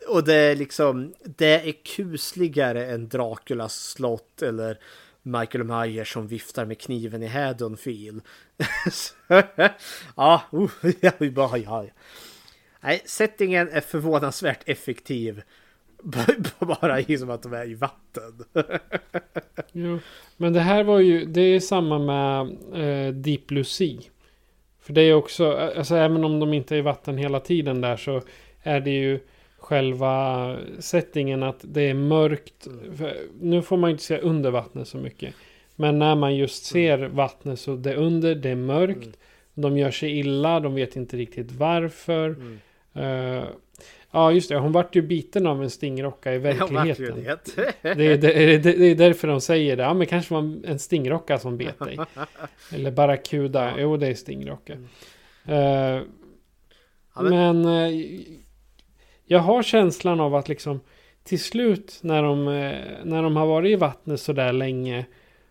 [0.07, 4.79] Och det är liksom, det är kusligare än Draculas slott eller
[5.23, 8.21] Michael Myers som viftar med kniven i Haddonfield.
[10.15, 10.69] ja, uh,
[11.01, 11.83] ja, ja, ja.
[12.81, 15.41] Nej, settingen är förvånansvärt effektiv.
[16.59, 18.43] Bara i som att de är i vatten.
[19.71, 19.99] jo,
[20.37, 22.41] men det här var ju, det är samma med
[22.73, 24.01] eh, Deep Blue Sea.
[24.81, 27.97] För det är också, alltså även om de inte är i vatten hela tiden där
[27.97, 28.21] så
[28.63, 29.19] är det ju
[29.61, 32.67] själva settingen att det är mörkt.
[33.39, 35.33] nu får man ju inte se under vattnet så mycket.
[35.75, 36.99] Men när man just mm.
[36.99, 39.03] ser vattnet så det är under, det är mörkt.
[39.03, 39.15] Mm.
[39.53, 42.27] De gör sig illa, de vet inte riktigt varför.
[42.29, 42.59] Mm.
[42.97, 43.45] Uh,
[44.11, 44.57] ja, just det.
[44.57, 47.23] Hon vart ju biten av en stingrocka i verkligheten.
[47.23, 47.93] det.
[47.93, 49.83] det, det, det, är därför de säger det.
[49.83, 51.99] Ja, men kanske var en stingrocka som bet dig.
[52.73, 53.73] Eller barracuda.
[53.77, 54.73] Jo, det är stingrocka.
[54.73, 55.55] Uh,
[57.15, 58.21] ja, men, men uh,
[59.31, 60.79] jag har känslan av att liksom
[61.23, 65.05] till slut när de, eh, när de har varit i vattnet så där länge.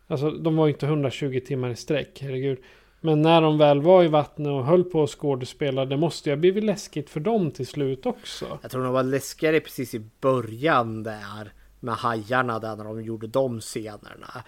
[0.07, 2.59] Alltså de var ju inte 120 timmar i sträck, herregud.
[3.01, 6.37] Men när de väl var i vattnet och höll på att skådespela, det måste ju
[6.37, 8.59] ha blivit läskigt för dem till slut också.
[8.63, 11.53] Jag tror de var läskigare precis i början där.
[11.81, 14.45] med hajarna där när de gjorde de scenerna.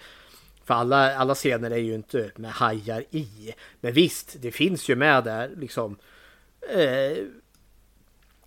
[0.65, 3.53] För alla, alla scener är ju inte med hajar i.
[3.81, 5.97] Men visst, det finns ju med där liksom.
[6.75, 7.25] Eh,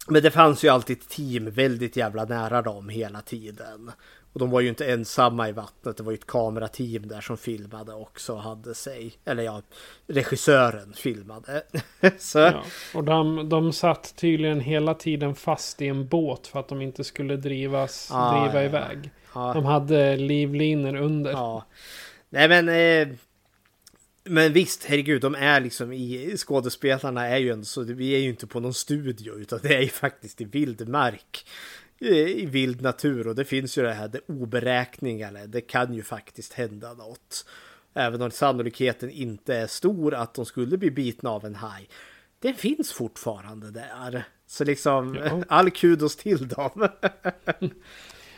[0.07, 3.91] men det fanns ju alltid ett team väldigt jävla nära dem hela tiden.
[4.33, 5.97] Och de var ju inte ensamma i vattnet.
[5.97, 9.13] Det var ju ett kamerateam där som filmade också och hade sig.
[9.25, 9.61] Eller ja,
[10.07, 11.63] regissören filmade.
[12.33, 12.63] Ja.
[12.93, 17.03] Och de, de satt tydligen hela tiden fast i en båt för att de inte
[17.03, 18.65] skulle drivas, Ah, driva ja.
[18.69, 19.11] iväg.
[19.33, 19.53] Ja.
[19.53, 21.31] De hade livlinor under.
[21.31, 21.65] Ja.
[22.29, 22.69] Nej men...
[22.69, 23.15] Eh,
[24.25, 26.33] men visst, herregud, de är liksom i...
[26.37, 27.83] Skådespelarna är ju ändå så...
[27.83, 31.47] Vi är ju inte på någon studio utan det är ju faktiskt i vild mark.
[32.01, 35.31] eh, I vild natur och det finns ju det här det oberäkneliga.
[35.47, 37.45] Det kan ju faktiskt hända något.
[37.93, 41.89] Även om sannolikheten inte är stor att de skulle bli bitna av en haj.
[42.39, 44.23] Det finns fortfarande där.
[44.47, 45.43] Så liksom Ja.
[45.47, 46.87] all kudos till dem.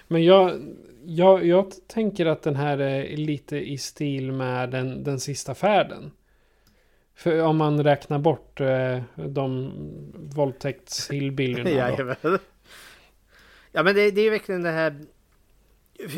[0.08, 0.62] Men jag,
[1.10, 6.12] jag, jag tänker att den här är lite i stil med den, den sista färden.
[7.16, 9.72] För om man räknar bort eh, de
[10.36, 12.16] våldtäktshillbillyerna.
[12.22, 12.38] ja,
[13.72, 15.06] Ja men det, det är verkligen det här.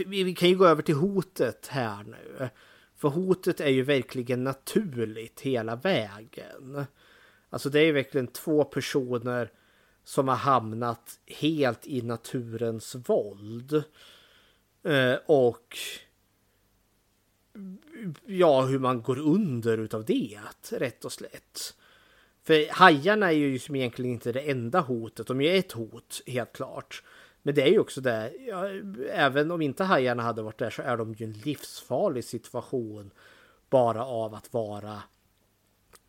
[0.06, 2.50] Vi, vi kan ju gå över till hotet här nu.
[2.96, 6.86] För hotet är ju verkligen naturligt hela vägen.
[7.50, 9.52] Alltså det är ju verkligen två personer
[10.04, 13.84] som har hamnat helt i naturens våld.
[14.84, 15.78] Eh, och
[18.26, 20.40] ja, hur man går under utav det,
[20.72, 21.76] rätt och slätt.
[22.44, 25.28] För hajarna är ju som egentligen inte det enda hotet.
[25.28, 27.04] De är ju ett hot, helt klart.
[27.42, 28.68] Men det är ju också det, ja,
[29.12, 33.12] även om inte hajarna hade varit där så är de ju en livsfarlig situation
[33.70, 35.04] bara av att vara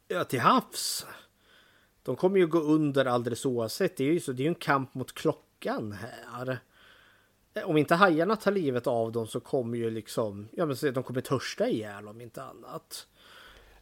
[0.08, 1.06] ja, till havs.
[2.02, 3.96] De kommer ju gå under alldeles oavsett.
[3.96, 6.58] Det är ju så, det är ju en kamp mot klockan här.
[7.64, 11.20] Om inte hajarna tar livet av dem så kommer ju liksom, ja men de kommer
[11.20, 13.06] törsta ihjäl om inte annat.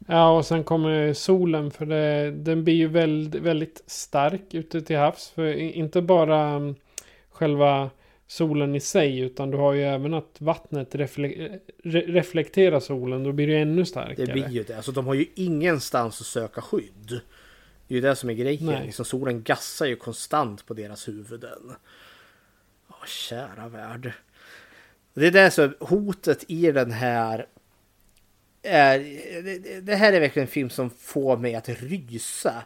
[0.06, 1.70] Ja, och sen kommer solen.
[1.70, 5.28] För det, den blir ju väldigt, väldigt stark ute till havs.
[5.30, 6.74] För inte bara mm,
[7.30, 7.90] själva
[8.26, 9.18] solen i sig.
[9.18, 13.24] Utan du har ju även att vattnet refle re reflekterar solen.
[13.24, 14.26] Då blir det ännu starkare.
[14.26, 14.76] Det blir ju det.
[14.76, 17.20] Alltså de har ju ingenstans att söka skydd.
[17.88, 18.84] Det är ju det som är grejen.
[18.84, 21.72] Liksom, solen gassar ju konstant på deras huvuden.
[23.08, 24.12] Kära värld.
[25.14, 27.46] Det är det som hotet i den här
[28.62, 28.98] är,
[29.42, 32.62] det- det här är verkligen en film som får mig att rysa.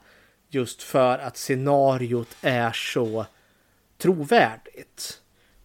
[0.49, 3.27] Just för att scenariot är så
[3.99, 5.21] trovärdigt.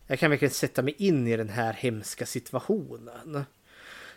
[0.08, 3.46] Jag kan verkligen sätta mig in i den här hemska situationen.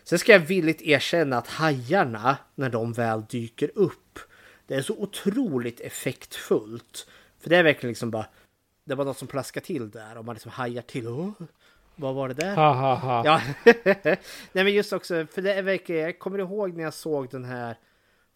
[0.03, 4.19] Sen ska jag villigt erkänna att hajarna, när de väl dyker upp,
[4.67, 7.07] det är så otroligt effektfullt.
[7.39, 8.25] För det är verkligen liksom bara,
[8.83, 11.31] det var något som plaskar till där och man liksom hajar till.
[11.95, 12.55] Vad var det där?
[12.55, 13.25] Ha ha ha.
[13.25, 13.41] Ja,
[14.51, 17.75] nej men just också, för det verkligen, jag kommer ihåg när jag såg den här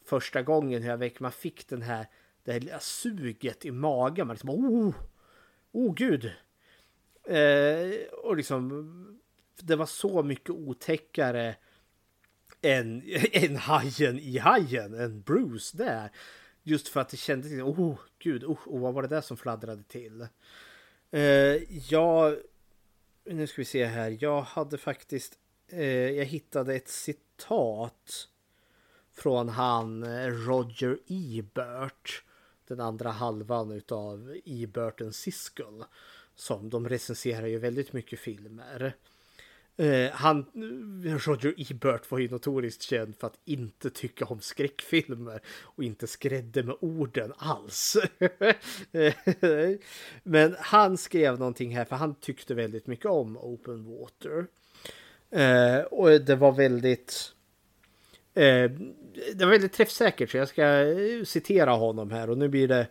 [0.06, 2.08] första gången hur jag verkligen man fick den här,
[2.44, 4.28] det här lilla suget i magen.
[4.28, 4.94] Man liksom, oh,
[5.72, 6.32] oh gud.
[7.28, 9.20] Eh, och liksom,
[9.62, 11.56] det var så mycket otäckare
[12.62, 16.10] än, än hajen i hajen, än Bruce där.
[16.68, 19.38] Just för att det kändes, liksom, oh gud, oh, oh, vad var det där som
[19.38, 20.28] fladdrade till?
[21.12, 22.38] Eh, jag
[23.26, 24.18] nu ska vi se här.
[24.20, 28.28] Jag hade faktiskt, eh, jag hittade ett citat
[29.14, 32.24] från han eh, Roger Ebert.
[32.68, 35.84] Den andra halvan utav Ebert and Siskel.
[36.36, 38.96] Som de recenserar ju väldigt mycket filmer.
[39.78, 40.40] Eh, han,
[41.06, 46.08] eh, Roger Ebert var ju notoriskt känd för att inte tycka om skräckfilmer och inte
[46.08, 47.98] skrädde med orden alls.
[48.92, 49.14] Eh,
[50.24, 54.48] men han skrev någonting här för han tyckte väldigt mycket om Open Water.
[55.32, 57.34] Eh, och det var väldigt
[58.34, 58.72] eh,
[59.34, 62.88] det var väldigt träffsäkert så jag ska eh, citera honom här och nu blir det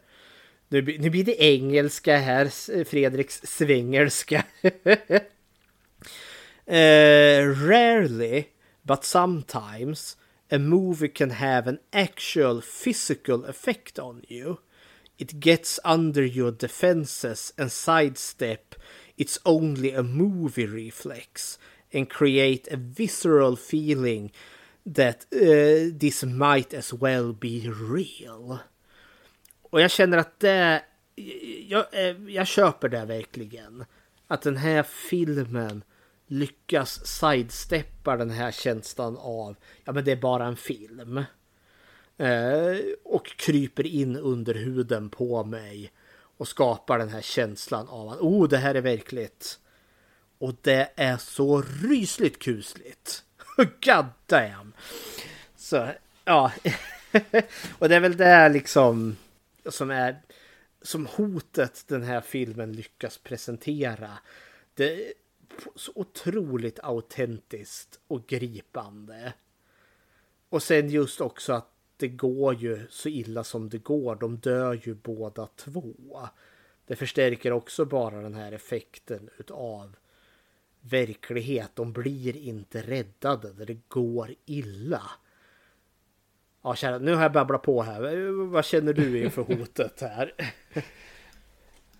[0.68, 4.44] nu nu blir det engelska här, Fredriks svengelska.
[6.68, 8.50] Uh, rarely,
[8.84, 10.16] but sometimes,
[10.50, 14.58] a movie can have an actual physical effect on you.
[15.18, 18.74] It gets under your defenses and sidestep
[19.16, 21.58] its only a movie reflex
[21.92, 24.32] and create a visceral feeling
[24.84, 28.58] that uh, this might as well be real.
[29.70, 30.82] Och jag känner att det...
[31.68, 33.84] Jag, eh, jag köper det verkligen.
[34.28, 35.84] Att den här filmen
[36.26, 41.24] lyckas sidesteppa den här känslan av ja men det är bara en film.
[42.16, 45.92] Eh, och kryper in under huden på mig
[46.36, 49.58] och skapar den här känslan av att oh det här är verkligt.
[50.38, 53.24] och det är så rysligt kusligt.
[53.56, 54.72] God damn!
[55.56, 55.88] Så,
[56.24, 56.52] ja.
[57.78, 59.16] och det är väl det liksom
[59.68, 60.22] som är
[60.82, 64.10] som hotet den här filmen lyckas presentera.
[64.74, 65.12] Det
[65.74, 69.32] så otroligt autentiskt och gripande.
[70.48, 74.16] Och sen just också att det går ju så illa som det går.
[74.16, 76.28] De dör ju båda två.
[76.86, 79.96] Det förstärker också bara den här effekten utav
[80.80, 81.70] verklighet.
[81.74, 85.02] De blir inte räddade när det går illa.
[86.62, 88.46] Ja, kära, nu har jag babblat på här.
[88.46, 90.34] Vad känner du inför hotet här?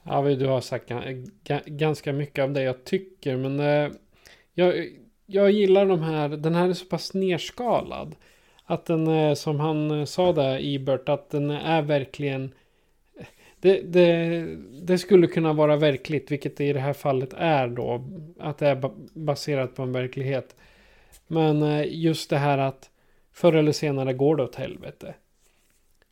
[0.05, 0.93] Ja, du har sagt
[1.67, 3.93] ganska mycket av det jag tycker, men eh,
[4.55, 4.89] jag,
[5.27, 6.29] jag gillar de här.
[6.29, 8.17] Den här är så pass nerskalad.
[8.65, 12.55] Att den, är som han eh, sa där, Ibert, att den är verkligen
[13.61, 14.47] det, det,
[14.83, 18.05] det, skulle kunna vara verkligt, vilket det i det här fallet är då.
[18.39, 20.57] Att det är baserat på en verklighet.
[21.27, 22.91] Men just det här att
[23.33, 25.15] förr eller senare går det åt helvete.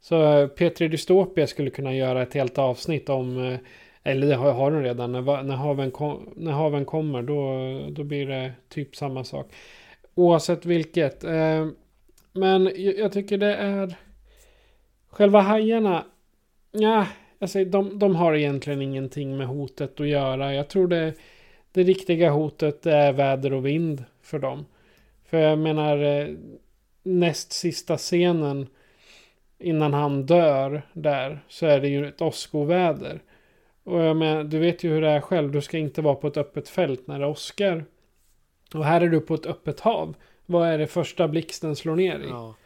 [0.01, 3.59] Så Petri Dystopia skulle kunna göra ett helt avsnitt om, eh,
[4.03, 8.05] eller det har, har den redan, när, när, haven kom, när haven kommer då, då
[8.05, 9.47] blir det typ samma sak.
[10.15, 11.25] Oavsett vilket.
[11.25, 11.69] Eh,
[12.33, 13.95] men jag tycker det är,
[15.09, 16.05] själva hajarna,
[16.73, 17.07] ja,
[17.43, 20.55] Alltså, de, de har egentligen ingenting med hotet att göra.
[20.55, 21.15] Jag tror det,
[21.73, 24.67] det riktiga hotet är väder och vind för dem.
[25.25, 26.29] För jag menar eh,
[27.03, 28.67] näst sista scenen
[29.59, 33.23] innan han dör där så är det ju ett åskoväder.
[33.85, 35.51] Och jag menar, du vet ju hur det är själv.
[35.51, 37.85] Du ska inte vara på ett öppet fält när det åskar.
[38.75, 40.15] Och här är du på ett öppet hav.
[40.47, 42.29] Vad är det första blixten slår ner i?
[42.29, 42.57] Ja.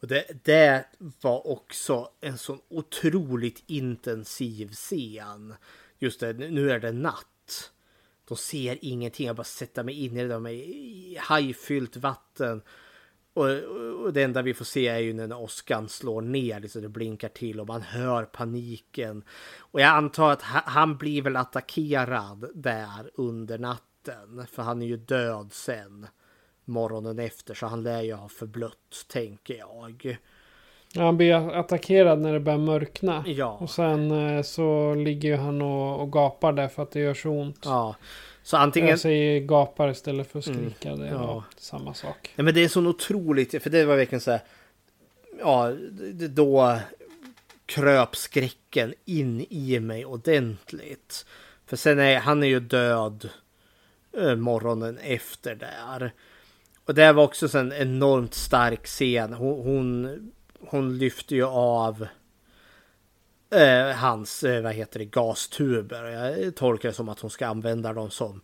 [0.00, 0.84] Och det, det
[1.20, 5.54] var också en sån otroligt intensiv scen.
[5.98, 7.72] Just det, nu är det natt.
[8.28, 9.26] De ser ingenting.
[9.26, 10.28] Jag bara sätter mig in i det.
[10.28, 12.62] De är i hajfyllt vatten.
[13.34, 13.48] Och,
[14.04, 16.60] och, det enda vi får se är ju när åskan slår ner.
[16.60, 19.24] Liksom det blinkar till och man hör paniken.
[19.58, 24.46] Och jag antar att han blir väl attackerad där under natten.
[24.52, 26.06] För han är ju död sen
[26.64, 30.18] morgonen efter så han lär ju ha förblött tänker jag.
[30.92, 33.24] Ja, han blir attackerad när det börjar mörkna.
[33.26, 33.58] Ja.
[33.60, 37.14] Och sen eh, så ligger ju han och, och gapar där för att det gör
[37.14, 37.62] så ont.
[37.64, 37.96] Ja.
[38.48, 38.88] Så antingen...
[38.88, 40.88] Jag säger gapar istället för skrika.
[40.88, 41.44] Mm, det var ja.
[41.56, 42.32] samma sak.
[42.36, 43.62] Ja, men det är så otroligt.
[43.62, 44.40] För det var verkligen så här.
[45.38, 45.72] Ja,
[46.28, 46.78] då
[47.66, 51.26] kröp skräcken in i mig ordentligt.
[51.66, 53.28] För sen är han är ju död
[54.36, 56.12] morgonen efter där.
[56.84, 59.32] Och det var också en enormt stark scen.
[59.32, 62.06] Hon, hon, hon lyfte ju av
[63.50, 66.04] eh, hans, eh, vad heter det, gastuber.
[66.04, 68.40] Jag tolkar det som att hon ska använda dem som,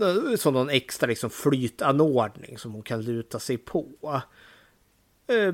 [0.00, 4.22] eh, som någon extra liksom flytanordning som hon kan luta sig på.
[5.26, 5.52] Eh, eh,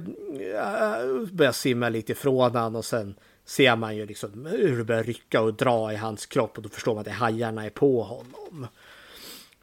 [1.33, 3.15] börjar simma lite ifrån han och sen
[3.45, 6.69] ser man ju liksom hur det börjar rycka och dra i hans kropp och då
[6.69, 8.67] förstår man att det hajarna är på honom.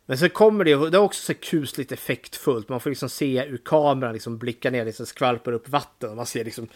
[0.06, 2.70] Men så kommer det, det är också så kusligt effektfullt.
[2.70, 6.10] Man får liksom se ur kameran liksom blicka ner, liksom skvalpar upp vatten.
[6.10, 6.68] Och man ser liksom,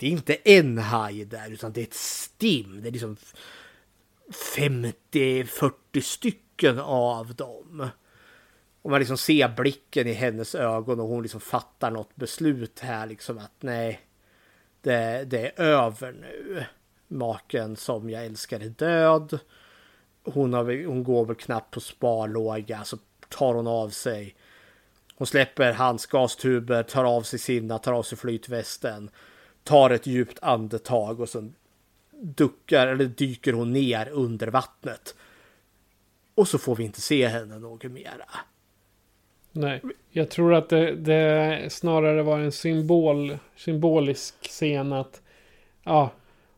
[0.00, 2.82] det är inte en haj där utan det är ett stim.
[2.82, 3.16] Det är liksom
[4.56, 7.88] 50-40 stycken av dem.
[8.82, 13.06] Och man liksom ser blicken i hennes ögon och hon liksom fattar något beslut här
[13.06, 14.00] liksom att nej,
[14.82, 16.64] det, det är över nu.
[17.08, 19.40] Maken som jag älskar är död
[20.24, 22.98] hon, har, hon går väl knappt på sparlåga så
[23.28, 24.36] tar hon av sig.
[25.14, 29.10] Hon släpper hans gastuber, tar av sig sina, tar av sig flytvästen.
[29.64, 31.54] Tar ett djupt andetag och sen
[32.10, 35.14] duckar eller dyker hon ner under vattnet.
[36.34, 38.24] Och så får vi inte se henne något mera.
[39.52, 45.22] Nej, jag tror att det, det snarare var en symbol, symbolisk scen att
[45.84, 46.10] ja,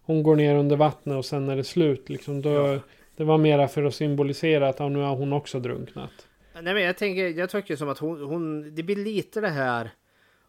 [0.02, 2.08] hon går ner under vattnet och sen är det slut.
[2.08, 2.80] Liksom, då, ja.
[3.16, 6.28] Det var mera för att symbolisera att nu har hon också drunknat.
[6.54, 9.90] Nej men jag tänker, jag tycker som att hon, hon, det blir lite det här.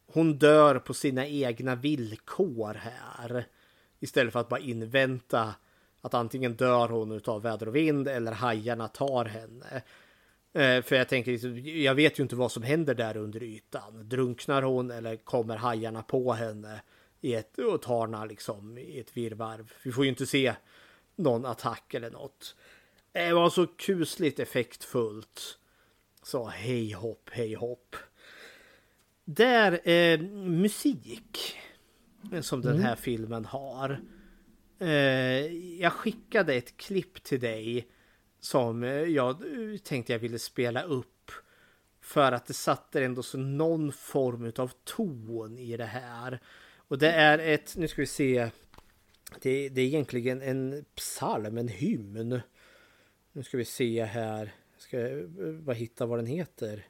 [0.07, 3.45] Hon dör på sina egna villkor här.
[3.99, 5.55] Istället för att bara invänta
[6.01, 9.83] att antingen dör hon utav väder och vind eller hajarna tar henne.
[10.53, 14.09] Eh, för jag tänker, liksom, jag vet ju inte vad som händer där under ytan.
[14.09, 16.81] Drunknar hon eller kommer hajarna på henne
[17.21, 19.73] i ett, och tar henne liksom i ett virrvarv?
[19.83, 20.55] Vi får ju inte se
[21.15, 22.55] någon attack eller något.
[23.13, 25.57] Eh, det var så kusligt effektfullt.
[26.23, 27.95] Så hej hopp, hej hopp.
[29.25, 31.57] Där eh, musik
[32.41, 32.97] som den här mm.
[32.97, 34.01] filmen har.
[34.79, 35.45] Eh,
[35.81, 37.87] jag skickade ett klipp till dig
[38.39, 41.31] som eh, jag eh, tänkte jag ville spela upp.
[42.01, 46.39] För att det satte ändå så någon form av ton i det här.
[46.75, 48.49] Och det är ett, nu ska vi se.
[49.41, 52.41] Det, det är egentligen en psalm, en hymn.
[53.31, 54.53] Nu ska vi se här.
[54.77, 55.29] Ska jag
[55.63, 56.85] bara hitta vad den heter.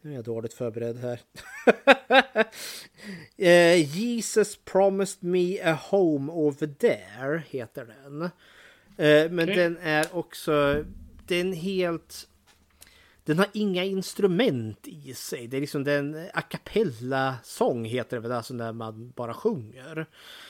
[0.00, 1.20] Nu är jag dåligt förberedd här.
[3.38, 8.22] uh, Jesus promised me a home over there heter den.
[8.22, 9.56] Uh, men Okej.
[9.56, 10.84] den är också,
[11.26, 12.28] den helt,
[13.24, 15.46] den har inga instrument i sig.
[15.46, 20.06] Det är liksom den a cappella sång heter det väl, alltså när man bara sjunger.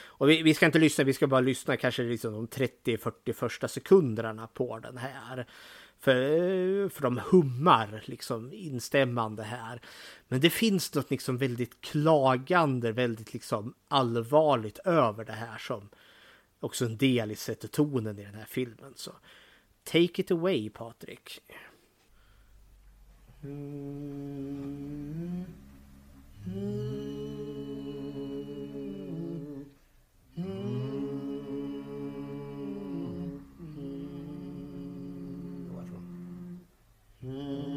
[0.06, 3.68] Och vi, vi ska inte lyssna, vi ska bara lyssna kanske liksom de 30-40 första
[3.68, 5.46] sekunderna på den här.
[6.00, 9.80] För, för de hummar liksom instämmande här.
[10.28, 15.88] Men det finns något liksom väldigt klagande, väldigt liksom allvarligt över det här som
[16.60, 18.92] också en del i sätter tonen i den här filmen.
[18.96, 19.12] Så
[19.84, 21.40] take it away Patrik.
[23.42, 25.44] Mm.
[26.46, 27.07] Mm.
[37.28, 37.67] Ja.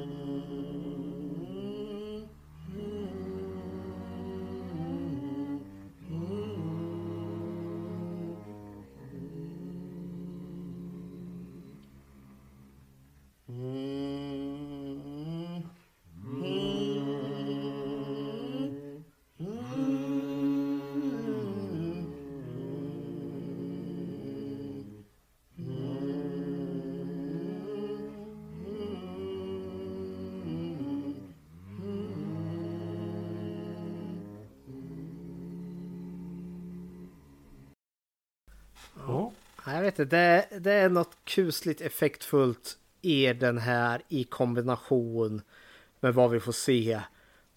[39.92, 45.42] Vet inte, det, det är något kusligt effektfullt i den här i kombination
[46.00, 47.02] med vad vi får se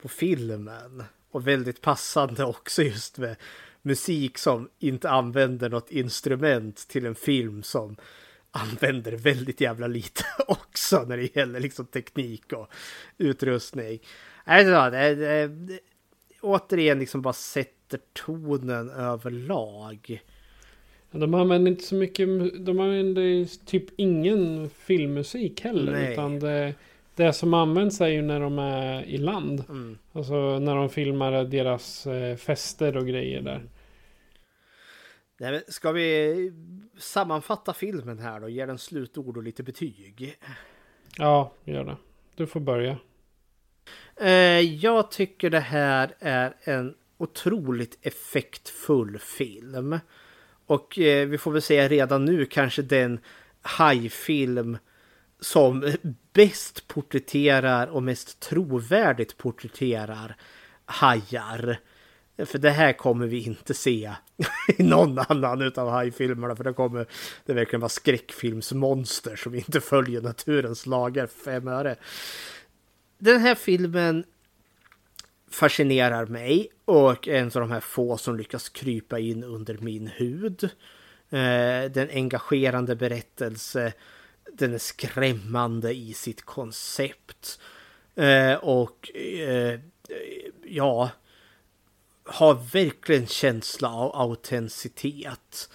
[0.02, 1.02] på filmen.
[1.31, 3.36] Och väldigt passande också just med
[3.82, 7.97] musik som inte använder något instrument till en film som
[8.51, 12.69] använder väldigt jävla lite också när det gäller liksom teknik och
[13.19, 14.01] utrustning.
[14.44, 15.81] Alltså, det, det, det,
[16.40, 20.23] återigen liksom bara sätter tonen överlag.
[21.20, 22.28] De använder inte så mycket,
[22.66, 25.93] de använder typ ingen filmmusik heller.
[25.93, 26.12] Nej.
[26.12, 26.74] Utan det,
[27.15, 29.65] det som används är ju när de är i land.
[29.69, 29.99] Mm.
[30.12, 33.62] Alltså när de filmar deras eh, fester och grejer där.
[35.41, 36.53] Nej, men ska vi
[36.99, 38.49] sammanfatta filmen här då?
[38.49, 40.39] Ge den slutord och lite betyg.
[41.19, 41.97] Ja, gör det.
[42.36, 42.99] Du får börja.
[44.16, 49.99] Eh, jag tycker det här är en otroligt effektfull film.
[50.66, 53.19] Och eh, vi får väl säga redan nu kanske den
[53.62, 54.78] hajfilm
[55.41, 55.93] som
[56.32, 60.36] bäst porträtterar och mest trovärdigt porträtterar
[60.85, 61.78] hajar.
[62.39, 64.12] För det här kommer vi inte se
[64.78, 66.57] i någon annan utav hajfilmerna.
[66.57, 67.07] För det kommer
[67.47, 71.97] det verkligen vara skräckfilmsmonster som inte följer naturens lagar fem öre.
[73.19, 74.24] Den här filmen
[75.55, 80.07] fascinerar mig och är en av de här få som lyckas krypa in under min
[80.07, 80.65] hud.
[81.31, 83.93] Eh, den engagerande berättelse,
[84.53, 87.61] den är skrämmande i sitt koncept.
[88.15, 89.81] Eh, och eh,
[90.65, 91.11] ja,
[92.25, 95.71] har verkligen känsla av autenticitet.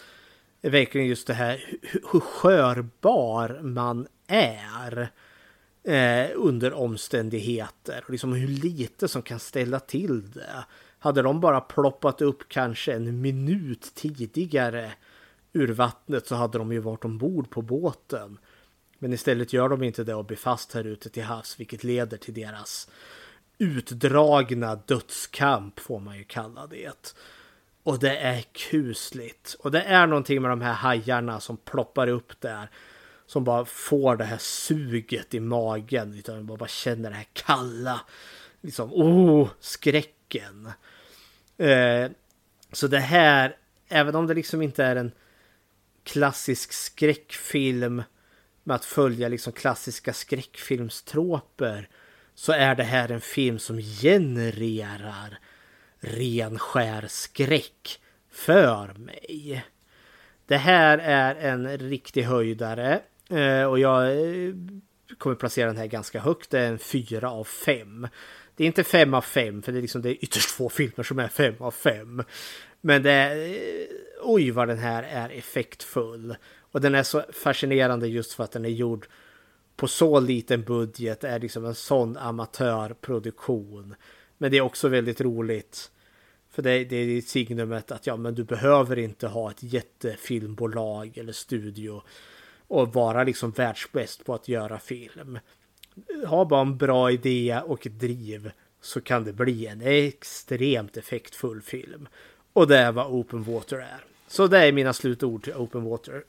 [0.61, 5.11] Verkligen just det här hur, hur skörbar man är
[5.89, 8.03] eh, under omständigheter.
[8.03, 10.65] Och liksom hur lite som kan ställa till det.
[10.99, 14.91] Hade de bara ploppat upp kanske en minut tidigare
[15.53, 18.37] ur vattnet så hade de ju varit ombord på båten.
[18.99, 22.17] Men istället gör de inte det och blir fast här ute till havs vilket leder
[22.17, 22.89] till deras
[23.57, 27.15] utdragna dödskamp får man ju kalla det.
[27.83, 29.55] Och det är kusligt.
[29.59, 32.69] Och det är någonting med de här hajarna som ploppar upp där.
[33.29, 36.13] Som bara får det här suget i magen.
[36.13, 38.01] Utan man bara känner det här kalla.
[38.61, 40.71] Liksom, oh, skräcken.
[41.57, 42.11] Eh,
[42.71, 43.55] så det här,
[43.87, 45.11] även om det liksom inte är en
[46.03, 48.03] klassisk skräckfilm
[48.63, 51.89] med att följa liksom klassiska skräckfilmstroper
[52.35, 55.39] så är det här en film som genererar
[55.99, 58.01] ren skär skräck
[58.31, 59.65] för mig.
[60.45, 64.53] Det här är en riktig höjdare Eh, och jag eh,
[65.17, 66.49] kommer placera den här ganska högt.
[66.49, 68.07] Det är en fyra av fem.
[68.55, 71.03] Det är inte fem av fem för det är, liksom, det är ytterst få filmer
[71.03, 72.23] som är fem av fem.
[72.81, 73.87] Men det är, eh,
[74.21, 76.35] oj vad den här är effektfull.
[76.71, 79.07] Och den är så fascinerande just för att den är gjord
[79.75, 83.95] på så liten budget, är liksom en sån amatörproduktion.
[84.37, 85.91] Men det är också väldigt roligt.
[86.51, 91.33] För det, det är signumet att ja, men du behöver inte ha ett jättefilmbolag eller
[91.33, 92.01] studio
[92.69, 95.39] och vara liksom världsbäst på att göra film.
[96.27, 98.51] Ha bara en bra idé och ett driv
[98.81, 102.07] så kan det bli en extremt effektfull film.
[102.53, 104.03] Och det är vad Open Water är.
[104.27, 106.23] Så det är mina slutord till Open Water.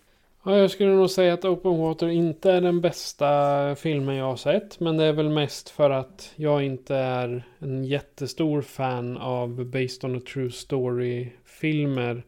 [0.45, 4.37] Ja, jag skulle nog säga att Open Water inte är den bästa filmen jag har
[4.37, 4.81] sett.
[4.81, 10.05] Men det är väl mest för att jag inte är en jättestor fan av Based
[10.05, 12.23] on a True Story-filmer.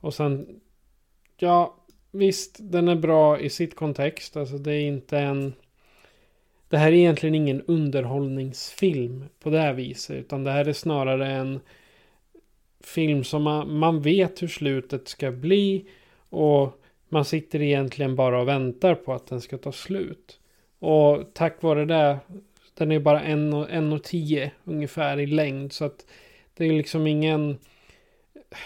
[0.00, 0.60] Och sen,
[1.36, 1.76] ja,
[2.12, 4.36] visst, den är bra i sitt kontext.
[4.36, 5.52] Alltså det är inte en...
[6.68, 10.16] Det här är egentligen ingen underhållningsfilm på det här viset.
[10.16, 11.60] Utan det här är snarare en
[12.80, 15.86] film som man, man vet hur slutet ska bli.
[16.28, 20.40] Och man sitter egentligen bara och väntar på att den ska ta slut.
[20.78, 22.18] Och tack vare det,
[22.74, 25.72] den är bara en och, en och tio ungefär i längd.
[25.72, 26.06] Så att
[26.54, 27.58] det är liksom ingen,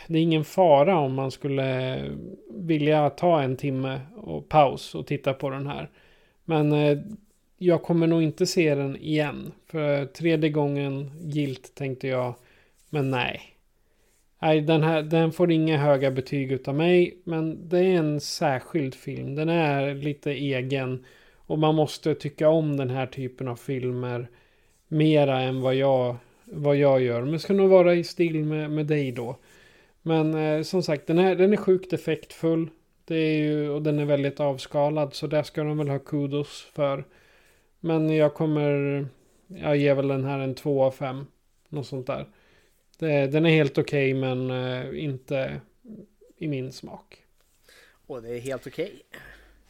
[0.06, 2.00] det är ingen fara om man skulle
[2.50, 5.90] vilja ta en timme och paus och titta på den här.
[6.44, 6.98] Men eh,
[7.58, 9.52] jag kommer nog inte se den igen.
[9.66, 12.34] För tredje gången gilt tänkte jag,
[12.90, 13.40] men nej.
[14.38, 17.18] Nej, den, här, den får inga höga betyg utav mig.
[17.24, 19.34] Men det är en särskild film.
[19.34, 21.04] Den är lite egen.
[21.36, 24.28] Och man måste tycka om den här typen av filmer.
[24.88, 27.22] Mera än vad jag, vad jag gör.
[27.22, 29.36] Men ska nog vara i stil med, med dig då.
[30.06, 32.70] Men eh, som sagt, den är, den är sjukt effektfull.
[33.04, 35.14] Det är ju, och den är väldigt avskalad.
[35.14, 37.04] Så där ska de väl ha kudos för.
[37.80, 39.06] Men jag kommer...
[39.46, 41.26] Jag ger väl den här en 2 av 5.
[41.68, 42.26] Något sånt där.
[42.98, 45.60] Det, den är helt okej okay, men uh, inte
[46.36, 47.22] i min smak.
[48.06, 49.02] Och det är helt okej.
[49.08, 49.20] Okay.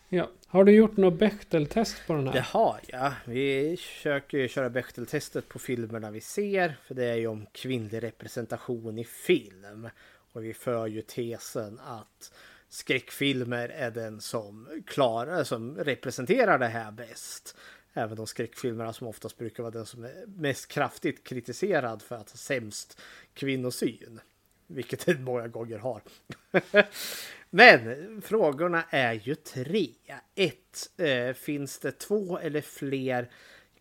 [0.09, 0.31] Ja.
[0.47, 2.33] Har du gjort något Bechteltest på den här?
[2.33, 3.13] Det har jag.
[3.25, 6.77] Vi försöker ju köra Bechteltestet på filmerna vi ser.
[6.85, 9.89] För det är ju om kvinnlig representation i film.
[10.37, 12.33] Och vi för ju tesen att
[12.69, 17.57] skräckfilmer är den som klarar, som representerar det här bäst.
[17.95, 22.31] Även de skräckfilmerna som oftast brukar vara den som är mest kraftigt kritiserad för att
[22.31, 23.01] ha sämst
[23.35, 24.21] kvinnosyn.
[24.67, 26.03] Vilket den många gånger har.
[27.51, 29.89] Men frågorna är ju tre.
[30.35, 33.31] Ett, eh, finns det två eller fler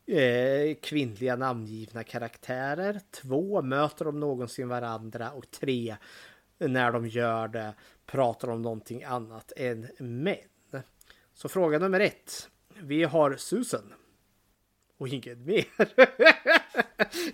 [0.06, 3.00] eh, kvinnliga namngivna karaktärer?
[3.12, 5.32] Två, möter de någonsin varandra?
[5.32, 5.96] Och tre,
[6.58, 7.74] när de gör det,
[8.06, 10.38] pratar om någonting annat än män?
[11.34, 12.50] Så fråga nummer ett.
[12.82, 13.94] Vi har Susan
[14.98, 15.66] och inget mer.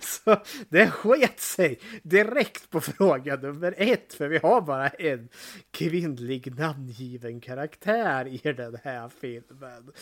[0.00, 5.28] Så det sket sig direkt på fråga nummer ett, för vi har bara en
[5.70, 9.92] kvinnlig namngiven karaktär i den här filmen.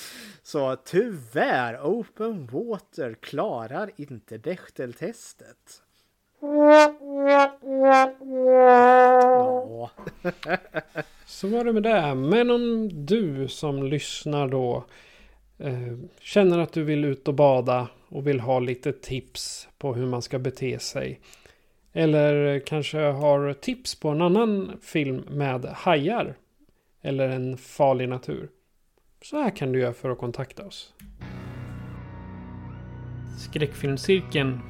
[0.43, 5.83] Så tyvärr, Open Water klarar inte Bechteltestet.
[8.47, 9.91] Ja.
[11.27, 12.15] Så var det med det.
[12.15, 14.85] Men om du som lyssnar då
[15.61, 20.07] Eh, känner att du vill ut och bada och vill ha lite tips på hur
[20.07, 21.21] man ska bete sig.
[21.93, 26.35] Eller kanske har tips på en annan film med hajar.
[27.03, 28.49] Eller en farlig natur.
[29.23, 30.95] Så här kan du göra för att kontakta oss.
[33.39, 34.70] Skräckfilmscirkeln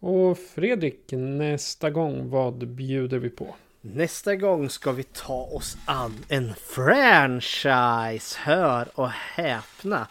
[0.00, 3.54] Och Fredrik, nästa gång, vad bjuder vi på?
[3.80, 8.38] Nästa gång ska vi ta oss an en franchise.
[8.38, 10.08] Hör och häpna.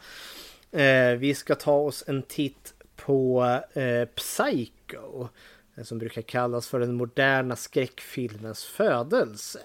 [0.71, 3.43] Eh, vi ska ta oss en titt på
[3.73, 5.27] eh, Psycho.
[5.75, 9.59] Den som brukar kallas för den moderna skräckfilmens födelse.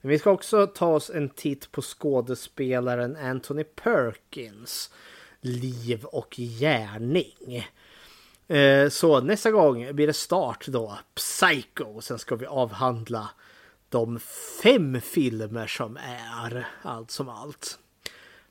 [0.00, 4.90] Men vi ska också ta oss en titt på skådespelaren Anthony Perkins
[5.40, 7.66] liv och gärning.
[8.48, 12.00] Eh, så nästa gång blir det start då, Psycho.
[12.00, 13.30] Sen ska vi avhandla
[13.88, 14.20] de
[14.62, 17.78] fem filmer som är allt som allt.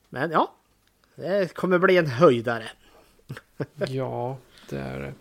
[0.08, 0.54] Men ja,
[1.14, 2.68] det kommer bli en höjdare.
[3.88, 4.38] ja,
[4.70, 5.14] det är det.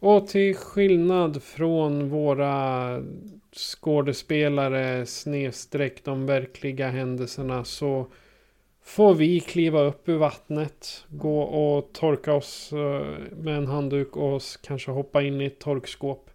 [0.00, 3.02] Och till skillnad från våra
[3.52, 8.06] skådespelare snedstreck de verkliga händelserna så
[8.88, 14.42] får vi kliva upp ur vattnet, gå och torka oss eh, med en handduk och
[14.62, 16.30] kanske hoppa in i ett torkskåp.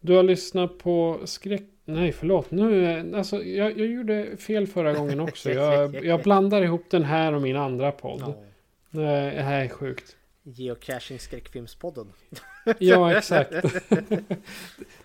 [0.00, 1.62] Du har lyssnat på skräck...
[1.84, 2.50] Nej, förlåt.
[2.50, 5.50] Nu, alltså, jag, jag gjorde fel förra gången också.
[5.52, 8.34] Jag, jag blandar ihop den här och min andra podd.
[8.90, 10.16] Nej, Det här är sjukt.
[10.54, 12.12] Geocaching skräckfilmspodden.
[12.78, 13.50] Ja, exakt.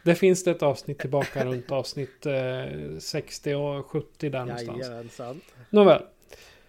[0.03, 2.63] det finns det ett avsnitt tillbaka runt avsnitt eh,
[2.99, 4.79] 60 och 70 där någonstans.
[4.79, 5.41] Jajamensan.
[5.69, 6.01] Nåväl.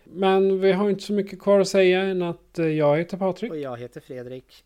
[0.04, 3.50] Men vi har inte så mycket kvar att säga än att eh, jag heter Patrik.
[3.50, 4.64] Och jag heter Fredrik.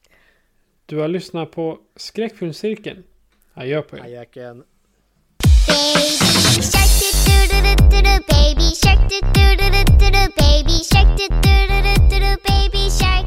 [0.86, 3.02] Du har lyssnat på Skräckfilmscirkeln.
[3.55, 4.01] Adjö på er.
[4.02, 4.64] Ajöken.
[5.68, 6.89] Baby shark
[7.26, 10.26] do do do do do do baby shark do do do do do
[12.47, 13.26] baby shark